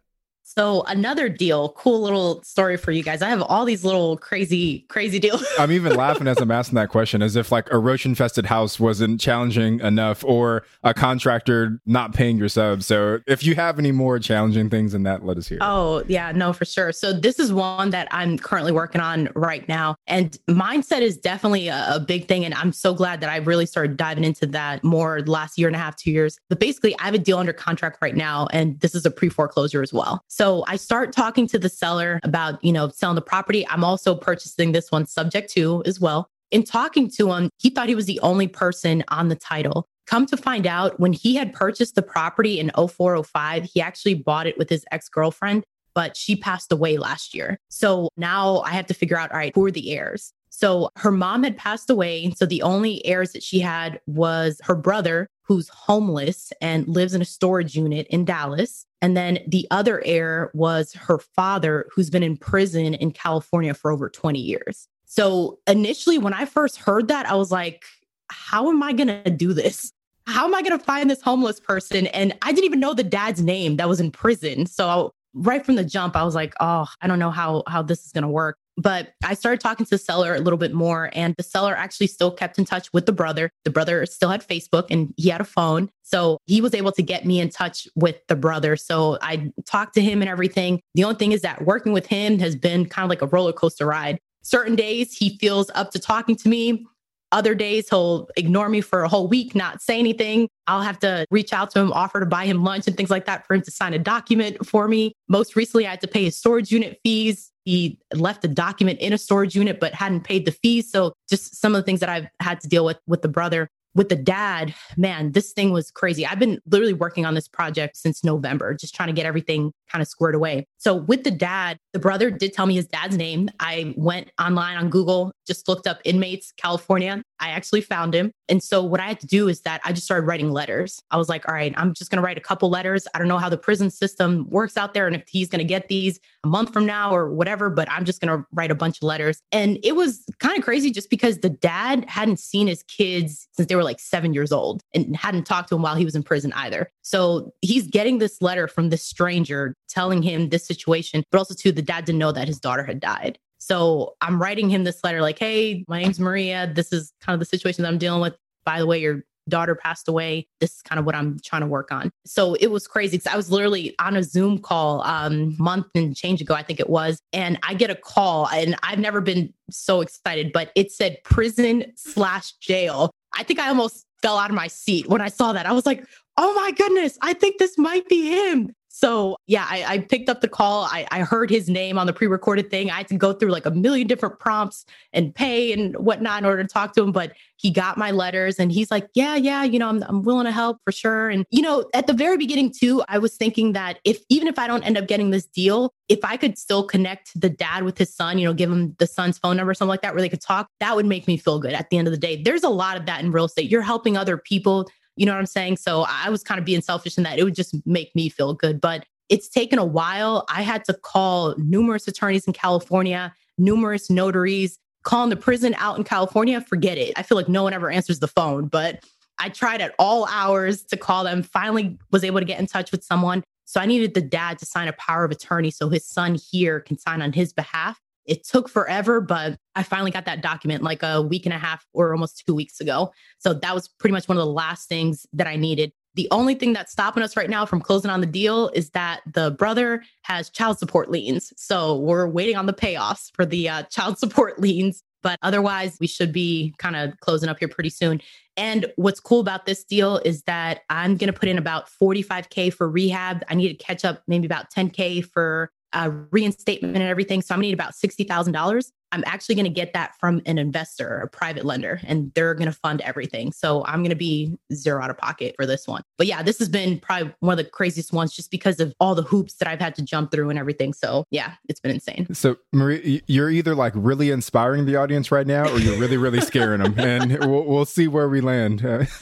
So 0.50 0.84
another 0.84 1.28
deal, 1.28 1.74
cool 1.74 2.00
little 2.00 2.42
story 2.42 2.78
for 2.78 2.94
you 2.94 3.04
guys. 3.04 3.22
I 3.22 3.28
have 3.28 3.42
all 3.42 3.66
these 3.66 3.84
little 3.84 4.16
crazy, 4.16 4.86
crazy 4.88 5.20
deals. 5.20 5.46
I'm 5.60 5.74
even 5.74 5.94
laughing 5.98 6.26
as 6.26 6.38
I'm 6.38 6.52
asking 6.52 6.76
that 6.76 6.88
question, 6.88 7.22
as 7.22 7.36
if 7.36 7.52
like 7.52 7.70
a 7.70 7.78
roach 7.78 8.06
infested 8.06 8.46
house 8.46 8.80
wasn't 8.80 9.20
challenging 9.20 9.82
enough, 9.82 10.24
or 10.24 10.64
a 10.84 10.94
contractor 10.94 11.82
not 11.86 12.14
paying 12.14 12.38
your 12.38 12.48
subs. 12.48 12.86
So 12.86 13.20
if 13.28 13.44
you 13.44 13.56
have 13.56 13.78
any 13.78 13.92
more 13.92 14.20
challenging 14.20 14.70
things 14.70 14.94
than 14.94 15.04
that, 15.04 15.26
let 15.26 15.36
us 15.36 15.50
hear. 15.50 15.58
Oh 15.60 16.02
yeah, 16.08 16.32
no, 16.32 16.54
for 16.54 16.64
sure. 16.64 16.94
So 16.94 17.12
this 17.12 17.40
is 17.40 17.52
one 17.52 17.90
that 17.90 18.08
I'm 18.12 18.38
currently 18.38 18.72
working 18.72 19.02
on 19.02 19.28
right 19.36 19.68
now, 19.68 19.98
and 20.08 20.38
mindset 20.48 21.02
is 21.02 21.18
definitely 21.18 21.68
a, 21.68 21.96
a 21.96 22.00
big 22.00 22.30
thing. 22.30 22.46
And 22.46 22.54
I'm 22.54 22.72
so 22.72 22.94
glad 22.94 23.20
that 23.20 23.30
I 23.30 23.36
really 23.36 23.66
started 23.66 23.98
diving 23.98 24.24
into 24.24 24.46
that 24.48 24.82
more 24.82 25.20
last 25.24 25.58
year 25.58 25.68
and 25.68 25.76
a 25.76 25.80
half, 25.80 25.98
two 25.98 26.12
years. 26.12 26.40
But 26.48 26.62
basically, 26.62 26.98
I 27.00 27.04
have 27.04 27.16
a 27.16 27.20
deal 27.20 27.38
under 27.38 27.52
contract 27.52 27.98
right 28.02 28.16
now, 28.16 28.48
and 28.54 28.80
this 28.80 28.96
is 28.96 29.06
a 29.06 29.12
pre 29.12 29.28
foreclosure 29.28 29.82
as 29.82 29.92
well. 29.92 30.24
So 30.38 30.64
I 30.68 30.76
start 30.76 31.14
talking 31.14 31.48
to 31.48 31.58
the 31.58 31.68
seller 31.68 32.20
about, 32.22 32.64
you 32.64 32.72
know, 32.72 32.90
selling 32.90 33.16
the 33.16 33.24
property. 33.24 33.68
I'm 33.70 33.84
also 33.84 34.14
purchasing 34.14 34.72
this 34.72 34.92
one 34.92 35.08
subject 35.08 35.50
to 35.54 35.82
as 35.88 36.00
well. 36.00 36.30
In 36.52 36.64
talking 36.64 37.10
to 37.18 37.34
him, 37.34 37.50
he 37.58 37.72
thought 37.72 37.90
he 37.90 37.96
was 37.96 38.06
the 38.06 38.20
only 38.20 38.48
person 38.48 39.04
on 39.08 39.30
the 39.30 39.36
title. 39.36 39.88
Come 40.06 40.28
to 40.28 40.38
find 40.38 40.68
out, 40.68 41.00
when 41.00 41.12
he 41.12 41.34
had 41.34 41.54
purchased 41.54 41.96
the 41.96 42.04
property 42.04 42.60
in 42.60 42.70
0405, 42.76 43.64
he 43.64 43.82
actually 43.82 44.14
bought 44.14 44.46
it 44.46 44.60
with 44.60 44.70
his 44.70 44.86
ex 44.92 45.10
girlfriend, 45.10 45.64
but 45.96 46.16
she 46.16 46.36
passed 46.36 46.72
away 46.72 46.98
last 46.98 47.34
year. 47.34 47.58
So 47.70 48.10
now 48.16 48.60
I 48.60 48.74
have 48.74 48.86
to 48.86 48.94
figure 48.94 49.18
out, 49.18 49.32
all 49.32 49.38
right, 49.38 49.52
who 49.56 49.66
are 49.66 49.72
the 49.72 49.92
heirs? 49.92 50.34
So 50.58 50.90
her 50.96 51.12
mom 51.12 51.44
had 51.44 51.56
passed 51.56 51.88
away. 51.88 52.32
So 52.36 52.48
the 52.48 52.64
only 52.64 53.06
heirs 53.06 53.34
that 53.34 53.44
she 53.44 53.60
had 53.60 54.02
was 54.08 54.60
her 54.64 54.74
brother, 54.74 55.30
who's 55.44 55.70
homeless 55.70 56.52
and 56.62 56.88
lives 56.88 57.14
in 57.14 57.22
a 57.22 57.26
storage 57.26 57.76
unit 57.76 58.08
in 58.10 58.26
Dallas. 58.26 58.84
And 59.00 59.16
then 59.16 59.38
the 59.48 59.68
other 59.70 60.02
heir 60.04 60.50
was 60.56 60.94
her 60.94 61.20
father, 61.20 61.88
who's 61.94 62.10
been 62.10 62.24
in 62.24 62.38
prison 62.38 62.96
in 62.96 63.12
California 63.12 63.76
for 63.76 63.92
over 63.92 64.10
20 64.10 64.40
years. 64.40 64.88
So 65.06 65.60
initially, 65.68 66.18
when 66.18 66.34
I 66.34 66.46
first 66.46 66.78
heard 66.78 67.08
that, 67.10 67.30
I 67.30 67.36
was 67.36 67.52
like, 67.52 67.86
how 68.32 68.68
am 68.70 68.82
I 68.82 68.94
going 68.94 69.24
to 69.24 69.30
do 69.30 69.54
this? 69.54 69.94
how 70.26 70.44
am 70.44 70.54
I 70.54 70.62
going 70.62 70.78
to 70.78 70.84
find 70.84 71.10
this 71.10 71.22
homeless 71.22 71.60
person? 71.60 72.08
And 72.08 72.38
I 72.42 72.52
didn't 72.52 72.66
even 72.66 72.82
know 72.82 72.94
the 72.94 73.04
dad's 73.04 73.42
name 73.42 73.78
that 73.78 73.88
was 73.88 74.02
in 74.02 74.12
prison. 74.12 74.66
So 74.66 75.14
right 75.34 75.66
from 75.66 75.76
the 75.76 75.86
jump, 75.86 76.18
I 76.18 76.24
was 76.24 76.36
like, 76.36 76.54
oh, 76.60 76.88
I 77.02 77.08
don't 77.08 77.20
know 77.20 77.32
how 77.32 77.64
how 77.68 77.82
this 77.82 78.06
is 78.06 78.12
going 78.12 78.24
to 78.24 78.28
work. 78.28 78.58
But 78.78 79.14
I 79.24 79.34
started 79.34 79.60
talking 79.60 79.86
to 79.86 79.90
the 79.90 79.98
seller 79.98 80.36
a 80.36 80.40
little 80.40 80.58
bit 80.58 80.74
more, 80.74 81.10
and 81.14 81.34
the 81.36 81.44
seller 81.44 81.76
actually 81.76 82.08
still 82.08 82.32
kept 82.32 82.60
in 82.60 82.66
touch 82.66 82.94
with 82.94 83.08
the 83.08 83.12
brother. 83.12 83.50
The 83.66 83.72
brother 83.72 84.06
still 84.06 84.30
had 84.30 84.48
Facebook 84.48 84.86
and 84.90 85.14
he 85.18 85.30
had 85.30 85.42
a 85.42 85.46
phone. 85.46 85.90
So 86.04 86.38
he 86.46 86.62
was 86.62 86.74
able 86.74 86.92
to 86.94 87.02
get 87.02 87.26
me 87.26 87.40
in 87.40 87.50
touch 87.50 87.88
with 87.96 88.16
the 88.28 88.36
brother. 88.36 88.76
So 88.78 89.18
I 89.22 89.52
talked 89.66 89.96
to 89.96 90.02
him 90.02 90.22
and 90.22 90.30
everything. 90.30 90.80
The 90.94 91.04
only 91.04 91.18
thing 91.18 91.32
is 91.32 91.42
that 91.42 91.66
working 91.66 91.92
with 91.92 92.06
him 92.06 92.40
has 92.40 92.56
been 92.56 92.86
kind 92.86 93.04
of 93.04 93.10
like 93.10 93.22
a 93.22 93.28
roller 93.28 93.52
coaster 93.52 93.86
ride. 93.86 94.20
Certain 94.44 94.76
days 94.76 95.14
he 95.14 95.38
feels 95.40 95.70
up 95.74 95.92
to 95.92 96.00
talking 96.00 96.36
to 96.38 96.48
me. 96.48 96.86
Other 97.34 97.54
days, 97.54 97.90
he'll 97.90 98.30
ignore 98.38 98.70
me 98.70 98.80
for 98.80 99.04
a 99.04 99.10
whole 99.10 99.28
week, 99.28 99.54
not 99.54 99.82
say 99.82 100.00
anything. 100.00 100.48
I'll 100.66 100.82
have 100.82 100.98
to 101.00 101.26
reach 101.30 101.52
out 101.52 101.72
to 101.72 101.80
him, 101.80 101.92
offer 101.92 102.22
to 102.22 102.26
buy 102.26 102.46
him 102.46 102.64
lunch 102.64 102.88
and 102.88 102.96
things 102.96 103.10
like 103.10 103.26
that 103.26 103.46
for 103.46 103.54
him 103.54 103.62
to 103.64 103.72
sign 103.72 103.94
a 103.94 104.00
document 104.00 104.66
for 104.66 104.88
me. 104.88 105.12
Most 105.28 105.58
recently, 105.58 105.86
I 105.86 105.90
had 105.92 106.02
to 106.02 106.08
pay 106.08 106.24
his 106.24 106.38
storage 106.38 106.72
unit 106.72 107.00
fees. 107.04 107.52
He 107.68 108.00
left 108.14 108.46
a 108.46 108.48
document 108.48 109.00
in 109.00 109.12
a 109.12 109.18
storage 109.18 109.54
unit, 109.54 109.82
but 109.82 109.94
hadn't 109.94 110.22
paid 110.22 110.46
the 110.46 110.54
fees. 110.54 110.90
So, 110.90 111.12
just 111.30 111.60
some 111.60 111.76
of 111.76 111.80
the 111.80 111.84
things 111.84 112.00
that 112.00 112.08
I've 112.08 112.28
had 112.40 112.62
to 112.62 112.70
deal 112.70 112.86
with 112.86 112.98
with 113.08 113.24
the 113.24 113.28
brother 113.28 113.70
with 113.98 114.10
the 114.10 114.16
dad, 114.16 114.76
man, 114.96 115.32
this 115.32 115.52
thing 115.52 115.72
was 115.72 115.90
crazy. 115.90 116.26
I've 116.26 116.38
been 116.38 116.62
literally 116.68 116.94
working 116.94 117.26
on 117.26 117.34
this 117.34 117.48
project 117.48 117.98
since 117.98 118.24
November, 118.24 118.76
just 118.76 118.94
trying 118.94 119.08
to 119.08 119.14
get 119.14 119.26
everything 119.26 119.74
kind 119.92 120.04
of 120.04 120.08
squared 120.08 120.36
away. 120.36 120.68
So 120.78 120.94
with 120.94 121.24
the 121.24 121.32
dad, 121.32 121.80
the 121.94 122.00
brother 122.00 122.30
did 122.30 122.54
tell 122.54 122.68
me 122.68 122.76
his 122.76 122.86
dad's 122.86 123.18
name. 123.18 123.50
I 123.60 123.96
went 123.98 124.30
online 124.40 124.78
on 124.78 124.92
Google, 124.92 125.34
just 125.48 125.68
looked 125.68 125.88
up 125.88 126.00
inmates, 126.04 126.52
California. 126.58 127.22
I 127.40 127.50
actually 127.50 127.82
found 127.82 128.14
him. 128.14 128.32
And 128.50 128.62
so 128.62 128.84
what 128.84 129.00
I 129.00 129.08
had 129.08 129.20
to 129.22 129.28
do 129.28 129.48
is 129.48 129.62
that 129.62 129.82
I 129.84 129.94
just 129.94 130.06
started 130.06 130.26
writing 130.26 130.52
letters. 130.52 131.02
I 131.12 131.18
was 131.18 131.30
like, 131.30 131.48
all 131.48 131.54
right, 131.54 131.74
I'm 131.78 131.94
just 131.94 132.12
going 132.12 132.18
to 132.18 132.26
write 132.26 132.38
a 132.38 132.42
couple 132.42 132.70
letters. 132.70 133.08
I 133.14 133.20
don't 133.20 133.28
know 133.28 133.38
how 133.38 133.50
the 133.50 133.58
prison 133.58 133.90
system 133.90 134.48
works 134.50 134.78
out 134.78 134.94
there 134.94 135.08
and 135.08 135.16
if 135.16 135.28
he's 135.28 135.50
going 135.50 135.60
to 135.60 135.66
get 135.66 135.88
these 135.88 136.20
a 136.44 136.48
month 136.48 136.74
from 136.74 136.86
now 136.86 137.16
or 137.16 137.32
whatever, 137.32 137.70
but 137.70 137.90
I'm 137.92 138.06
just 138.06 138.22
going 138.22 138.38
to 138.38 138.46
write 138.52 138.72
a 138.72 138.76
bunch 138.76 138.98
of 138.98 139.04
letters. 139.04 139.42
And 139.52 139.80
it 139.84 139.96
was 139.96 140.26
kind 140.40 140.58
of 140.58 140.64
crazy 140.64 140.92
just 140.92 141.10
because 141.10 141.40
the 141.40 141.50
dad 141.50 142.06
hadn't 142.08 142.40
seen 142.40 142.68
his 142.68 142.84
kids 142.84 143.48
since 143.54 143.68
they 143.68 143.76
were 143.76 143.84
like 143.84 144.00
seven 144.00 144.34
years 144.34 144.52
old 144.52 144.82
and 144.94 145.16
hadn't 145.16 145.46
talked 145.46 145.70
to 145.70 145.76
him 145.76 145.82
while 145.82 145.96
he 145.96 146.06
was 146.06 146.16
in 146.16 146.24
prison 146.24 146.54
either. 146.54 146.90
So 147.02 147.54
he's 147.62 147.88
getting 147.88 148.18
this 148.18 148.42
letter 148.42 148.68
from 148.68 148.90
this 148.90 149.04
stranger 149.04 149.76
telling 149.88 150.22
him 150.22 150.50
this 150.50 150.66
situation, 150.66 151.24
but 151.32 151.38
also 151.38 151.54
too, 151.54 151.72
the 151.72 151.82
dad 151.82 152.06
didn't 152.06 152.20
know 152.20 152.32
that 152.32 152.48
his 152.48 152.60
daughter 152.60 152.84
had 152.84 153.00
died. 153.00 153.40
So 153.68 154.16
I'm 154.22 154.42
writing 154.42 154.70
him 154.70 154.86
this 154.86 155.04
letter 155.04 155.22
like, 155.22 155.38
hey, 155.38 155.84
my 155.90 156.02
name's 156.02 156.22
Maria. 156.22 156.72
This 156.74 156.94
is 156.94 157.12
kind 157.20 157.34
of 157.34 157.42
the 157.42 157.46
situation 157.46 157.84
that 157.84 157.90
I'm 157.90 157.98
dealing 157.98 158.22
with. 158.22 158.34
By 158.64 158.80
the 158.80 158.86
way, 158.86 159.00
your 159.02 159.26
daughter 159.50 159.76
passed 159.76 160.08
away. 160.08 160.48
This 160.62 160.76
is 160.76 160.82
kind 160.82 161.00
of 161.00 161.06
what 161.06 161.16
I'm 161.16 161.38
trying 161.44 161.64
to 161.64 161.68
work 161.68 161.92
on. 161.92 162.10
So 162.26 162.54
it 162.56 162.68
was 162.68 162.88
crazy 162.88 163.18
because 163.18 163.34
I 163.34 163.36
was 163.36 163.52
literally 163.52 163.94
on 164.00 164.16
a 164.16 164.24
Zoom 164.24 164.60
call 164.60 165.02
um 165.02 165.56
month 165.60 165.88
and 165.96 166.16
change 166.16 166.40
ago, 166.40 166.54
I 166.54 166.64
think 166.64 166.80
it 166.80 166.90
was. 166.90 167.20
And 167.34 167.60
I 167.64 167.74
get 167.74 167.90
a 167.90 167.96
call 167.96 168.48
and 168.48 168.78
I've 168.84 169.00
never 169.00 169.20
been 169.20 169.54
so 169.70 170.00
excited, 170.00 170.54
but 170.54 170.72
it 170.76 170.94
said 170.94 171.18
prison 171.26 171.92
slash 171.96 172.54
jail. 172.54 173.12
I 173.38 173.44
think 173.44 173.60
I 173.60 173.68
almost 173.68 174.06
fell 174.22 174.38
out 174.38 174.50
of 174.50 174.56
my 174.56 174.68
seat 174.68 175.08
when 175.10 175.20
I 175.20 175.28
saw 175.28 175.52
that. 175.52 175.66
I 175.66 175.74
was 175.74 175.86
like, 175.86 176.06
oh 176.38 176.54
my 176.54 176.72
goodness, 176.72 177.18
I 177.22 177.34
think 177.34 177.58
this 177.58 177.78
might 177.78 178.08
be 178.08 178.30
him. 178.30 178.72
So 178.98 179.38
yeah, 179.46 179.68
I, 179.70 179.86
I, 179.86 180.00
picked 180.00 180.28
up 180.28 180.42
the 180.42 180.48
call. 180.48 180.86
I, 180.86 181.06
I 181.12 181.20
heard 181.20 181.52
his 181.52 181.70
name 181.70 182.00
on 182.00 182.08
the 182.08 182.14
pre-recorded 182.14 182.72
thing. 182.72 182.90
I 182.90 182.96
had 182.96 183.08
to 183.10 183.16
go 183.16 183.32
through 183.32 183.52
like 183.52 183.68
a 183.68 183.70
million 183.72 184.08
different 184.08 184.40
prompts 184.40 184.86
and 185.14 185.36
pay 185.36 185.72
and 185.72 185.96
whatnot 185.98 186.40
in 186.40 186.46
order 186.48 186.64
to 186.64 186.68
talk 186.68 186.96
to 186.96 187.04
him. 187.04 187.12
But 187.12 187.34
he 187.58 187.70
got 187.70 188.00
my 188.00 188.10
letters 188.10 188.58
and 188.58 188.72
he's 188.72 188.90
like, 188.90 189.08
yeah, 189.14 189.36
yeah, 189.36 189.64
you 189.64 189.78
know, 189.78 189.88
I'm, 189.88 190.02
I'm 190.08 190.24
willing 190.24 190.46
to 190.46 190.52
help 190.52 190.80
for 190.84 190.92
sure. 190.92 191.30
And, 191.30 191.46
you 191.52 191.62
know, 191.62 191.86
at 191.94 192.08
the 192.08 192.14
very 192.14 192.38
beginning 192.38 192.74
too, 192.76 193.04
I 193.08 193.20
was 193.20 193.38
thinking 193.38 193.74
that 193.74 194.00
if, 194.04 194.20
even 194.30 194.48
if 194.48 194.58
I 194.58 194.66
don't 194.66 194.82
end 194.82 194.98
up 194.98 195.06
getting 195.06 195.30
this 195.30 195.46
deal, 195.46 195.94
if 196.10 196.20
I 196.24 196.36
could 196.36 196.58
still 196.58 196.84
connect 196.84 197.40
the 197.40 197.50
dad 197.52 197.84
with 197.84 198.00
his 198.00 198.12
son, 198.12 198.40
you 198.40 198.46
know, 198.48 198.54
give 198.54 198.72
him 198.72 198.96
the 198.98 199.06
son's 199.06 199.38
phone 199.38 199.58
number, 199.58 199.76
something 199.76 199.90
like 199.90 200.02
that, 200.02 200.16
where 200.16 200.22
they 200.22 200.30
could 200.30 200.42
talk, 200.42 200.70
that 200.80 200.96
would 200.96 201.06
make 201.06 201.28
me 201.28 201.38
feel 201.38 201.60
good 201.60 201.74
at 201.74 201.92
the 201.92 202.00
end 202.00 202.08
of 202.08 202.12
the 202.12 202.18
day. 202.18 202.42
There's 202.42 202.64
a 202.64 202.70
lot 202.70 202.98
of 202.98 203.06
that 203.06 203.22
in 203.24 203.32
real 203.32 203.46
estate. 203.46 203.70
You're 203.70 203.84
helping 203.84 204.18
other 204.18 204.38
people 204.38 204.88
you 205.18 205.26
know 205.26 205.34
what 205.34 205.40
I'm 205.40 205.46
saying? 205.46 205.78
So 205.78 206.06
I 206.08 206.30
was 206.30 206.44
kind 206.44 206.60
of 206.60 206.66
being 206.66 206.82
selfish 206.82 207.18
in 207.18 207.24
that 207.24 207.40
it 207.40 207.44
would 207.44 207.56
just 207.56 207.76
make 207.86 208.16
me 208.16 208.30
feel 208.30 208.54
good. 208.54 208.80
But 208.80 209.06
it's 209.30 209.50
taken 209.50 209.80
a 209.80 209.86
while. 209.86 210.46
I 210.50 210.62
had 210.62 210.86
to 210.86 210.94
call 210.94 211.56
numerous 211.58 212.08
attorneys 212.08 212.46
in 212.46 212.54
California, 212.54 213.34
numerous 213.58 214.10
notaries, 214.10 214.80
calling 215.04 215.30
the 215.30 215.36
prison 215.36 215.76
out 215.78 215.98
in 215.98 216.04
California. 216.04 216.62
Forget 216.62 216.98
it. 216.98 217.14
I 217.18 217.24
feel 217.24 217.38
like 217.38 217.50
no 217.50 217.64
one 217.64 217.74
ever 217.74 217.90
answers 217.90 218.20
the 218.20 218.28
phone, 218.28 218.68
but 218.68 219.04
I 219.40 219.50
tried 219.50 219.82
at 219.82 219.94
all 220.00 220.28
hours 220.28 220.84
to 220.86 220.98
call 220.98 221.24
them. 221.24 221.44
Finally, 221.44 221.98
was 222.12 222.24
able 222.24 222.40
to 222.40 222.46
get 222.46 222.60
in 222.60 222.68
touch 222.68 222.92
with 222.92 223.04
someone. 223.04 223.44
So 223.66 223.82
I 223.82 223.86
needed 223.86 224.14
the 224.14 224.22
dad 224.22 224.60
to 224.60 224.66
sign 224.66 224.88
a 224.88 224.94
power 224.94 225.26
of 225.26 225.32
attorney 225.32 225.72
so 225.72 225.90
his 225.90 226.06
son 226.06 226.36
here 226.52 226.80
can 226.80 226.98
sign 226.98 227.22
on 227.22 227.34
his 227.34 227.52
behalf. 227.52 228.00
It 228.28 228.46
took 228.46 228.70
forever, 228.70 229.22
but 229.22 229.58
I 229.76 229.84
finally 229.84 230.12
got 230.12 230.26
that 230.26 230.42
document 230.42 230.84
like 230.84 231.02
a 231.02 231.22
week 231.22 231.46
and 231.46 231.54
a 231.54 231.58
half 231.58 231.86
or 231.94 232.12
almost 232.12 232.44
two 232.46 232.54
weeks 232.54 232.80
ago. 232.80 233.12
So 233.40 233.54
that 233.54 233.74
was 233.74 233.88
pretty 233.88 234.14
much 234.14 234.28
one 234.28 234.38
of 234.38 234.46
the 234.46 234.52
last 234.52 234.90
things 234.90 235.26
that 235.34 235.48
I 235.48 235.56
needed. 235.56 235.94
The 236.16 236.28
only 236.32 236.56
thing 236.56 236.74
that's 236.74 236.92
stopping 236.92 237.22
us 237.22 237.38
right 237.38 237.50
now 237.50 237.66
from 237.66 237.80
closing 237.80 238.10
on 238.10 238.22
the 238.22 238.28
deal 238.28 238.70
is 238.70 238.90
that 238.90 239.22
the 239.32 239.52
brother 239.52 240.04
has 240.24 240.50
child 240.50 240.80
support 240.80 241.12
liens. 241.12 241.54
So 241.56 242.00
we're 242.00 242.28
waiting 242.28 242.56
on 242.56 242.66
the 242.66 242.74
payoffs 242.74 243.30
for 243.34 243.46
the 243.46 243.70
uh, 243.70 243.84
child 243.84 244.18
support 244.20 244.60
liens. 244.60 245.04
But 245.24 245.38
otherwise, 245.42 245.98
we 246.00 246.08
should 246.08 246.32
be 246.32 246.74
kind 246.78 246.96
of 246.96 247.20
closing 247.20 247.50
up 247.50 247.60
here 247.60 247.68
pretty 247.68 247.90
soon. 247.90 248.22
And 248.56 248.92
what's 248.96 249.20
cool 249.20 249.40
about 249.40 249.66
this 249.66 249.84
deal 249.84 250.18
is 250.26 250.42
that 250.44 250.82
I'm 250.90 251.18
going 251.18 251.32
to 251.32 251.38
put 251.38 251.50
in 251.50 251.58
about 251.58 251.88
45K 252.02 252.74
for 252.74 252.90
rehab. 252.90 253.44
I 253.50 253.56
need 253.56 253.68
to 253.78 253.84
catch 253.84 254.04
up 254.04 254.24
maybe 254.28 254.46
about 254.46 254.72
10K 254.72 255.26
for 255.26 255.72
uh, 255.94 256.10
reinstatement 256.32 256.96
and 256.96 257.04
everything. 257.04 257.42
So 257.42 257.54
I'm 257.54 257.60
gonna 257.60 257.68
need 257.68 257.74
about 257.74 257.94
$60,000. 257.94 258.92
I'm 259.12 259.24
actually 259.26 259.56
going 259.56 259.66
to 259.66 259.72
get 259.72 259.94
that 259.94 260.16
from 260.20 260.42
an 260.46 260.58
investor, 260.58 261.20
a 261.20 261.28
private 261.28 261.66
lender, 261.66 262.02
and 262.06 262.32
they're 262.34 262.54
going 262.54 262.70
to 262.70 262.78
fund 262.78 263.02
everything. 263.02 263.52
So 263.54 263.86
I'm 263.86 264.02
going 264.02 264.10
to 264.10 264.16
be 264.16 264.58
zero 264.74 265.02
out 265.02 265.10
of 265.10 265.18
pocket 265.18 265.56
for 265.56 265.66
this 265.66 265.88
one. 265.88 266.04
But 266.18 266.28
yeah, 266.28 266.44
this 266.44 266.60
has 266.60 266.70
been 266.70 267.00
probably 267.00 267.34
one 267.40 267.58
of 267.58 267.64
the 267.64 267.70
craziest 267.70 268.12
ones 268.12 268.34
just 268.34 268.52
because 268.52 268.80
of 268.80 268.94
all 269.00 269.16
the 269.16 269.24
hoops 269.24 269.56
that 269.56 269.68
I've 269.68 269.80
had 269.80 269.96
to 269.96 270.02
jump 270.02 270.32
through 270.32 270.50
and 270.50 270.60
everything. 270.60 270.94
So 270.94 271.24
yeah, 271.32 271.54
it's 271.70 271.80
been 271.80 271.92
insane. 271.92 272.34
So 272.34 272.58
Marie, 272.74 273.22
you're 273.28 273.50
either 273.50 273.76
like 273.76 273.94
really 273.96 274.30
inspiring 274.30 274.86
the 274.86 274.98
audience 274.98 275.32
right 275.32 275.48
now, 275.48 275.70
or 275.70 275.80
you're 275.80 276.00
really, 276.00 276.18
really 276.18 276.42
scaring 276.42 276.82
them, 276.82 277.00
and 277.00 277.40
we'll, 277.46 277.64
we'll 277.64 277.86
see 277.86 278.08
where 278.08 278.28
we 278.28 278.42
land. 278.42 278.82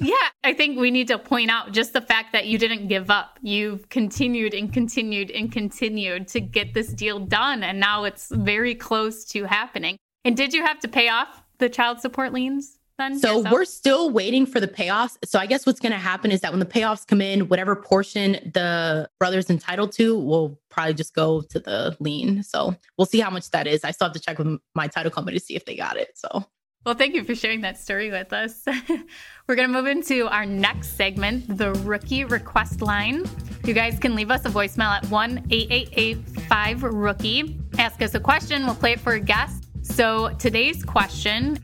yeah, 0.00 0.14
I 0.48 0.54
think 0.54 0.78
we 0.78 0.90
need 0.90 1.08
to 1.08 1.18
point 1.18 1.50
out 1.50 1.72
just 1.72 1.92
the 1.92 2.00
fact 2.00 2.32
that 2.32 2.46
you 2.46 2.56
didn't 2.56 2.88
give 2.88 3.10
up. 3.10 3.38
You've 3.42 3.90
continued 3.90 4.54
and 4.54 4.72
continued 4.72 5.30
and 5.30 5.52
continued 5.52 6.26
to 6.28 6.40
get 6.40 6.72
this 6.72 6.88
deal 6.88 7.18
done. 7.18 7.62
And 7.62 7.78
now 7.78 8.04
it's 8.04 8.30
very 8.32 8.74
close 8.74 9.26
to 9.26 9.44
happening. 9.44 9.98
And 10.24 10.34
did 10.34 10.54
you 10.54 10.64
have 10.64 10.80
to 10.80 10.88
pay 10.88 11.10
off 11.10 11.42
the 11.58 11.68
child 11.68 12.00
support 12.00 12.32
liens? 12.32 12.78
Then 12.96 13.18
so 13.18 13.36
yourself? 13.36 13.52
we're 13.52 13.66
still 13.66 14.08
waiting 14.08 14.46
for 14.46 14.58
the 14.58 14.66
payoffs. 14.66 15.18
So 15.22 15.38
I 15.38 15.44
guess 15.44 15.66
what's 15.66 15.80
going 15.80 15.92
to 15.92 15.98
happen 15.98 16.32
is 16.32 16.40
that 16.40 16.50
when 16.50 16.60
the 16.60 16.66
payoffs 16.66 17.06
come 17.06 17.20
in, 17.20 17.48
whatever 17.48 17.76
portion 17.76 18.50
the 18.54 19.06
brother's 19.20 19.50
entitled 19.50 19.92
to 19.92 20.18
will 20.18 20.58
probably 20.70 20.94
just 20.94 21.14
go 21.14 21.42
to 21.42 21.60
the 21.60 21.94
lien. 22.00 22.42
So 22.42 22.74
we'll 22.96 23.04
see 23.04 23.20
how 23.20 23.28
much 23.28 23.50
that 23.50 23.66
is. 23.66 23.84
I 23.84 23.90
still 23.90 24.06
have 24.06 24.14
to 24.14 24.20
check 24.20 24.38
with 24.38 24.58
my 24.74 24.88
title 24.88 25.12
company 25.12 25.38
to 25.38 25.44
see 25.44 25.56
if 25.56 25.66
they 25.66 25.76
got 25.76 25.98
it. 25.98 26.12
So 26.14 26.46
well, 26.88 26.96
thank 26.96 27.14
you 27.14 27.22
for 27.22 27.34
sharing 27.34 27.60
that 27.60 27.76
story 27.76 28.10
with 28.10 28.32
us. 28.32 28.64
We're 29.46 29.56
going 29.56 29.68
to 29.68 29.74
move 29.74 29.86
into 29.86 30.26
our 30.26 30.46
next 30.46 30.96
segment, 30.96 31.58
the 31.58 31.72
rookie 31.84 32.24
request 32.24 32.80
line. 32.80 33.26
You 33.66 33.74
guys 33.74 33.98
can 33.98 34.14
leave 34.14 34.30
us 34.30 34.46
a 34.46 34.48
voicemail 34.48 34.96
at 34.96 35.04
1 35.10 35.48
888 35.50 36.82
rookie. 36.84 37.60
Ask 37.76 38.00
us 38.00 38.14
a 38.14 38.20
question, 38.20 38.64
we'll 38.64 38.74
play 38.74 38.92
it 38.92 39.00
for 39.00 39.12
a 39.12 39.20
guest. 39.20 39.64
So 39.82 40.30
today's 40.38 40.82
question 40.82 41.58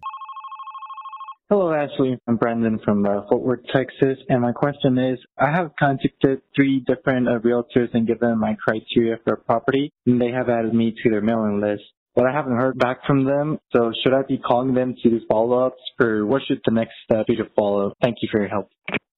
Hello, 1.49 1.73
Ashley. 1.73 2.19
I'm 2.27 2.37
Brandon 2.37 2.79
from 2.85 3.07
uh, 3.07 3.23
Fort 3.29 3.43
Worth, 3.43 3.61
Texas. 3.75 4.19
And 4.29 4.43
my 4.43 4.53
question 4.53 4.99
is, 4.99 5.19
I 5.39 5.51
have 5.51 5.71
contacted 5.79 6.43
three 6.55 6.85
different 6.87 7.29
uh, 7.29 7.39
realtors 7.39 7.89
and 7.95 8.07
given 8.07 8.39
my 8.39 8.57
criteria 8.63 9.17
for 9.25 9.35
a 9.35 9.37
property, 9.39 9.91
and 10.07 10.21
they 10.21 10.31
have 10.31 10.51
added 10.51 10.75
me 10.75 10.95
to 11.03 11.11
their 11.11 11.21
mailing 11.23 11.61
list 11.61 11.83
but 12.15 12.27
I 12.27 12.33
haven't 12.33 12.57
heard 12.57 12.79
back 12.79 13.05
from 13.07 13.25
them. 13.25 13.59
So 13.75 13.93
should 14.03 14.13
I 14.13 14.23
be 14.23 14.39
calling 14.39 14.75
them 14.75 14.95
to 15.03 15.11
do 15.11 15.21
follow-ups 15.29 15.81
or 16.01 16.27
what 16.27 16.43
should 16.47 16.61
the 16.65 16.73
next 16.73 16.93
step 17.05 17.27
be 17.27 17.37
to 17.37 17.45
follow? 17.57 17.93
Thank 18.03 18.19
you 18.23 18.29
for 18.31 18.41
your 18.41 18.49
help. 18.49 18.69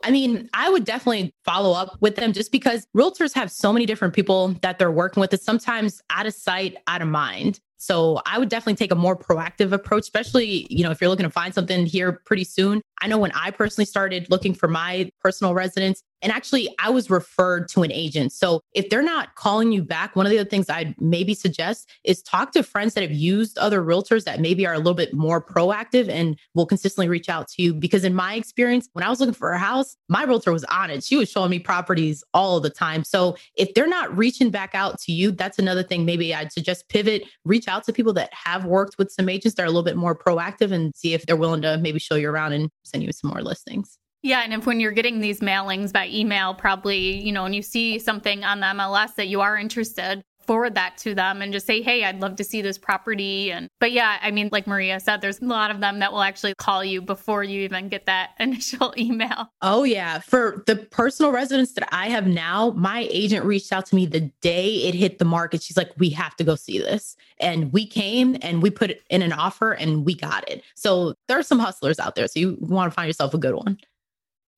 I 0.05 0.11
mean, 0.11 0.49
I 0.55 0.71
would 0.71 0.85
definitely 0.85 1.35
follow 1.45 1.73
up 1.73 1.97
with 2.01 2.17
them 2.17 2.33
just 2.33 2.53
because 2.53 2.87
realtors 2.97 3.35
have 3.35 3.51
so 3.51 3.73
many 3.73 3.87
different 3.87 4.15
people 4.15 4.49
that 4.63 4.79
they're 4.79 4.91
working 4.91 5.21
with. 5.21 5.33
It's 5.35 5.45
sometimes 5.45 6.01
out 6.11 6.27
of 6.27 6.35
sight, 6.35 6.77
out 6.87 7.03
of 7.03 7.09
mind. 7.09 7.59
So 7.79 8.21
I 8.25 8.39
would 8.39 8.49
definitely 8.49 8.77
take 8.77 8.93
a 8.93 8.97
more 8.97 9.17
proactive 9.17 9.73
approach, 9.73 10.03
especially, 10.03 10.67
you 10.71 10.83
know, 10.83 10.91
if 10.91 11.01
you're 11.01 11.11
looking 11.11 11.25
to 11.25 11.31
find 11.31 11.53
something 11.55 11.87
here 11.87 12.21
pretty 12.25 12.45
soon. 12.45 12.81
I 13.03 13.09
know 13.09 13.19
when 13.19 13.33
I 13.33 13.51
personally 13.51 13.85
started 13.85 14.29
looking 14.31 14.55
for 14.55 14.69
my 14.69 15.11
personal 15.21 15.55
residence, 15.55 16.03
And 16.23 16.33
actually, 16.33 16.75
I 16.79 16.91
was 16.91 17.11
referred 17.11 17.69
to 17.69 17.83
an 17.83 17.93
agent. 17.93 18.33
So 18.33 18.61
if 18.73 18.89
they're 18.89 19.03
not 19.03 19.35
calling 19.35 19.73
you 19.73 19.83
back, 19.83 20.17
one 20.17 20.27
of 20.27 20.31
the 20.31 20.39
other 20.39 20.49
things 20.49 20.71
I'd 20.71 20.95
maybe 21.01 21.35
suggest 21.35 21.89
is 22.05 22.23
talk 22.23 22.53
to 22.53 22.63
friends 22.63 22.95
that 22.95 23.03
have 23.03 23.13
used 23.13 23.59
other 23.59 23.83
realtors 23.83 24.25
that 24.25 24.41
maybe 24.41 24.67
are 24.67 24.75
a 24.75 24.79
little 24.79 24.95
bit 24.95 25.13
more 25.15 25.45
proactive 25.45 26.09
and 26.09 26.39
will 26.55 26.67
consistently 26.67 27.09
reach 27.09 27.29
out 27.29 27.49
to 27.49 27.63
you. 27.63 27.75
Because 27.75 28.05
in 28.05 28.15
my 28.15 28.35
experience, 28.35 28.89
when 28.93 29.05
I 29.05 29.11
was 29.11 29.21
looking 29.21 29.35
for 29.35 29.53
a 29.53 29.59
house, 29.59 29.97
my 30.09 30.25
realtor 30.25 30.53
was 30.53 30.65
on 30.65 30.91
it. 30.91 31.05
She 31.05 31.17
was 31.17 31.31
showing 31.31 31.51
me 31.51 31.59
properties 31.59 32.25
all 32.33 32.61
the 32.61 32.71
time. 32.71 33.05
So 33.05 33.37
if 33.57 33.75
they're 33.75 33.87
not 33.87 34.17
reaching 34.17 34.51
back 34.51 34.75
out 34.75 34.99
to 35.01 35.13
you, 35.13 35.31
that's 35.31 35.59
another 35.59 35.83
thing. 35.83 36.05
Maybe 36.05 36.35
I'd 36.35 36.53
suggest 36.53 36.89
pivot, 36.89 37.25
reach 37.45 37.69
out 37.69 37.85
to 37.85 37.93
people 37.93 38.13
that 38.15 38.33
have 38.33 38.65
worked 38.65 38.97
with 38.99 39.11
some 39.11 39.29
agents 39.29 39.57
that 39.57 39.63
are 39.63 39.67
a 39.67 39.71
little 39.71 39.83
bit 39.83 39.97
more 39.97 40.17
proactive 40.17 40.73
and 40.73 40.95
see 40.97 41.15
if 41.15 41.27
they're 41.27 41.37
willing 41.37 41.63
to 41.63 41.79
maybe 41.79 41.99
show 41.99 42.15
you 42.15 42.31
around 42.31 42.53
and 42.53 42.71
send 42.85 43.03
you 43.03 43.13
some 43.13 43.31
more 43.31 43.43
listings. 43.43 43.99
Yeah, 44.27 44.41
and 44.41 44.53
if 44.53 44.67
when 44.67 44.81
you're 44.81 44.91
getting 44.91 45.21
these 45.21 45.39
mailings 45.39 45.93
by 45.93 46.09
email, 46.09 46.53
probably, 46.53 47.23
you 47.23 47.31
know, 47.31 47.45
and 47.45 47.55
you 47.55 47.63
see 47.63 48.01
something 48.01 48.43
on 48.43 48.59
the 48.59 48.67
MLS 48.67 49.15
that 49.15 49.29
you 49.29 49.41
are 49.41 49.57
interested, 49.57 50.25
forward 50.41 50.75
that 50.75 50.99
to 50.99 51.15
them 51.15 51.43
and 51.43 51.53
just 51.53 51.65
say, 51.65 51.81
"Hey, 51.81 52.03
I'd 52.03 52.21
love 52.21 52.35
to 52.37 52.43
see 52.45 52.61
this 52.61 52.77
property." 52.77 53.53
And 53.53 53.69
but 53.79 53.93
yeah, 53.93 54.19
I 54.21 54.33
mean, 54.33 54.49
like 54.51 54.67
Maria 54.67 54.99
said, 54.99 55.21
there's 55.21 55.39
a 55.39 55.45
lot 55.45 55.71
of 55.71 55.81
them 55.81 56.01
that 56.01 56.13
will 56.13 56.23
actually 56.23 56.55
call 56.59 56.85
you 56.85 57.01
before 57.01 57.45
you 57.45 57.61
even 57.61 57.89
get 57.89 58.07
that 58.07 58.31
initial 58.41 58.93
email. 58.99 59.47
Oh 59.63 59.85
yeah, 59.85 60.19
for 60.19 60.65
the 60.67 60.75
personal 60.75 61.31
residence 61.31 61.75
that 61.75 61.89
I 61.95 62.09
have 62.09 62.27
now, 62.27 62.71
my 62.73 63.07
agent 63.09 63.45
reached 63.45 63.73
out 63.73 63.87
to 63.87 63.95
me 63.95 64.07
the 64.07 64.33
day 64.41 64.89
it 64.89 64.97
hit 64.97 65.21
the 65.21 65.25
market. 65.25 65.63
She's 65.63 65.77
like, 65.77 65.93
"We 65.99 66.11
have 66.11 66.35
to 66.35 66.43
go 66.43 66.57
see 66.57 66.79
this." 66.79 67.17
And 67.39 67.73
we 67.73 67.87
came 67.87 68.37
and 68.43 68.61
we 68.61 68.71
put 68.71 68.99
in 69.09 69.23
an 69.23 69.33
offer 69.33 69.71
and 69.71 70.05
we 70.05 70.17
got 70.17 70.49
it. 70.51 70.65
So 70.75 71.15
there 71.29 71.39
are 71.39 71.45
some 71.45 71.61
hustlers 71.61 72.01
out 72.01 72.17
there, 72.17 72.27
so 72.27 72.41
you 72.41 72.57
want 72.61 72.91
to 72.91 72.95
find 72.95 73.07
yourself 73.07 73.33
a 73.33 73.39
good 73.39 73.55
one. 73.55 73.79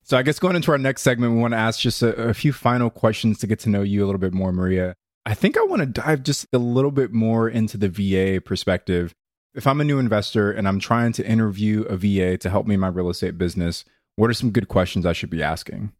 So 0.09 0.17
I 0.17 0.23
guess 0.23 0.39
going 0.39 0.57
into 0.57 0.73
our 0.73 0.79
next 0.79 1.03
segment, 1.03 1.35
we 1.35 1.39
want 1.39 1.53
to 1.53 1.59
ask 1.59 1.81
just 1.81 2.01
a, 2.01 2.15
a, 2.29 2.33
few 2.33 2.51
final 2.51 2.89
questions 2.89 3.39
to 3.41 3.47
get 3.47 3.59
to 3.61 3.69
know 3.69 3.83
you 3.83 4.03
a 4.03 4.07
little 4.07 4.19
bit 4.19 4.33
more, 4.33 4.53
Maria. 4.53 4.95
I 5.27 5.35
think 5.35 5.59
I 5.59 5.63
want 5.65 5.81
to 5.81 5.87
dive 5.87 6.23
just 6.23 6.47
a 6.55 6.57
little 6.57 6.91
bit 6.91 7.13
more 7.13 7.47
into 7.47 7.77
the 7.77 7.91
VA 7.91 8.41
perspective. 8.41 9.13
If 9.55 9.67
I'm 9.67 9.83
a 9.83 9.85
new 9.85 9.99
investor 9.99 10.51
and 10.51 10.67
I'm 10.67 10.81
trying 10.81 11.13
to 11.13 11.27
interview 11.29 11.83
a 11.83 11.99
VA 11.99 12.39
to 12.39 12.49
help 12.49 12.67
me 12.67 12.77
in 12.77 12.81
my 12.81 12.89
real 12.89 13.11
estate 13.11 13.37
business, 13.37 13.85
what 14.17 14.31
are 14.31 14.35
some 14.35 14.51
good 14.51 14.69
questions 14.69 15.05
I 15.05 15.13
should 15.13 15.29
be 15.29 15.43
asking? 15.43 15.93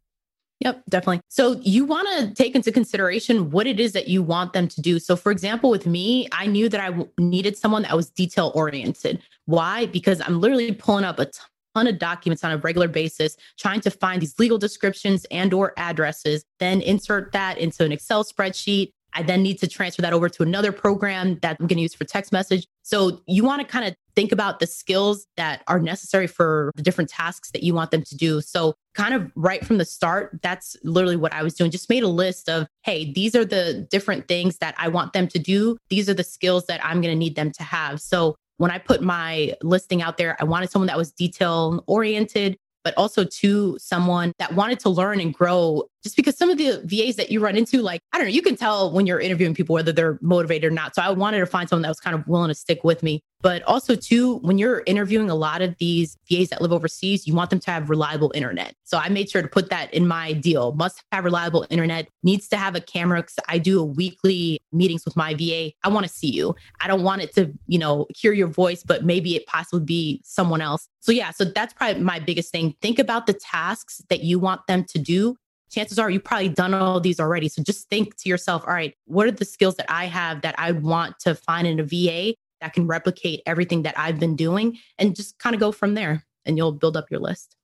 Yep, 0.61 0.83
definitely. 0.89 1.21
So 1.29 1.59
you 1.61 1.85
want 1.85 2.07
to 2.17 2.33
take 2.33 2.55
into 2.55 2.71
consideration 2.71 3.51
what 3.51 3.67
it 3.67 3.79
is 3.79 3.93
that 3.93 4.07
you 4.07 4.23
want 4.23 4.53
them 4.53 4.67
to 4.69 4.81
do. 4.81 4.97
So, 4.97 5.15
for 5.15 5.31
example, 5.31 5.69
with 5.69 5.85
me, 5.85 6.27
I 6.31 6.47
knew 6.47 6.67
that 6.67 6.81
I 6.81 7.05
needed 7.19 7.57
someone 7.57 7.83
that 7.83 7.95
was 7.95 8.09
detail 8.09 8.51
oriented. 8.55 9.21
Why? 9.45 9.85
Because 9.85 10.19
I'm 10.19 10.41
literally 10.41 10.73
pulling 10.73 11.05
up 11.05 11.19
a 11.19 11.27
ton 11.75 11.87
of 11.87 11.99
documents 11.99 12.43
on 12.43 12.51
a 12.51 12.57
regular 12.57 12.87
basis 12.87 13.37
trying 13.57 13.79
to 13.81 13.91
find 13.91 14.21
these 14.21 14.37
legal 14.39 14.57
descriptions 14.57 15.25
and 15.31 15.53
or 15.53 15.73
addresses 15.77 16.43
then 16.59 16.81
insert 16.81 17.31
that 17.31 17.57
into 17.57 17.83
an 17.83 17.91
excel 17.91 18.23
spreadsheet 18.23 18.91
I 19.13 19.23
then 19.23 19.41
need 19.41 19.59
to 19.59 19.67
transfer 19.67 20.01
that 20.01 20.13
over 20.13 20.29
to 20.29 20.43
another 20.43 20.71
program 20.71 21.39
that 21.41 21.57
I'm 21.59 21.67
going 21.67 21.77
to 21.77 21.81
use 21.81 21.93
for 21.93 22.03
text 22.03 22.31
message. 22.31 22.67
So 22.83 23.21
you 23.27 23.43
want 23.43 23.61
to 23.61 23.67
kind 23.67 23.85
of 23.85 23.95
think 24.15 24.31
about 24.31 24.59
the 24.59 24.67
skills 24.67 25.25
that 25.37 25.63
are 25.67 25.79
necessary 25.79 26.27
for 26.27 26.71
the 26.75 26.83
different 26.83 27.09
tasks 27.09 27.51
that 27.51 27.63
you 27.63 27.73
want 27.73 27.91
them 27.91 28.03
to 28.03 28.15
do. 28.15 28.41
So 28.41 28.75
kind 28.95 29.13
of 29.13 29.31
right 29.35 29.65
from 29.65 29.77
the 29.77 29.85
start, 29.85 30.39
that's 30.41 30.75
literally 30.83 31.15
what 31.15 31.33
I 31.33 31.43
was 31.43 31.53
doing. 31.53 31.71
Just 31.71 31.89
made 31.89 32.03
a 32.03 32.07
list 32.07 32.49
of, 32.49 32.67
hey, 32.83 33.11
these 33.11 33.35
are 33.35 33.45
the 33.45 33.87
different 33.89 34.27
things 34.27 34.57
that 34.57 34.75
I 34.77 34.87
want 34.89 35.13
them 35.13 35.27
to 35.29 35.39
do. 35.39 35.77
These 35.89 36.09
are 36.09 36.13
the 36.13 36.23
skills 36.23 36.65
that 36.67 36.83
I'm 36.83 37.01
going 37.01 37.13
to 37.13 37.19
need 37.19 37.35
them 37.35 37.51
to 37.51 37.63
have. 37.63 38.01
So 38.01 38.35
when 38.59 38.71
I 38.71 38.77
put 38.77 39.01
my 39.01 39.55
listing 39.63 40.01
out 40.01 40.17
there, 40.17 40.35
I 40.39 40.43
wanted 40.43 40.69
someone 40.69 40.87
that 40.87 40.97
was 40.97 41.13
detail 41.13 41.81
oriented, 41.87 42.57
but 42.83 42.93
also 42.97 43.23
to 43.23 43.77
someone 43.79 44.33
that 44.37 44.53
wanted 44.53 44.79
to 44.81 44.89
learn 44.89 45.21
and 45.21 45.33
grow. 45.33 45.85
Just 46.03 46.17
because 46.17 46.37
some 46.37 46.49
of 46.49 46.57
the 46.57 46.81
VAs 46.83 47.15
that 47.15 47.31
you 47.31 47.39
run 47.39 47.55
into, 47.55 47.81
like, 47.81 48.01
I 48.11 48.17
don't 48.17 48.27
know, 48.27 48.33
you 48.33 48.41
can 48.41 48.57
tell 48.57 48.91
when 48.91 49.07
you're 49.07 49.19
interviewing 49.19 49.53
people 49.53 49.73
whether 49.73 49.93
they're 49.93 50.19
motivated 50.21 50.69
or 50.69 50.73
not. 50.73 50.93
So 50.93 51.01
I 51.01 51.09
wanted 51.09 51.39
to 51.39 51.45
find 51.45 51.69
someone 51.69 51.83
that 51.83 51.89
was 51.89 52.01
kind 52.01 52.15
of 52.15 52.27
willing 52.27 52.49
to 52.49 52.55
stick 52.55 52.83
with 52.83 53.01
me. 53.01 53.23
But 53.41 53.63
also, 53.63 53.95
too, 53.95 54.37
when 54.39 54.57
you're 54.57 54.83
interviewing 54.85 55.29
a 55.29 55.35
lot 55.35 55.61
of 55.61 55.77
these 55.77 56.17
VAs 56.29 56.49
that 56.49 56.61
live 56.61 56.73
overseas, 56.73 57.25
you 57.25 57.33
want 57.33 57.49
them 57.49 57.59
to 57.61 57.71
have 57.71 57.89
reliable 57.89 58.33
internet. 58.35 58.75
So 58.83 58.97
I 58.97 59.07
made 59.07 59.29
sure 59.29 59.41
to 59.41 59.47
put 59.47 59.69
that 59.69 59.93
in 59.93 60.07
my 60.07 60.33
deal. 60.33 60.73
Must 60.73 61.01
have 61.13 61.23
reliable 61.23 61.65
internet, 61.69 62.09
needs 62.21 62.49
to 62.49 62.57
have 62.57 62.75
a 62.75 62.81
camera. 62.81 63.23
Cause 63.23 63.35
I 63.47 63.57
do 63.57 63.79
a 63.79 63.83
weekly 63.83 64.59
meetings 64.73 65.05
with 65.05 65.15
my 65.15 65.33
VA. 65.35 65.71
I 65.83 65.89
want 65.89 66.05
to 66.05 66.11
see 66.11 66.29
you. 66.29 66.53
I 66.81 66.87
don't 66.87 67.03
want 67.03 67.21
it 67.21 67.33
to, 67.35 67.53
you 67.67 67.79
know, 67.79 68.07
hear 68.13 68.33
your 68.33 68.47
voice, 68.47 68.83
but 68.83 69.05
maybe 69.05 69.37
it 69.37 69.45
possibly 69.45 69.85
be 69.85 70.21
someone 70.25 70.59
else. 70.59 70.89
So 70.99 71.13
yeah, 71.13 71.31
so 71.31 71.45
that's 71.45 71.73
probably 71.73 72.01
my 72.01 72.19
biggest 72.19 72.51
thing. 72.51 72.75
Think 72.81 72.99
about 72.99 73.25
the 73.25 73.33
tasks 73.33 74.01
that 74.09 74.21
you 74.21 74.37
want 74.37 74.67
them 74.67 74.83
to 74.85 74.99
do 74.99 75.35
chances 75.71 75.99
are 75.99 76.09
you've 76.09 76.23
probably 76.23 76.49
done 76.49 76.73
all 76.73 76.99
these 76.99 77.19
already. 77.19 77.47
So 77.47 77.61
just 77.61 77.87
think 77.89 78.17
to 78.17 78.29
yourself, 78.29 78.63
all 78.67 78.73
right, 78.73 78.95
what 79.05 79.27
are 79.27 79.31
the 79.31 79.45
skills 79.45 79.75
that 79.75 79.85
I 79.87 80.05
have 80.05 80.41
that 80.41 80.55
I 80.57 80.71
want 80.71 81.19
to 81.19 81.35
find 81.35 81.67
in 81.67 81.79
a 81.79 81.83
VA 81.83 82.33
that 82.61 82.73
can 82.73 82.87
replicate 82.87 83.41
everything 83.45 83.83
that 83.83 83.97
I've 83.97 84.19
been 84.19 84.35
doing 84.35 84.77
and 84.97 85.15
just 85.15 85.37
kind 85.39 85.53
of 85.53 85.59
go 85.59 85.71
from 85.71 85.93
there 85.93 86.25
and 86.45 86.57
you'll 86.57 86.71
build 86.71 86.97
up 86.97 87.11
your 87.11 87.19
list. 87.19 87.55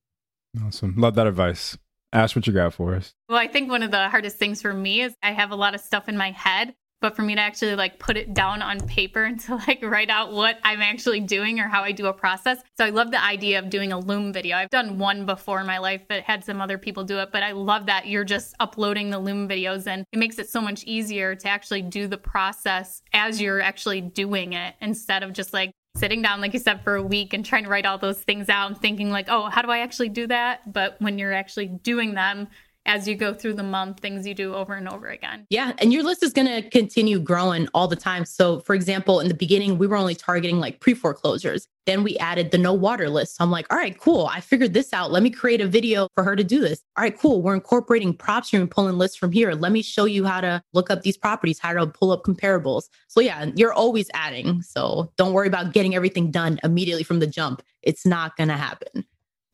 Awesome. 0.63 0.95
Love 0.97 1.15
that 1.15 1.27
advice. 1.27 1.77
Ash 2.13 2.35
what 2.35 2.47
you 2.47 2.53
got 2.53 2.73
for 2.73 2.95
us. 2.95 3.13
Well, 3.27 3.37
I 3.37 3.47
think 3.47 3.69
one 3.69 3.83
of 3.83 3.91
the 3.91 4.07
hardest 4.09 4.37
things 4.37 4.61
for 4.61 4.73
me 4.73 5.01
is 5.01 5.15
I 5.21 5.33
have 5.33 5.51
a 5.51 5.55
lot 5.55 5.75
of 5.75 5.81
stuff 5.81 6.07
in 6.07 6.15
my 6.17 6.31
head 6.31 6.73
but 7.05 7.15
for 7.15 7.21
me 7.21 7.35
to 7.35 7.41
actually 7.41 7.75
like 7.75 7.99
put 7.99 8.17
it 8.17 8.33
down 8.33 8.63
on 8.63 8.79
paper 8.87 9.25
and 9.25 9.39
to 9.41 9.53
like 9.53 9.79
write 9.83 10.09
out 10.09 10.31
what 10.33 10.57
I'm 10.63 10.81
actually 10.81 11.19
doing 11.19 11.59
or 11.59 11.67
how 11.67 11.83
I 11.83 11.91
do 11.91 12.07
a 12.07 12.13
process. 12.13 12.57
So 12.79 12.83
I 12.83 12.89
love 12.89 13.11
the 13.11 13.23
idea 13.23 13.59
of 13.59 13.69
doing 13.69 13.91
a 13.91 13.99
Loom 13.99 14.33
video. 14.33 14.57
I've 14.57 14.71
done 14.71 14.97
one 14.97 15.27
before 15.27 15.59
in 15.59 15.67
my 15.67 15.77
life 15.77 16.01
that 16.09 16.23
had 16.23 16.43
some 16.43 16.59
other 16.59 16.79
people 16.79 17.03
do 17.03 17.19
it, 17.19 17.29
but 17.31 17.43
I 17.43 17.51
love 17.51 17.85
that 17.85 18.07
you're 18.07 18.23
just 18.23 18.55
uploading 18.59 19.11
the 19.11 19.19
Loom 19.19 19.47
videos 19.47 19.85
and 19.85 20.03
it 20.11 20.17
makes 20.17 20.39
it 20.39 20.49
so 20.49 20.59
much 20.59 20.83
easier 20.85 21.35
to 21.35 21.47
actually 21.47 21.83
do 21.83 22.07
the 22.07 22.17
process 22.17 23.03
as 23.13 23.39
you're 23.39 23.61
actually 23.61 24.01
doing 24.01 24.53
it 24.53 24.73
instead 24.81 25.21
of 25.21 25.31
just 25.31 25.53
like 25.53 25.73
sitting 25.95 26.21
down, 26.21 26.41
like 26.41 26.53
you 26.53 26.59
said, 26.59 26.83
for 26.83 26.95
a 26.95 27.03
week 27.03 27.33
and 27.33 27.45
trying 27.45 27.65
to 27.65 27.69
write 27.69 27.85
all 27.85 27.97
those 27.99 28.19
things 28.19 28.49
out 28.49 28.67
and 28.67 28.81
thinking, 28.81 29.11
like, 29.11 29.27
oh, 29.29 29.49
how 29.49 29.61
do 29.61 29.69
I 29.69 29.79
actually 29.79 30.09
do 30.09 30.27
that? 30.27 30.73
But 30.73 30.95
when 30.99 31.17
you're 31.17 31.33
actually 31.33 31.67
doing 31.67 32.15
them, 32.15 32.47
as 32.85 33.07
you 33.07 33.15
go 33.15 33.33
through 33.33 33.53
the 33.53 33.63
month, 33.63 33.99
things 33.99 34.27
you 34.27 34.33
do 34.33 34.53
over 34.53 34.73
and 34.73 34.87
over 34.87 35.07
again. 35.07 35.47
Yeah. 35.49 35.73
And 35.79 35.91
your 35.91 36.03
list 36.03 36.23
is 36.23 36.33
going 36.33 36.47
to 36.47 36.69
continue 36.69 37.19
growing 37.19 37.67
all 37.73 37.87
the 37.87 37.95
time. 37.95 38.25
So, 38.25 38.59
for 38.61 38.75
example, 38.75 39.19
in 39.19 39.27
the 39.27 39.33
beginning, 39.33 39.77
we 39.77 39.87
were 39.87 39.95
only 39.95 40.15
targeting 40.15 40.59
like 40.59 40.79
pre 40.79 40.93
foreclosures. 40.93 41.67
Then 41.85 42.03
we 42.03 42.17
added 42.17 42.49
the 42.49 42.57
no 42.57 42.73
water 42.73 43.09
list. 43.09 43.37
So 43.37 43.43
I'm 43.43 43.51
like, 43.51 43.71
all 43.71 43.77
right, 43.77 43.99
cool. 43.99 44.27
I 44.31 44.39
figured 44.39 44.73
this 44.73 44.91
out. 44.91 45.11
Let 45.11 45.21
me 45.21 45.29
create 45.29 45.61
a 45.61 45.67
video 45.67 46.07
for 46.15 46.23
her 46.23 46.35
to 46.35 46.43
do 46.43 46.59
this. 46.59 46.81
All 46.97 47.03
right, 47.03 47.17
cool. 47.17 47.41
We're 47.41 47.53
incorporating 47.53 48.13
props 48.15 48.53
and 48.53 48.69
pulling 48.69 48.97
lists 48.97 49.17
from 49.17 49.31
here. 49.31 49.53
Let 49.53 49.71
me 49.71 49.81
show 49.81 50.05
you 50.05 50.25
how 50.25 50.41
to 50.41 50.61
look 50.73 50.89
up 50.89 51.03
these 51.03 51.17
properties, 51.17 51.59
how 51.59 51.73
to 51.73 51.85
pull 51.85 52.11
up 52.11 52.23
comparables. 52.23 52.83
So, 53.07 53.19
yeah, 53.19 53.51
you're 53.55 53.73
always 53.73 54.09
adding. 54.13 54.61
So 54.61 55.11
don't 55.17 55.33
worry 55.33 55.47
about 55.47 55.73
getting 55.73 55.95
everything 55.95 56.31
done 56.31 56.59
immediately 56.63 57.03
from 57.03 57.19
the 57.19 57.27
jump. 57.27 57.61
It's 57.83 58.05
not 58.05 58.35
going 58.35 58.49
to 58.49 58.57
happen. 58.57 59.05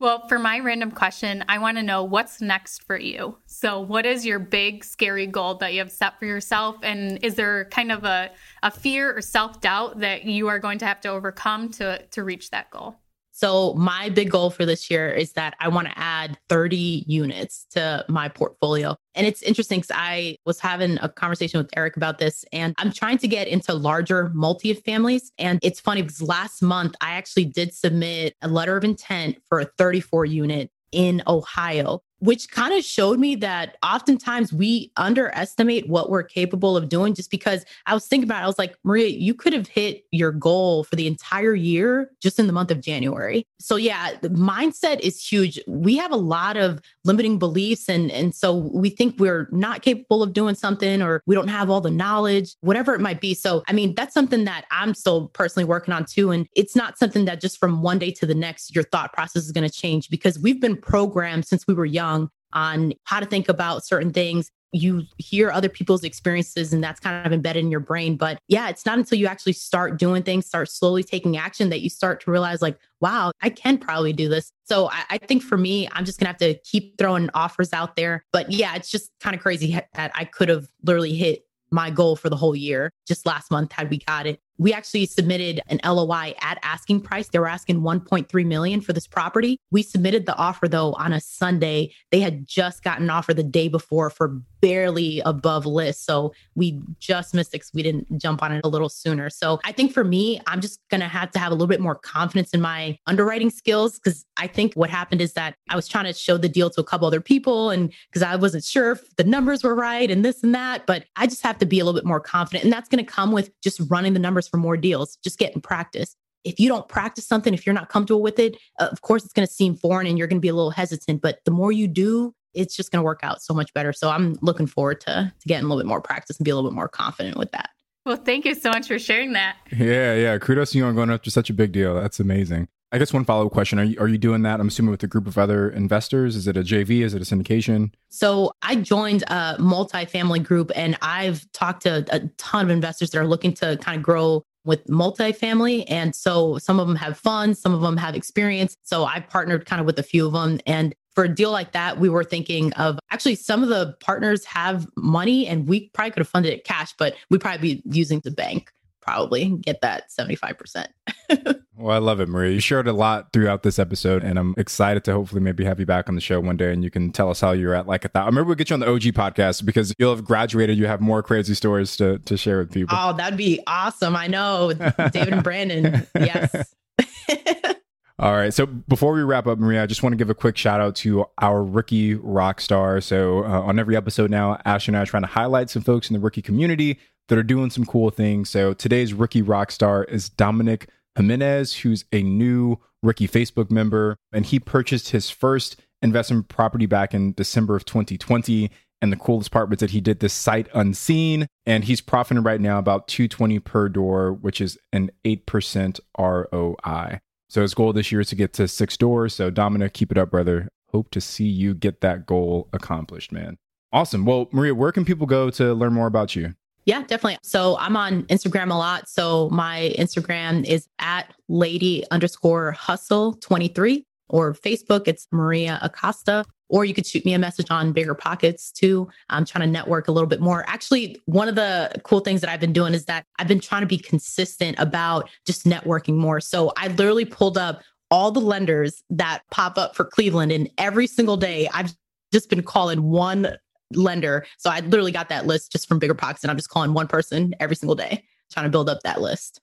Well, 0.02 0.26
for 0.26 0.40
my 0.40 0.58
random 0.58 0.90
question, 0.90 1.44
I 1.48 1.60
want 1.60 1.76
to 1.76 1.82
know 1.84 2.02
what's 2.02 2.40
next 2.40 2.82
for 2.82 2.98
you. 2.98 3.38
So, 3.46 3.78
what 3.78 4.04
is 4.04 4.26
your 4.26 4.40
big, 4.40 4.84
scary 4.84 5.28
goal 5.28 5.54
that 5.58 5.74
you 5.74 5.78
have 5.78 5.92
set 5.92 6.18
for 6.18 6.26
yourself? 6.26 6.74
And 6.82 7.22
is 7.22 7.36
there 7.36 7.66
kind 7.66 7.92
of 7.92 8.02
a, 8.02 8.32
a 8.64 8.72
fear 8.72 9.16
or 9.16 9.20
self 9.20 9.60
doubt 9.60 10.00
that 10.00 10.24
you 10.24 10.48
are 10.48 10.58
going 10.58 10.78
to 10.78 10.86
have 10.86 11.00
to 11.02 11.08
overcome 11.08 11.70
to, 11.74 12.04
to 12.04 12.24
reach 12.24 12.50
that 12.50 12.68
goal? 12.70 12.96
So 13.32 13.72
my 13.74 14.10
big 14.10 14.30
goal 14.30 14.50
for 14.50 14.66
this 14.66 14.90
year 14.90 15.10
is 15.10 15.32
that 15.32 15.54
I 15.58 15.68
want 15.68 15.88
to 15.88 15.98
add 15.98 16.38
30 16.50 17.04
units 17.06 17.66
to 17.70 18.04
my 18.08 18.28
portfolio. 18.28 18.94
And 19.14 19.26
it's 19.26 19.42
interesting 19.42 19.80
because 19.80 19.96
I 19.96 20.36
was 20.44 20.60
having 20.60 20.98
a 21.00 21.08
conversation 21.08 21.58
with 21.58 21.70
Eric 21.74 21.96
about 21.96 22.18
this, 22.18 22.44
and 22.52 22.74
I'm 22.78 22.92
trying 22.92 23.18
to 23.18 23.28
get 23.28 23.48
into 23.48 23.72
larger 23.72 24.30
multi 24.34 24.74
families. 24.74 25.32
And 25.38 25.58
it's 25.62 25.80
funny 25.80 26.02
because 26.02 26.22
last 26.22 26.62
month 26.62 26.94
I 27.00 27.12
actually 27.12 27.46
did 27.46 27.74
submit 27.74 28.36
a 28.42 28.48
letter 28.48 28.76
of 28.76 28.84
intent 28.84 29.38
for 29.48 29.60
a 29.60 29.64
34 29.78 30.26
unit 30.26 30.70
in 30.92 31.22
Ohio 31.26 32.02
which 32.22 32.48
kind 32.50 32.72
of 32.72 32.84
showed 32.84 33.18
me 33.18 33.34
that 33.34 33.76
oftentimes 33.84 34.52
we 34.52 34.92
underestimate 34.96 35.88
what 35.88 36.08
we're 36.08 36.22
capable 36.22 36.76
of 36.76 36.88
doing 36.88 37.14
just 37.14 37.32
because 37.32 37.64
I 37.86 37.94
was 37.94 38.06
thinking 38.06 38.28
about 38.28 38.42
it. 38.42 38.44
I 38.44 38.46
was 38.46 38.60
like, 38.60 38.76
Maria, 38.84 39.08
you 39.08 39.34
could 39.34 39.52
have 39.52 39.66
hit 39.66 40.04
your 40.12 40.30
goal 40.30 40.84
for 40.84 40.94
the 40.94 41.08
entire 41.08 41.54
year 41.54 42.12
just 42.22 42.38
in 42.38 42.46
the 42.46 42.52
month 42.52 42.70
of 42.70 42.80
January. 42.80 43.44
So 43.58 43.74
yeah, 43.74 44.12
the 44.22 44.28
mindset 44.28 45.00
is 45.00 45.20
huge. 45.20 45.58
We 45.66 45.96
have 45.96 46.12
a 46.12 46.16
lot 46.16 46.56
of 46.56 46.80
limiting 47.04 47.40
beliefs 47.40 47.88
and 47.88 48.10
and 48.12 48.32
so 48.32 48.54
we 48.72 48.90
think 48.90 49.18
we're 49.18 49.48
not 49.50 49.82
capable 49.82 50.22
of 50.22 50.32
doing 50.32 50.54
something 50.54 51.02
or 51.02 51.24
we 51.26 51.34
don't 51.34 51.48
have 51.48 51.70
all 51.70 51.80
the 51.80 51.90
knowledge, 51.90 52.54
whatever 52.60 52.94
it 52.94 53.00
might 53.00 53.20
be. 53.20 53.34
So 53.34 53.64
I 53.66 53.72
mean, 53.72 53.96
that's 53.96 54.14
something 54.14 54.44
that 54.44 54.66
I'm 54.70 54.94
still 54.94 55.26
personally 55.28 55.64
working 55.64 55.92
on 55.92 56.04
too. 56.04 56.30
And 56.30 56.46
it's 56.54 56.76
not 56.76 56.98
something 56.98 57.24
that 57.24 57.40
just 57.40 57.58
from 57.58 57.82
one 57.82 57.98
day 57.98 58.12
to 58.12 58.26
the 58.26 58.34
next, 58.34 58.76
your 58.76 58.84
thought 58.84 59.12
process 59.12 59.42
is 59.42 59.50
going 59.50 59.68
to 59.68 59.74
change 59.74 60.08
because 60.08 60.38
we've 60.38 60.60
been 60.60 60.76
programmed 60.76 61.46
since 61.46 61.66
we 61.66 61.74
were 61.74 61.84
young 61.84 62.11
on 62.52 62.92
how 63.04 63.20
to 63.20 63.26
think 63.26 63.48
about 63.48 63.84
certain 63.84 64.12
things. 64.12 64.50
you 64.74 65.02
hear 65.18 65.50
other 65.50 65.68
people's 65.68 66.02
experiences 66.02 66.72
and 66.72 66.82
that's 66.82 66.98
kind 66.98 67.26
of 67.26 67.32
embedded 67.32 67.62
in 67.62 67.70
your 67.70 67.80
brain. 67.80 68.16
But 68.16 68.38
yeah, 68.48 68.70
it's 68.70 68.86
not 68.86 68.98
until 68.98 69.18
you 69.18 69.26
actually 69.26 69.52
start 69.52 69.98
doing 69.98 70.22
things, 70.22 70.46
start 70.46 70.70
slowly 70.70 71.02
taking 71.02 71.36
action 71.36 71.68
that 71.68 71.82
you 71.82 71.90
start 71.90 72.22
to 72.22 72.30
realize, 72.30 72.62
like, 72.62 72.78
wow, 73.00 73.32
I 73.42 73.50
can 73.50 73.76
probably 73.76 74.14
do 74.14 74.30
this. 74.30 74.50
So 74.64 74.88
I, 74.88 75.04
I 75.10 75.18
think 75.18 75.42
for 75.42 75.58
me, 75.58 75.88
I'm 75.92 76.06
just 76.06 76.18
gonna 76.18 76.28
have 76.28 76.38
to 76.38 76.54
keep 76.64 76.96
throwing 76.96 77.28
offers 77.34 77.74
out 77.74 77.96
there. 77.96 78.24
But 78.32 78.50
yeah, 78.50 78.74
it's 78.74 78.90
just 78.90 79.10
kind 79.20 79.36
of 79.36 79.42
crazy 79.42 79.78
that 79.94 80.10
I 80.14 80.24
could 80.24 80.48
have 80.48 80.68
literally 80.82 81.14
hit 81.14 81.42
my 81.70 81.90
goal 81.90 82.16
for 82.16 82.28
the 82.28 82.36
whole 82.36 82.54
year 82.54 82.90
just 83.06 83.26
last 83.26 83.50
month 83.50 83.72
had 83.72 83.90
we 83.90 83.98
got 83.98 84.26
it 84.26 84.40
we 84.58 84.72
actually 84.72 85.06
submitted 85.06 85.60
an 85.68 85.80
LOI 85.84 86.34
at 86.40 86.58
asking 86.62 87.00
price. 87.00 87.28
They 87.28 87.38
were 87.38 87.48
asking 87.48 87.80
1.3 87.80 88.46
million 88.46 88.80
for 88.80 88.92
this 88.92 89.06
property. 89.06 89.58
We 89.70 89.82
submitted 89.82 90.26
the 90.26 90.36
offer 90.36 90.68
though 90.68 90.92
on 90.94 91.12
a 91.12 91.20
Sunday. 91.20 91.94
They 92.10 92.20
had 92.20 92.46
just 92.46 92.82
gotten 92.82 93.04
an 93.04 93.10
offer 93.10 93.34
the 93.34 93.42
day 93.42 93.68
before 93.68 94.10
for 94.10 94.40
barely 94.60 95.20
above 95.20 95.66
list. 95.66 96.06
So 96.06 96.32
we 96.54 96.80
just 97.00 97.34
missed 97.34 97.54
it 97.54 97.62
we 97.74 97.82
didn't 97.82 98.20
jump 98.20 98.42
on 98.42 98.52
it 98.52 98.60
a 98.64 98.68
little 98.68 98.88
sooner. 98.88 99.28
So 99.28 99.60
I 99.64 99.72
think 99.72 99.92
for 99.92 100.04
me, 100.04 100.40
I'm 100.46 100.60
just 100.60 100.80
going 100.88 101.00
to 101.00 101.08
have 101.08 101.30
to 101.32 101.38
have 101.38 101.50
a 101.50 101.54
little 101.54 101.66
bit 101.66 101.80
more 101.80 101.94
confidence 101.94 102.50
in 102.50 102.60
my 102.60 102.96
underwriting 103.06 103.50
skills 103.50 103.98
because 103.98 104.24
I 104.36 104.46
think 104.46 104.74
what 104.74 104.90
happened 104.90 105.20
is 105.20 105.32
that 105.34 105.56
I 105.68 105.76
was 105.76 105.88
trying 105.88 106.04
to 106.04 106.12
show 106.12 106.36
the 106.36 106.48
deal 106.48 106.70
to 106.70 106.80
a 106.80 106.84
couple 106.84 107.06
other 107.06 107.20
people 107.20 107.70
and 107.70 107.92
because 108.08 108.22
I 108.22 108.36
wasn't 108.36 108.64
sure 108.64 108.92
if 108.92 109.16
the 109.16 109.24
numbers 109.24 109.64
were 109.64 109.74
right 109.74 110.10
and 110.10 110.24
this 110.24 110.42
and 110.42 110.54
that. 110.54 110.86
But 110.86 111.04
I 111.16 111.26
just 111.26 111.42
have 111.42 111.58
to 111.58 111.66
be 111.66 111.80
a 111.80 111.84
little 111.84 111.98
bit 111.98 112.06
more 112.06 112.20
confident. 112.20 112.64
And 112.64 112.72
that's 112.72 112.88
going 112.88 113.04
to 113.04 113.10
come 113.10 113.32
with 113.32 113.50
just 113.62 113.80
running 113.88 114.12
the 114.12 114.20
numbers 114.20 114.41
for 114.48 114.56
more 114.56 114.76
deals, 114.76 115.16
just 115.22 115.38
get 115.38 115.54
in 115.54 115.60
practice. 115.60 116.16
If 116.44 116.58
you 116.58 116.68
don't 116.68 116.88
practice 116.88 117.26
something, 117.26 117.54
if 117.54 117.66
you're 117.66 117.74
not 117.74 117.88
comfortable 117.88 118.22
with 118.22 118.38
it, 118.38 118.56
uh, 118.80 118.88
of 118.90 119.00
course 119.00 119.24
it's 119.24 119.32
going 119.32 119.46
to 119.46 119.52
seem 119.52 119.76
foreign 119.76 120.06
and 120.06 120.18
you're 120.18 120.26
going 120.26 120.38
to 120.38 120.42
be 120.42 120.48
a 120.48 120.54
little 120.54 120.72
hesitant. 120.72 121.22
But 121.22 121.38
the 121.44 121.52
more 121.52 121.70
you 121.70 121.86
do, 121.86 122.34
it's 122.54 122.76
just 122.76 122.90
going 122.90 122.98
to 122.98 123.04
work 123.04 123.20
out 123.22 123.42
so 123.42 123.54
much 123.54 123.72
better. 123.74 123.92
So 123.92 124.10
I'm 124.10 124.36
looking 124.42 124.66
forward 124.66 125.00
to, 125.02 125.32
to 125.38 125.48
getting 125.48 125.64
a 125.64 125.68
little 125.68 125.82
bit 125.82 125.88
more 125.88 126.00
practice 126.00 126.38
and 126.38 126.44
be 126.44 126.50
a 126.50 126.56
little 126.56 126.70
bit 126.70 126.74
more 126.74 126.88
confident 126.88 127.36
with 127.36 127.52
that. 127.52 127.70
Well, 128.04 128.16
thank 128.16 128.44
you 128.44 128.54
so 128.54 128.70
much 128.70 128.88
for 128.88 128.98
sharing 128.98 129.32
that. 129.34 129.56
Yeah, 129.70 130.14
yeah. 130.14 130.38
Kudos 130.38 130.72
to 130.72 130.78
you 130.78 130.84
on 130.84 130.96
going 130.96 131.10
after 131.10 131.30
such 131.30 131.50
a 131.50 131.54
big 131.54 131.70
deal. 131.70 131.94
That's 131.94 132.18
amazing. 132.18 132.68
I 132.92 132.98
guess 132.98 133.12
one 133.12 133.24
follow 133.24 133.46
up 133.46 133.52
question: 133.52 133.78
Are 133.78 133.84
you 133.84 133.98
are 133.98 134.08
you 134.08 134.18
doing 134.18 134.42
that? 134.42 134.60
I'm 134.60 134.68
assuming 134.68 134.90
with 134.90 135.02
a 135.02 135.06
group 135.06 135.26
of 135.26 135.38
other 135.38 135.70
investors. 135.70 136.36
Is 136.36 136.46
it 136.46 136.58
a 136.58 136.60
JV? 136.62 137.02
Is 137.02 137.14
it 137.14 137.22
a 137.22 137.24
syndication? 137.24 137.90
So 138.10 138.52
I 138.60 138.76
joined 138.76 139.22
a 139.28 139.56
multifamily 139.58 140.44
group, 140.44 140.70
and 140.76 140.98
I've 141.00 141.50
talked 141.52 141.84
to 141.84 142.04
a 142.10 142.28
ton 142.36 142.66
of 142.66 142.70
investors 142.70 143.10
that 143.10 143.18
are 143.18 143.26
looking 143.26 143.54
to 143.54 143.78
kind 143.78 143.96
of 143.96 144.02
grow 144.02 144.44
with 144.64 144.86
multifamily. 144.86 145.84
And 145.88 146.14
so 146.14 146.58
some 146.58 146.78
of 146.78 146.86
them 146.86 146.96
have 146.96 147.18
funds, 147.18 147.60
some 147.60 147.74
of 147.74 147.80
them 147.80 147.96
have 147.96 148.14
experience. 148.14 148.76
So 148.82 149.04
I 149.04 149.20
partnered 149.20 149.66
kind 149.66 149.80
of 149.80 149.86
with 149.86 149.98
a 149.98 150.02
few 150.02 150.26
of 150.26 150.34
them. 150.34 150.60
And 150.66 150.94
for 151.14 151.24
a 151.24 151.34
deal 151.34 151.50
like 151.50 151.72
that, 151.72 151.98
we 151.98 152.08
were 152.08 152.24
thinking 152.24 152.72
of 152.74 152.98
actually 153.10 153.34
some 153.34 153.62
of 153.62 153.68
the 153.68 153.96
partners 154.00 154.44
have 154.44 154.86
money 154.96 155.46
and 155.46 155.66
we 155.66 155.88
probably 155.90 156.10
could 156.12 156.20
have 156.20 156.28
funded 156.28 156.52
it 156.52 156.64
cash, 156.64 156.94
but 156.96 157.14
we'd 157.28 157.40
probably 157.40 157.74
be 157.74 157.82
using 157.86 158.20
the 158.20 158.30
bank 158.30 158.70
probably 159.02 159.48
get 159.58 159.80
that 159.82 160.04
75%. 160.10 160.86
well, 161.76 161.94
I 161.94 161.98
love 161.98 162.20
it, 162.20 162.28
Maria. 162.28 162.52
You 162.52 162.60
shared 162.60 162.88
a 162.88 162.92
lot 162.92 163.32
throughout 163.32 163.62
this 163.62 163.78
episode, 163.78 164.24
and 164.24 164.38
I'm 164.38 164.54
excited 164.56 165.04
to 165.04 165.12
hopefully 165.12 165.40
maybe 165.40 165.64
have 165.64 165.80
you 165.80 165.86
back 165.86 166.08
on 166.08 166.14
the 166.14 166.20
show 166.20 166.40
one 166.40 166.56
day 166.56 166.72
and 166.72 166.82
you 166.82 166.90
can 166.90 167.12
tell 167.12 167.28
us 167.28 167.40
how 167.40 167.52
you're 167.52 167.74
at 167.74 167.86
like 167.86 168.04
a 168.04 168.08
thousand. 168.08 168.34
Maybe 168.34 168.46
we'll 168.46 168.54
get 168.54 168.70
you 168.70 168.74
on 168.74 168.80
the 168.80 168.88
OG 168.88 169.02
podcast 169.12 169.64
because 169.64 169.92
you'll 169.98 170.14
have 170.14 170.24
graduated. 170.24 170.78
You 170.78 170.86
have 170.86 171.00
more 171.00 171.22
crazy 171.22 171.54
stories 171.54 171.96
to, 171.96 172.18
to 172.20 172.36
share 172.36 172.58
with 172.58 172.72
people. 172.72 172.96
Oh, 172.98 173.12
that'd 173.14 173.36
be 173.36 173.60
awesome. 173.66 174.16
I 174.16 174.28
know. 174.28 174.72
David 174.72 175.34
and 175.34 175.42
Brandon. 175.42 176.06
Yes. 176.18 176.74
All 178.18 178.32
right. 178.34 178.54
So 178.54 178.66
before 178.66 179.12
we 179.12 179.22
wrap 179.22 179.48
up, 179.48 179.58
Maria, 179.58 179.82
I 179.82 179.86
just 179.86 180.04
want 180.04 180.12
to 180.12 180.16
give 180.16 180.30
a 180.30 180.34
quick 180.34 180.56
shout 180.56 180.80
out 180.80 180.94
to 180.96 181.24
our 181.38 181.64
rookie 181.64 182.14
rock 182.14 182.60
star. 182.60 183.00
So 183.00 183.44
uh, 183.44 183.62
on 183.62 183.80
every 183.80 183.96
episode 183.96 184.30
now, 184.30 184.60
Ashley 184.64 184.92
and 184.92 184.98
I 184.98 185.02
are 185.02 185.06
trying 185.06 185.24
to 185.24 185.28
highlight 185.28 185.70
some 185.70 185.82
folks 185.82 186.08
in 186.08 186.14
the 186.14 186.20
rookie 186.20 186.42
community 186.42 187.00
that 187.28 187.38
are 187.38 187.42
doing 187.42 187.70
some 187.70 187.84
cool 187.84 188.10
things. 188.10 188.50
So 188.50 188.74
today's 188.74 189.14
rookie 189.14 189.42
rock 189.42 189.70
star 189.70 190.04
is 190.04 190.28
Dominic 190.28 190.88
Jimenez, 191.16 191.76
who's 191.76 192.04
a 192.12 192.22
new 192.22 192.78
rookie 193.02 193.28
Facebook 193.28 193.70
member, 193.70 194.16
and 194.32 194.46
he 194.46 194.58
purchased 194.58 195.10
his 195.10 195.30
first 195.30 195.80
investment 196.00 196.48
property 196.48 196.86
back 196.86 197.14
in 197.14 197.32
December 197.32 197.76
of 197.76 197.84
2020. 197.84 198.70
And 199.00 199.12
the 199.12 199.16
coolest 199.16 199.50
part 199.50 199.68
was 199.68 199.80
that 199.80 199.90
he 199.90 200.00
did 200.00 200.20
this 200.20 200.32
sight 200.32 200.68
unseen, 200.72 201.48
and 201.66 201.82
he's 201.82 202.00
profiting 202.00 202.44
right 202.44 202.60
now 202.60 202.78
about 202.78 203.08
220 203.08 203.58
per 203.58 203.88
door, 203.88 204.32
which 204.32 204.60
is 204.60 204.78
an 204.92 205.10
8% 205.24 205.98
ROI. 206.16 207.18
So 207.50 207.62
his 207.62 207.74
goal 207.74 207.92
this 207.92 208.12
year 208.12 208.20
is 208.20 208.28
to 208.28 208.36
get 208.36 208.52
to 208.54 208.68
six 208.68 208.96
doors. 208.96 209.34
So 209.34 209.50
Dominic, 209.50 209.92
keep 209.92 210.12
it 210.12 210.18
up, 210.18 210.30
brother. 210.30 210.68
Hope 210.92 211.10
to 211.10 211.20
see 211.20 211.46
you 211.46 211.74
get 211.74 212.00
that 212.00 212.26
goal 212.26 212.68
accomplished, 212.72 213.32
man. 213.32 213.58
Awesome. 213.92 214.24
Well, 214.24 214.48
Maria, 214.52 214.74
where 214.74 214.92
can 214.92 215.04
people 215.04 215.26
go 215.26 215.50
to 215.50 215.74
learn 215.74 215.92
more 215.92 216.06
about 216.06 216.36
you? 216.36 216.54
Yeah, 216.84 217.02
definitely. 217.02 217.38
So 217.42 217.76
I'm 217.78 217.96
on 217.96 218.24
Instagram 218.24 218.70
a 218.70 218.74
lot. 218.74 219.08
So 219.08 219.48
my 219.50 219.94
Instagram 219.98 220.64
is 220.64 220.88
at 220.98 221.32
lady 221.48 222.04
underscore 222.10 222.72
hustle 222.72 223.34
23 223.34 224.04
or 224.28 224.54
Facebook, 224.54 225.06
it's 225.06 225.28
Maria 225.30 225.78
Acosta. 225.82 226.44
Or 226.68 226.86
you 226.86 226.94
could 226.94 227.06
shoot 227.06 227.26
me 227.26 227.34
a 227.34 227.38
message 227.38 227.70
on 227.70 227.92
Bigger 227.92 228.14
Pockets 228.14 228.72
too. 228.72 229.06
I'm 229.28 229.44
trying 229.44 229.66
to 229.66 229.70
network 229.70 230.08
a 230.08 230.12
little 230.12 230.26
bit 230.26 230.40
more. 230.40 230.64
Actually, 230.66 231.20
one 231.26 231.46
of 231.46 231.54
the 231.54 231.92
cool 232.02 232.20
things 232.20 232.40
that 232.40 232.48
I've 232.48 232.60
been 232.60 232.72
doing 232.72 232.94
is 232.94 233.04
that 233.04 233.26
I've 233.38 233.46
been 233.46 233.60
trying 233.60 233.82
to 233.82 233.86
be 233.86 233.98
consistent 233.98 234.78
about 234.78 235.28
just 235.46 235.66
networking 235.66 236.14
more. 236.14 236.40
So 236.40 236.72
I 236.78 236.88
literally 236.88 237.26
pulled 237.26 237.58
up 237.58 237.82
all 238.10 238.30
the 238.30 238.40
lenders 238.40 239.02
that 239.10 239.42
pop 239.50 239.76
up 239.76 239.94
for 239.94 240.04
Cleveland, 240.04 240.50
and 240.50 240.70
every 240.78 241.06
single 241.06 241.36
day 241.36 241.68
I've 241.74 241.94
just 242.32 242.48
been 242.48 242.62
calling 242.62 243.02
one 243.02 243.54
lender. 243.96 244.46
So 244.58 244.70
I 244.70 244.80
literally 244.80 245.12
got 245.12 245.28
that 245.28 245.46
list 245.46 245.72
just 245.72 245.88
from 245.88 245.98
Bigger 245.98 246.14
Pockets, 246.14 246.44
and 246.44 246.50
I'm 246.50 246.56
just 246.56 246.70
calling 246.70 246.94
one 246.94 247.08
person 247.08 247.54
every 247.60 247.76
single 247.76 247.94
day, 247.94 248.24
trying 248.50 248.64
to 248.64 248.70
build 248.70 248.88
up 248.88 249.00
that 249.04 249.20
list. 249.20 249.60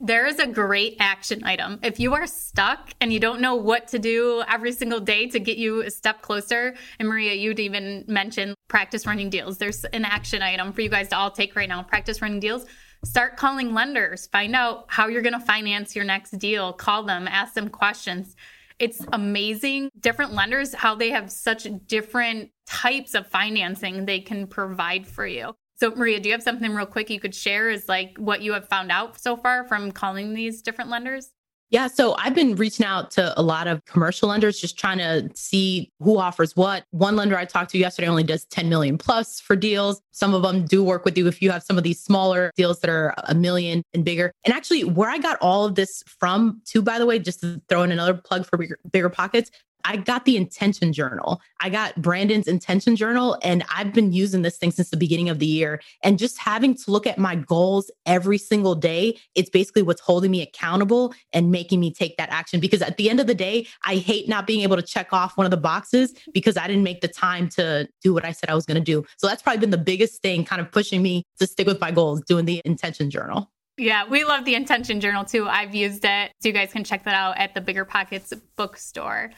There 0.00 0.26
is 0.26 0.38
a 0.38 0.46
great 0.46 0.96
action 1.00 1.42
item. 1.42 1.80
If 1.82 1.98
you 1.98 2.14
are 2.14 2.26
stuck 2.28 2.90
and 3.00 3.12
you 3.12 3.18
don't 3.18 3.40
know 3.40 3.56
what 3.56 3.88
to 3.88 3.98
do 3.98 4.44
every 4.46 4.70
single 4.70 5.00
day 5.00 5.26
to 5.26 5.40
get 5.40 5.58
you 5.58 5.82
a 5.82 5.90
step 5.90 6.22
closer, 6.22 6.76
and 7.00 7.08
Maria, 7.08 7.34
you'd 7.34 7.58
even 7.58 8.04
mentioned 8.06 8.54
practice 8.68 9.06
running 9.06 9.28
deals. 9.28 9.58
There's 9.58 9.84
an 9.86 10.04
action 10.04 10.40
item 10.40 10.72
for 10.72 10.82
you 10.82 10.88
guys 10.88 11.08
to 11.08 11.16
all 11.16 11.32
take 11.32 11.56
right 11.56 11.68
now. 11.68 11.82
Practice 11.82 12.22
running 12.22 12.38
deals. 12.38 12.64
Start 13.04 13.36
calling 13.36 13.74
lenders. 13.74 14.28
Find 14.28 14.54
out 14.54 14.84
how 14.86 15.08
you're 15.08 15.22
going 15.22 15.38
to 15.38 15.44
finance 15.44 15.96
your 15.96 16.04
next 16.04 16.30
deal. 16.38 16.72
Call 16.72 17.02
them, 17.02 17.26
ask 17.26 17.54
them 17.54 17.68
questions 17.68 18.36
it's 18.78 19.04
amazing. 19.12 19.90
Different 19.98 20.32
lenders, 20.32 20.74
how 20.74 20.94
they 20.94 21.10
have 21.10 21.30
such 21.30 21.66
different 21.86 22.50
types 22.66 23.14
of 23.14 23.26
financing 23.26 24.04
they 24.04 24.20
can 24.20 24.46
provide 24.46 25.06
for 25.06 25.26
you. 25.26 25.54
So, 25.76 25.90
Maria, 25.94 26.18
do 26.20 26.28
you 26.28 26.32
have 26.32 26.42
something 26.42 26.74
real 26.74 26.86
quick 26.86 27.08
you 27.08 27.20
could 27.20 27.34
share 27.34 27.70
is 27.70 27.88
like 27.88 28.16
what 28.18 28.42
you 28.42 28.52
have 28.52 28.68
found 28.68 28.90
out 28.90 29.20
so 29.20 29.36
far 29.36 29.64
from 29.64 29.92
calling 29.92 30.34
these 30.34 30.60
different 30.62 30.90
lenders? 30.90 31.30
Yeah, 31.70 31.86
so 31.86 32.14
I've 32.16 32.34
been 32.34 32.54
reaching 32.54 32.86
out 32.86 33.10
to 33.12 33.38
a 33.38 33.42
lot 33.42 33.66
of 33.66 33.84
commercial 33.84 34.30
lenders, 34.30 34.58
just 34.58 34.78
trying 34.78 34.98
to 34.98 35.28
see 35.34 35.92
who 36.00 36.16
offers 36.16 36.56
what. 36.56 36.84
One 36.92 37.14
lender 37.14 37.36
I 37.36 37.44
talked 37.44 37.72
to 37.72 37.78
yesterday 37.78 38.08
only 38.08 38.22
does 38.22 38.46
10 38.46 38.70
million 38.70 38.96
plus 38.96 39.38
for 39.38 39.54
deals. 39.54 40.00
Some 40.10 40.32
of 40.32 40.40
them 40.40 40.64
do 40.64 40.82
work 40.82 41.04
with 41.04 41.18
you 41.18 41.26
if 41.26 41.42
you 41.42 41.50
have 41.50 41.62
some 41.62 41.76
of 41.76 41.84
these 41.84 42.00
smaller 42.00 42.52
deals 42.56 42.80
that 42.80 42.88
are 42.88 43.14
a 43.24 43.34
million 43.34 43.82
and 43.92 44.02
bigger. 44.02 44.32
And 44.44 44.54
actually, 44.54 44.84
where 44.84 45.10
I 45.10 45.18
got 45.18 45.36
all 45.42 45.66
of 45.66 45.74
this 45.74 46.02
from, 46.06 46.62
too, 46.64 46.80
by 46.80 46.98
the 46.98 47.04
way, 47.04 47.18
just 47.18 47.40
to 47.40 47.60
throw 47.68 47.82
in 47.82 47.92
another 47.92 48.14
plug 48.14 48.46
for 48.46 48.56
bigger, 48.56 48.78
bigger 48.90 49.10
pockets, 49.10 49.50
I 49.84 49.96
got 49.96 50.24
the 50.24 50.36
intention 50.36 50.92
journal. 50.92 51.40
I 51.60 51.70
got 51.70 52.00
Brandon's 52.00 52.48
intention 52.48 52.96
journal, 52.96 53.38
and 53.42 53.64
I've 53.74 53.92
been 53.92 54.12
using 54.12 54.42
this 54.42 54.56
thing 54.56 54.70
since 54.70 54.90
the 54.90 54.96
beginning 54.96 55.28
of 55.28 55.38
the 55.38 55.46
year. 55.46 55.80
And 56.02 56.18
just 56.18 56.38
having 56.38 56.74
to 56.74 56.90
look 56.90 57.06
at 57.06 57.18
my 57.18 57.36
goals 57.36 57.90
every 58.06 58.38
single 58.38 58.74
day, 58.74 59.18
it's 59.34 59.50
basically 59.50 59.82
what's 59.82 60.00
holding 60.00 60.30
me 60.30 60.42
accountable 60.42 61.14
and 61.32 61.50
making 61.50 61.80
me 61.80 61.92
take 61.92 62.16
that 62.16 62.30
action. 62.30 62.60
Because 62.60 62.82
at 62.82 62.96
the 62.96 63.08
end 63.08 63.20
of 63.20 63.26
the 63.26 63.34
day, 63.34 63.66
I 63.86 63.96
hate 63.96 64.28
not 64.28 64.46
being 64.46 64.60
able 64.62 64.76
to 64.76 64.82
check 64.82 65.12
off 65.12 65.36
one 65.36 65.46
of 65.46 65.50
the 65.50 65.56
boxes 65.56 66.14
because 66.32 66.56
I 66.56 66.66
didn't 66.66 66.82
make 66.82 67.00
the 67.00 67.08
time 67.08 67.48
to 67.50 67.88
do 68.02 68.12
what 68.12 68.24
I 68.24 68.32
said 68.32 68.50
I 68.50 68.54
was 68.54 68.66
going 68.66 68.76
to 68.76 68.84
do. 68.84 69.04
So 69.16 69.26
that's 69.26 69.42
probably 69.42 69.60
been 69.60 69.70
the 69.70 69.78
biggest 69.78 70.22
thing 70.22 70.44
kind 70.44 70.60
of 70.60 70.70
pushing 70.70 71.02
me 71.02 71.24
to 71.38 71.46
stick 71.46 71.66
with 71.66 71.80
my 71.80 71.90
goals, 71.90 72.20
doing 72.22 72.44
the 72.44 72.60
intention 72.64 73.10
journal. 73.10 73.50
Yeah, 73.78 74.08
we 74.08 74.24
love 74.24 74.44
the 74.44 74.56
intention 74.56 75.00
journal 75.00 75.24
too. 75.24 75.46
I've 75.48 75.74
used 75.74 76.04
it. 76.04 76.32
So 76.40 76.48
you 76.48 76.52
guys 76.52 76.72
can 76.72 76.82
check 76.82 77.04
that 77.04 77.14
out 77.14 77.38
at 77.38 77.54
the 77.54 77.60
Bigger 77.60 77.84
Pockets 77.84 78.32
bookstore. 78.56 79.30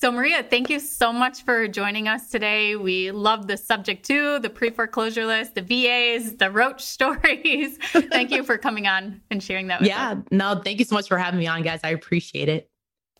So, 0.00 0.12
Maria, 0.12 0.44
thank 0.44 0.70
you 0.70 0.78
so 0.78 1.12
much 1.12 1.42
for 1.42 1.66
joining 1.66 2.06
us 2.06 2.30
today. 2.30 2.76
We 2.76 3.10
love 3.10 3.48
the 3.48 3.56
subject 3.56 4.06
to 4.06 4.38
the 4.38 4.48
pre 4.48 4.70
foreclosure 4.70 5.26
list, 5.26 5.56
the 5.56 5.60
VAs, 5.60 6.36
the 6.36 6.52
Roach 6.52 6.80
stories. 6.84 7.78
thank 7.78 8.30
you 8.30 8.44
for 8.44 8.56
coming 8.58 8.86
on 8.86 9.20
and 9.32 9.42
sharing 9.42 9.66
that 9.66 9.82
yeah, 9.82 10.10
us. 10.10 10.16
Yeah, 10.30 10.38
no, 10.38 10.62
thank 10.62 10.78
you 10.78 10.84
so 10.84 10.94
much 10.94 11.08
for 11.08 11.18
having 11.18 11.40
me 11.40 11.48
on, 11.48 11.62
guys. 11.62 11.80
I 11.82 11.90
appreciate 11.90 12.48
it. 12.48 12.70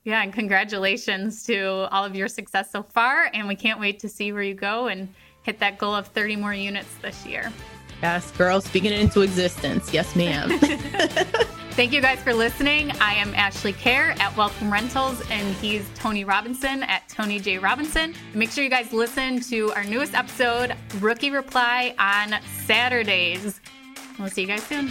Yeah, 0.05 0.23
and 0.23 0.33
congratulations 0.33 1.43
to 1.47 1.89
all 1.91 2.05
of 2.05 2.15
your 2.15 2.29
success 2.29 2.71
so 2.71 2.85
far. 2.85 3.29
And 3.35 3.49
we 3.49 3.57
can't 3.57 3.81
wait 3.81 3.99
to 3.99 4.09
see 4.09 4.31
where 4.31 4.45
you 4.45 4.55
go 4.55 4.87
and 4.87 5.13
hit 5.43 5.59
that 5.59 5.79
goal 5.79 5.97
of 5.97 6.07
30 6.07 6.37
more 6.37 6.55
units 6.55 6.95
this 7.03 7.27
year. 7.27 7.53
Yes, 8.03 8.31
girl, 8.37 8.61
speaking 8.61 8.93
it 8.93 9.01
into 9.01 9.23
existence. 9.23 9.93
Yes, 9.93 10.15
ma'am. 10.15 10.61
Thank 11.79 11.93
you 11.93 12.01
guys 12.01 12.21
for 12.21 12.35
listening. 12.35 12.91
I 13.01 13.15
am 13.15 13.33
Ashley 13.37 13.73
Kehr 13.73 14.19
at 14.19 14.37
Wealth 14.37 14.61
on 14.61 14.69
Rentals, 14.69 15.23
and 15.31 15.55
he's 15.59 15.89
Tony 15.95 16.25
Robinson 16.25 16.83
at 16.83 17.09
Tony 17.09 17.39
J. 17.39 17.59
Robinson. 17.59 18.17
Make 18.35 18.51
sure 18.51 18.65
you 18.65 18.69
guys 18.69 18.93
listen 18.93 19.39
to 19.43 19.71
our 19.75 19.85
newest 19.85 20.13
episode, 20.13 20.75
Rookie 20.99 21.31
Reply, 21.31 21.95
on 21.97 22.35
Saturdays. 22.65 23.61
We'll 24.19 24.29
see 24.29 24.41
you 24.41 24.49
guys 24.49 24.65
soon. 24.65 24.91